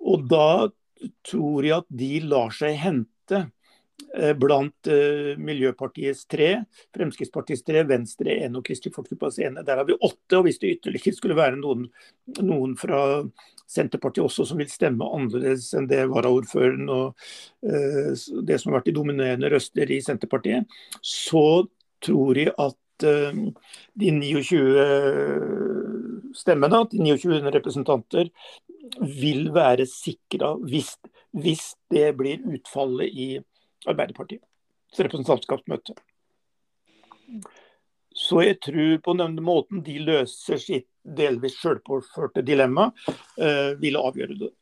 Og 0.03 0.27
da 0.31 0.69
tror 1.27 1.67
jeg 1.67 1.77
at 1.77 1.93
de 2.03 2.11
lar 2.27 2.55
seg 2.55 2.75
hente 2.81 3.43
eh, 4.17 4.33
blant 4.39 4.91
eh, 4.91 5.35
Miljøpartiets 5.39 6.25
tre, 6.31 6.51
Fremskrittspartiets 6.97 7.63
tre, 7.67 7.85
Venstre 7.87 8.39
én 8.47 8.59
og 8.59 8.67
Kristelig 8.67 8.97
Folkepartis 8.97 9.45
ene. 9.47 9.65
Der 9.67 9.79
har 9.79 9.87
vi 9.89 9.99
åtte. 9.99 10.39
og 10.39 10.49
Hvis 10.49 10.59
det 10.63 10.77
ytterligere 10.79 11.19
skulle 11.19 11.39
være 11.39 11.61
noen, 11.61 11.87
noen, 12.41 12.75
fra 12.81 13.23
Senterpartiet 13.71 14.27
også 14.27 14.49
som 14.51 14.59
vil 14.63 14.71
stemme 14.71 15.07
annerledes 15.11 15.73
enn 15.79 15.89
det 15.91 16.05
varaordføreren 16.11 16.91
og 16.91 17.29
eh, 17.67 18.13
det 18.47 18.59
som 18.63 18.73
har 18.73 18.81
vært 18.81 18.91
de 18.91 18.99
dominerende 18.99 19.51
røster 19.53 19.91
i 19.91 20.03
Senterpartiet, 20.03 20.67
så 21.03 21.67
tror 22.03 22.39
jeg 22.39 22.55
at 22.55 22.77
de 23.03 24.13
29 24.13 24.87
stemmene, 26.37 26.83
at 26.85 26.95
de 26.95 27.03
29 27.03 27.53
representanter, 27.55 28.31
vil 29.01 29.49
være 29.55 29.87
sikra 29.91 30.53
hvis, 30.63 30.93
hvis, 31.35 31.73
det 31.91 32.13
blir 32.19 32.45
utfallet 32.47 33.11
i 33.11 33.29
Arbeiderpartiets 33.87 35.03
representantskapsmøte. 35.03 35.97
Så 38.17 38.41
jeg 38.47 38.61
tror 38.65 38.95
på 39.05 39.15
denne 39.19 39.43
måten 39.45 39.83
de 39.85 39.99
løser 40.01 40.61
sitt 40.63 40.89
delvis 41.17 41.59
sjølpåførte 41.61 42.43
dilemma, 42.47 42.89
eh, 43.39 43.77
vil 43.79 43.99
avgjøre 44.01 44.39
det. 44.41 44.53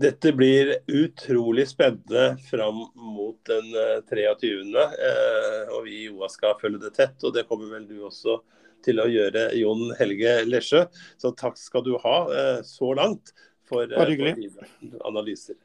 Dette 0.00 0.32
blir 0.32 0.76
utrolig 0.86 1.68
spennende 1.68 2.36
fram 2.50 2.74
mot 2.94 3.36
den 3.44 3.66
23. 4.08 4.52
Eh, 4.76 4.94
eh, 5.08 5.74
og 5.74 5.84
vi 5.84 5.98
i 6.06 6.08
OA 6.08 6.28
skal 6.32 6.56
følge 6.62 6.80
det 6.86 6.94
tett. 6.96 7.18
og 7.20 7.34
Det 7.36 7.44
kommer 7.50 7.68
vel 7.74 7.84
du 7.84 7.98
også 8.08 8.38
til 8.80 9.02
å 9.02 9.08
gjøre, 9.12 9.50
Jon 9.60 9.90
Helge 9.98 10.38
Lesjø. 10.48 10.86
Så 11.20 11.34
takk 11.36 11.60
skal 11.60 11.84
du 11.84 11.98
ha 12.00 12.16
eh, 12.32 12.62
så 12.64 12.94
langt 12.96 13.34
for, 13.68 13.92
for 13.92 14.08
dine 14.08 14.48
analyser. 15.04 15.60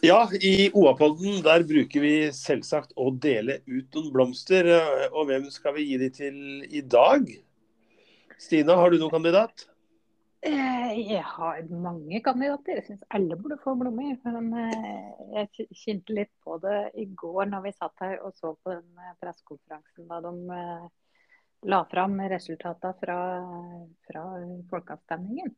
Ja, 0.00 0.22
i 0.32 0.70
OA-podden 0.72 1.42
der 1.44 1.66
bruker 1.68 2.08
vi 2.08 2.18
selvsagt 2.32 2.96
å 2.96 3.10
dele 3.12 3.60
ut 3.66 3.90
noen 3.98 4.14
blomster. 4.14 4.70
Og 5.12 5.26
hvem 5.28 5.50
skal 5.52 5.76
vi 5.76 5.90
gi 5.90 6.00
de 6.00 6.14
til 6.22 6.38
i 6.70 6.80
dag? 6.80 7.36
Stina, 8.38 8.76
har 8.76 8.90
du 8.90 8.98
noen 9.00 9.14
kandidat? 9.14 9.66
Eh, 10.46 10.92
jeg 11.00 11.22
har 11.24 11.62
mange 11.72 12.20
kandidater. 12.22 12.78
Jeg 12.78 12.86
syns 12.86 13.06
alle 13.16 13.38
burde 13.40 13.58
få 13.62 13.74
blomster. 13.80 14.36
Men 14.36 14.52
eh, 14.60 15.40
jeg 15.40 15.68
kjente 15.72 16.14
litt 16.14 16.32
på 16.44 16.58
det 16.62 16.78
i 17.00 17.08
går 17.18 17.50
når 17.50 17.64
vi 17.66 17.74
satt 17.74 18.04
her 18.04 18.20
og 18.22 18.36
så 18.38 18.52
på 18.60 18.74
den 18.74 19.02
eh, 19.02 19.16
pressekonferansen 19.22 20.08
da 20.10 20.20
de 20.22 20.34
la 21.66 21.78
fram 21.90 22.18
resultatene 22.30 22.98
fra, 23.00 23.20
fra 24.06 24.24
folkeavstemningen. 24.70 25.54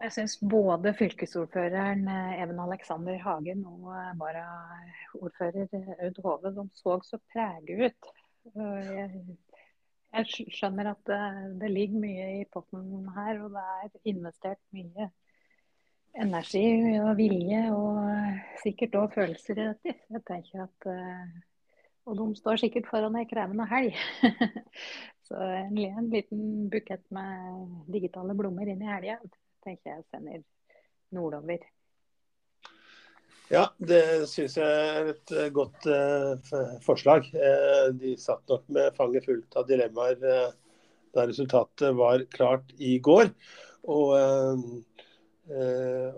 Jeg 0.00 0.14
syns 0.16 0.38
både 0.40 0.94
fylkesordføreren 0.96 2.06
Even 2.40 2.60
Alexander 2.64 3.18
Hagen 3.20 3.62
og 3.68 3.90
varaordfører 4.20 5.68
Aud 6.06 6.20
Hove 6.24 6.52
de 6.56 6.64
så 6.74 6.96
så 7.04 7.20
prege 7.32 7.76
ut. 7.86 8.10
Jeg 8.56 9.22
jeg 10.10 10.46
skjønner 10.56 10.90
at 10.92 11.02
det, 11.06 11.20
det, 11.60 11.70
ligger 11.70 12.02
mye 12.02 12.28
i 12.40 12.46
potten 12.52 13.08
her, 13.14 13.42
og 13.44 13.54
det 13.54 13.64
er 13.64 14.12
investert 14.12 14.60
mye 14.74 15.10
energi 16.20 16.64
og 16.98 17.12
vilje 17.18 17.60
og 17.70 18.00
sikkert 18.64 18.98
òg 18.98 19.14
følelser 19.14 19.58
i 19.58 19.68
dette. 19.68 19.94
Jeg 20.10 20.24
tenker 20.26 20.66
at, 20.66 20.90
eh, 20.90 21.38
Og 22.08 22.16
de 22.16 22.34
står 22.34 22.56
sikkert 22.56 22.88
foran 22.90 23.16
ei 23.20 23.26
krevende 23.28 23.66
helg. 23.70 23.94
Så 25.28 25.36
en, 25.38 25.76
en, 25.78 26.08
liten 26.10 26.70
bukett 26.72 27.04
med 27.14 27.84
digitale 27.92 28.34
blomster 28.34 28.72
inn 28.72 28.82
i 28.82 28.88
helga 28.88 29.18
tenker 29.62 29.92
jeg 29.92 30.06
sender 30.10 30.40
nordover. 31.14 31.62
Ja, 33.50 33.64
det 33.82 34.28
syns 34.30 34.54
jeg 34.60 34.66
er 34.70 35.08
et 35.10 35.32
eh, 35.34 35.48
godt 35.50 35.86
uh, 35.90 36.50
forslag. 36.84 37.26
Uh, 37.34 37.88
de 37.98 38.12
satt 38.14 38.44
nok 38.46 38.62
med 38.70 38.94
fanget 38.94 39.26
fullt 39.26 39.56
av 39.58 39.66
dilemmaer 39.66 40.20
uh, 40.22 40.52
da 41.10 41.24
resultatet 41.26 41.96
var 41.98 42.22
klart 42.30 42.70
i 42.78 43.00
går. 43.02 43.32
Og, 43.90 44.12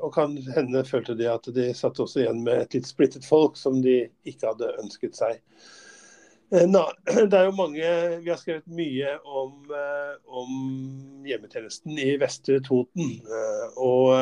og 0.03 0.09
kan 0.13 0.35
hende 0.57 0.83
følte 0.85 1.15
de 1.17 1.29
at 1.31 1.47
de 1.57 1.69
satt 1.79 2.01
også 2.03 2.21
igjen 2.21 2.43
med 2.45 2.65
et 2.65 2.75
litt 2.75 2.89
splittet 2.91 3.25
folk 3.25 3.55
som 3.57 3.79
de 3.81 3.95
ikke 4.29 4.51
hadde 4.51 4.69
ønsket 4.83 5.17
seg. 5.17 5.39
Na, 6.69 6.83
det 7.31 7.39
er 7.39 7.47
jo 7.47 7.55
mange, 7.57 7.95
Vi 8.27 8.29
har 8.29 8.43
skrevet 8.43 8.67
mye 8.67 9.15
om, 9.23 9.73
om 10.27 10.53
hjemmetjenesten 11.25 11.97
i 12.03 12.11
Vestre 12.21 12.59
Toten. 12.67 13.23
og 13.81 14.13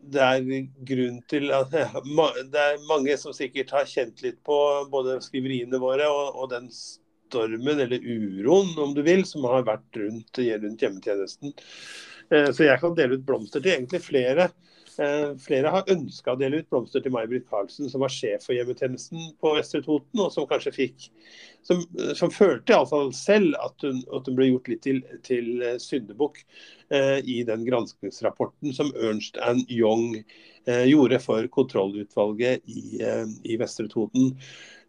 det 0.00 0.22
er 0.22 0.46
grunn 0.88 1.18
til 1.30 1.50
at 1.54 1.72
det 2.52 2.62
er 2.62 2.88
mange 2.88 3.16
som 3.20 3.34
sikkert 3.36 3.74
har 3.74 3.88
kjent 3.88 4.22
litt 4.24 4.40
på 4.46 4.58
både 4.92 5.18
skriveriene 5.24 5.80
våre 5.82 6.08
og, 6.12 6.38
og 6.38 6.50
den 6.54 6.70
stormen, 6.72 7.80
eller 7.84 8.00
uroen 8.00 8.72
om 8.80 8.94
du 8.96 9.02
vil, 9.04 9.24
som 9.28 9.44
har 9.48 9.66
vært 9.68 10.00
rundt, 10.00 10.38
rundt 10.38 10.84
hjemmetjenesten. 10.84 11.52
Eh, 12.32 12.48
så 12.54 12.68
jeg 12.68 12.80
kan 12.80 12.96
dele 12.96 13.18
ut 13.18 13.26
blomster 13.28 13.64
til 13.64 13.74
egentlig 13.74 14.00
flere 14.04 14.48
flere 15.42 15.70
har 15.70 15.90
ønska 15.92 16.32
å 16.34 16.38
dele 16.40 16.58
ut 16.60 16.68
blomster 16.72 17.02
til 17.04 17.12
May-Britt 17.14 17.46
Karlsen, 17.50 17.86
som 17.90 18.02
var 18.02 18.10
sjef 18.12 18.48
for 18.48 18.56
hjemmetjenesten 18.56 19.32
på 19.38 19.52
Vestre 19.54 19.80
Toten, 19.84 20.22
og 20.24 20.32
som 20.34 20.48
kanskje 20.50 20.74
fikk 20.74 21.08
Som, 21.66 21.82
som 22.16 22.30
følte 22.32 22.72
iallfall 22.72 23.10
selv 23.12 23.56
at 23.60 23.82
hun, 23.84 23.98
at 24.14 24.28
hun 24.28 24.36
ble 24.38 24.46
gjort 24.48 24.68
litt 24.70 24.82
til, 24.86 25.00
til 25.26 25.62
eh, 25.62 25.76
syndebukk 25.82 26.38
eh, 26.94 27.18
i 27.20 27.42
den 27.44 27.66
granskingsrapporten 27.66 28.72
som 28.72 28.92
Ernst 28.96 29.36
and 29.44 29.68
Young 29.68 30.16
eh, 30.16 30.86
gjorde 30.88 31.18
for 31.20 31.50
kontrollutvalget 31.52 32.64
i, 32.70 33.02
eh, 33.04 33.26
i 33.44 33.58
Vestre 33.60 33.88
Toten. 33.92 34.32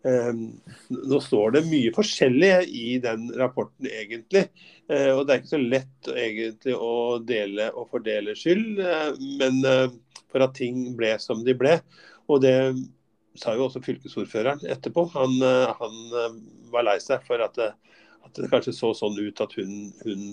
Nå 0.03 1.17
står 1.19 1.57
det 1.57 1.61
mye 1.67 1.91
forskjellig 1.95 2.51
i 2.71 2.99
den 3.03 3.25
rapporten, 3.35 3.89
egentlig. 3.89 4.45
Eh, 4.89 5.11
og 5.13 5.25
det 5.25 5.33
er 5.33 5.41
ikke 5.41 5.51
så 5.51 5.61
lett 5.61 6.07
egentlig 6.15 6.73
å 6.73 6.93
dele 7.21 7.69
og 7.77 7.91
fordele 7.91 8.33
skyld, 8.37 8.79
eh, 8.81 9.09
men 9.41 9.59
eh, 9.67 9.91
for 10.31 10.45
at 10.45 10.55
ting 10.57 10.95
ble 10.97 11.11
som 11.21 11.43
de 11.45 11.53
ble. 11.57 11.75
Og 12.29 12.41
det 12.41 12.55
sa 13.37 13.53
jo 13.57 13.67
også 13.67 13.83
fylkesordføreren 13.85 14.65
etterpå. 14.69 15.05
Han, 15.13 15.37
han 15.79 15.93
var 16.73 16.85
lei 16.85 16.97
seg 17.01 17.23
for 17.25 17.41
at 17.41 17.55
det, 17.57 17.69
at 18.25 18.33
det, 18.35 18.49
kanskje 18.51 18.73
så 18.75 18.91
sånn 18.97 19.17
ut 19.17 19.41
at 19.41 19.53
hun, 19.57 19.89
hun 20.03 20.25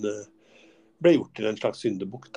ble 1.03 1.13
gjort 1.13 1.33
til 1.37 1.47
en 1.49 1.57
slags 1.59 1.81
syndebukk. 1.83 2.29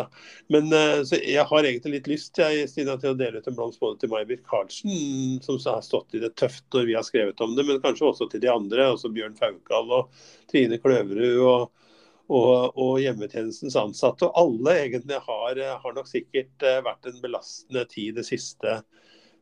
Men 0.53 0.69
uh, 0.75 1.01
jeg 1.17 1.45
har 1.49 1.67
egentlig 1.67 1.95
litt 1.97 2.11
lyst 2.11 2.41
jeg, 2.41 2.69
Stina, 2.71 2.97
til 3.01 3.15
å 3.15 3.19
dele 3.19 3.41
ut 3.41 3.49
en 3.49 3.57
blomst 3.57 3.81
både 3.83 4.01
til 4.03 4.13
May-Britt 4.13 4.45
Karlsen, 4.49 5.41
som 5.45 5.61
har 5.65 5.83
stått 5.85 6.17
i 6.17 6.23
det 6.23 6.35
tøft 6.41 6.67
når 6.75 6.89
vi 6.89 6.97
har 6.99 7.07
skrevet 7.07 7.41
om 7.45 7.55
det, 7.57 7.67
men 7.69 7.83
kanskje 7.83 8.11
også 8.11 8.31
til 8.31 8.45
de 8.45 8.51
andre. 8.53 8.91
også 8.93 9.13
Bjørn 9.15 9.39
Faukal 9.39 9.95
og 9.97 10.25
Trine 10.51 10.81
Kløverud 10.83 11.45
og, 11.47 11.87
og, 12.29 12.51
og, 12.77 12.95
hjemmetjenestens 13.03 13.79
ansatte. 13.81 14.29
Og 14.29 14.43
alle 14.45 14.77
egentlig 14.85 15.21
har, 15.27 15.63
har 15.85 15.97
nok 15.97 16.11
sikkert 16.11 16.67
uh, 16.67 16.81
vært 16.87 17.09
en 17.11 17.23
belastende 17.25 17.87
tid 17.91 18.21
det 18.21 18.27
siste, 18.29 18.81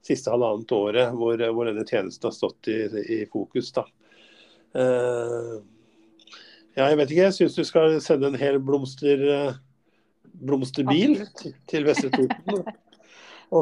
siste 0.06 0.30
halvannet 0.30 0.76
året 0.76 1.16
hvor, 1.18 1.42
hvor, 1.50 1.66
denne 1.70 1.86
tjenesten 1.88 2.30
har 2.30 2.36
stått 2.36 2.70
i, 2.70 2.78
i 3.18 3.24
fokus. 3.32 3.74
da. 3.74 3.88
Uh, 4.78 5.58
ja, 6.78 6.86
jeg 6.86 6.98
vet 7.00 7.12
ikke. 7.12 7.24
Jeg 7.26 7.36
syns 7.36 7.56
du 7.58 7.64
skal 7.66 7.96
sende 8.02 8.30
en 8.30 8.38
hel 8.38 8.60
blomster, 8.62 9.22
eh, 9.34 9.56
blomsterbil 10.46 11.16
til, 11.40 11.54
til 11.70 11.86
Vestre 11.88 12.10
Toten. 12.14 12.68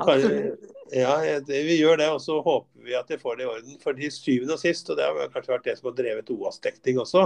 ja, 0.92 1.14
vi 1.48 1.78
gjør 1.78 2.00
det, 2.02 2.08
og 2.12 2.20
så 2.20 2.40
håper 2.44 2.84
vi 2.84 2.96
at 2.98 3.08
de 3.08 3.18
får 3.20 3.38
det 3.38 3.46
i 3.46 3.48
orden. 3.48 3.78
For 3.80 3.96
de 3.96 4.10
syvende 4.12 4.58
og 4.58 4.60
sist, 4.60 4.90
og 4.90 4.98
det 4.98 5.06
har 5.06 5.32
kanskje 5.32 5.54
vært 5.54 5.68
det 5.68 5.76
som 5.78 5.88
har 5.88 5.96
drevet 6.00 6.32
OAS-dekning 6.34 7.00
også, 7.00 7.22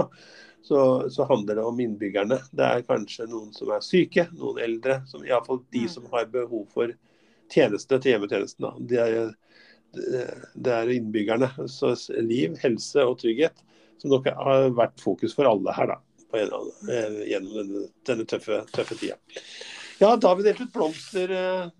så, 0.63 0.79
så, 1.11 1.25
handler 1.27 1.59
det 1.59 1.65
om 1.65 1.81
innbyggerne. 1.83 2.37
Det 2.55 2.67
er 2.67 2.87
kanskje 2.87 3.27
noen 3.27 3.49
som 3.55 3.73
er 3.75 3.83
syke, 3.83 4.29
noen 4.37 4.61
eldre. 4.63 5.01
Som, 5.11 5.25
Iallfall 5.27 5.63
de 5.73 5.87
mm. 5.87 5.91
som 5.97 6.07
har 6.13 6.29
behov 6.31 6.69
for 6.71 6.93
tjeneste 7.51 7.99
til 7.99 8.15
hjemmetjenesten. 8.15 8.69
Det 8.87 9.01
er, 9.01 9.33
det 10.55 10.77
er 10.77 10.95
innbyggerne. 10.95 11.51
Så 11.67 11.97
liv, 12.21 12.55
helse 12.63 13.03
og 13.03 13.19
trygghet 13.25 13.65
som 14.01 14.11
dere 14.13 14.33
har 14.37 14.71
vært 14.77 15.01
fokus 15.01 15.35
for 15.37 15.49
alle 15.49 15.75
her, 15.77 15.93
da. 15.93 15.99
En, 16.31 17.19
gjennom 17.27 17.57
denne, 17.59 17.85
denne 18.07 18.25
tøffe, 18.29 18.61
tøffe, 18.71 18.97
tida. 18.97 19.17
Ja, 19.99 20.15
da 20.15 20.31
har 20.31 20.39
vi 20.39 20.45
delt 20.47 20.61
ut 20.63 20.71
blomster, 20.73 21.33
eh, 21.35 21.71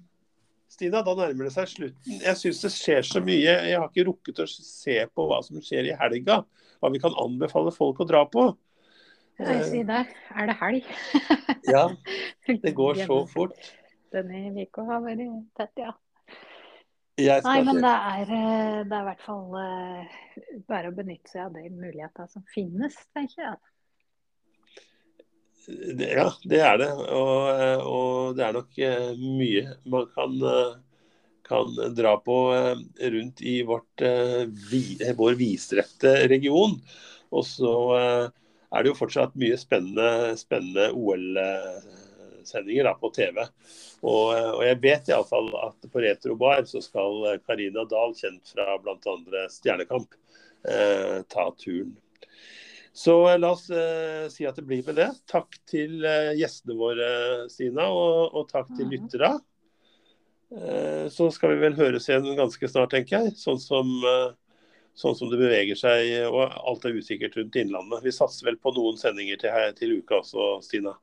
Stina. 0.72 1.02
Da 1.06 1.16
nærmer 1.18 1.48
det 1.48 1.54
seg 1.56 1.70
slutten. 1.70 2.20
Jeg 2.24 2.40
syns 2.40 2.62
det 2.66 2.74
skjer 2.76 3.08
så 3.08 3.22
mye. 3.24 3.56
Jeg 3.70 3.78
har 3.78 3.88
ikke 3.90 4.08
rukket 4.08 4.44
å 4.44 4.48
se 4.50 4.98
på 5.14 5.28
hva 5.30 5.42
som 5.46 5.62
skjer 5.64 5.90
i 5.92 5.98
helga. 6.00 6.42
Hva 6.82 6.92
vi 6.94 7.02
kan 7.02 7.16
anbefale 7.22 7.74
folk 7.76 8.02
å 8.02 8.08
dra 8.10 8.24
på. 8.30 8.52
Jeg 9.42 9.66
sier 9.70 9.88
det. 9.90 10.04
Er 10.38 10.52
det 10.52 10.58
helg? 10.62 10.90
ja. 11.70 11.86
Det 12.66 12.74
går 12.76 13.04
så 13.06 13.22
fort. 13.32 13.72
Denne 14.12 14.52
uka 14.58 14.84
har 14.90 15.04
vært 15.06 15.24
tett, 15.58 15.72
ja. 15.80 15.94
Nei, 17.46 17.60
men 17.68 17.82
det 17.84 17.92
er, 17.92 18.32
eh, 18.36 18.78
det 18.88 18.96
er 18.96 19.04
i 19.04 19.08
hvert 19.10 19.26
fall 19.26 19.56
uh, 19.56 20.22
bare 20.70 20.92
å 20.92 20.96
benytte 20.96 21.32
seg 21.32 21.44
av 21.48 21.56
de 21.58 21.70
mulighetene 21.70 22.32
som 22.32 22.46
finnes, 22.54 22.98
tenker 23.16 23.46
jeg. 23.46 23.60
Ja, 26.02 26.28
det 26.50 26.62
er 26.66 26.80
det. 26.82 26.90
Og, 27.14 27.36
eh, 27.54 27.84
og 27.86 28.38
det 28.38 28.46
er 28.48 28.56
nok 28.58 28.80
mye 29.22 29.76
man 29.94 30.08
kan, 30.16 30.38
kan, 31.46 31.82
dra 31.96 32.16
på 32.26 32.38
rundt 33.16 33.44
i 33.46 33.60
vårt, 33.70 34.06
vår 35.22 35.38
vidstrekte 35.40 36.16
region. 36.32 36.80
Og 37.32 37.46
så 37.48 37.76
er 37.92 38.82
det 38.82 38.90
jo 38.90 38.98
fortsatt 38.98 39.38
mye 39.40 39.60
spennende, 39.62 40.34
spennende 40.42 40.90
OL-sendinger 42.42 42.94
på 43.00 43.10
TV. 43.16 43.42
Og, 44.02 44.34
eh, 44.36 44.52
og 44.52 44.64
jeg 44.66 44.82
vet 44.84 45.12
iallfall 45.12 45.52
at 45.62 45.92
på 45.92 46.04
Retrobar 46.04 46.66
så 46.70 46.82
skal 46.84 47.34
eh, 47.34 47.42
Karina 47.46 47.86
Dahl, 47.86 48.16
kjent 48.18 48.54
fra 48.54 48.78
bl.a. 48.82 49.48
Stjernekamp, 49.50 50.18
eh, 50.68 51.22
ta 51.30 51.52
turen. 51.58 51.96
Så 52.94 53.30
eh, 53.30 53.40
la 53.40 53.52
oss 53.52 53.70
eh, 53.70 54.28
si 54.30 54.46
at 54.48 54.58
det 54.60 54.66
blir 54.68 54.84
med 54.88 55.00
det. 55.00 55.10
Takk 55.32 55.56
til 55.70 56.04
eh, 56.06 56.34
gjestene 56.40 56.76
våre, 56.78 57.08
Stina, 57.52 57.88
og, 57.88 58.36
og 58.36 58.50
takk 58.52 58.72
til 58.76 58.92
lytterne. 58.92 59.38
lyttere. 59.40 61.10
så 61.16 61.30
skal 61.32 61.54
vi 61.54 61.62
vel 61.62 61.78
høres 61.78 62.10
igjen 62.10 62.26
ganske 62.36 62.68
snart, 62.68 62.92
tenker 62.92 63.22
jeg. 63.22 63.38
Sånn 63.40 63.60
som, 63.64 63.88
sånn 65.00 65.16
som 65.16 65.30
det 65.32 65.40
beveger 65.40 65.80
seg, 65.80 66.10
og 66.28 66.42
alt 66.44 66.84
er 66.86 66.98
usikkert 66.98 67.38
rundt 67.40 67.56
Innlandet. 67.56 68.04
Vi 68.04 68.12
satser 68.12 68.50
vel 68.50 68.60
på 68.60 68.74
noen 68.76 69.00
sendinger 69.00 69.40
til, 69.40 69.72
til 69.80 69.96
uka 70.02 70.20
også, 70.20 70.58
Stina. 70.68 70.98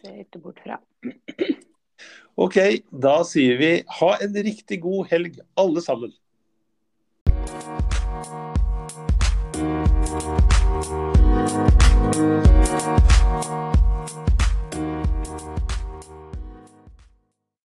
Ser 0.00 0.22
ikke 0.24 0.40
bort 0.40 0.60
fra. 0.64 0.80
OK, 2.40 2.56
da 3.04 3.20
sier 3.28 3.58
vi 3.60 3.70
ha 4.00 4.10
en 4.24 4.40
riktig 4.46 4.80
god 4.84 5.10
helg, 5.12 5.40
alle 5.60 5.84
sammen. 5.84 6.16
Thank 12.12 12.79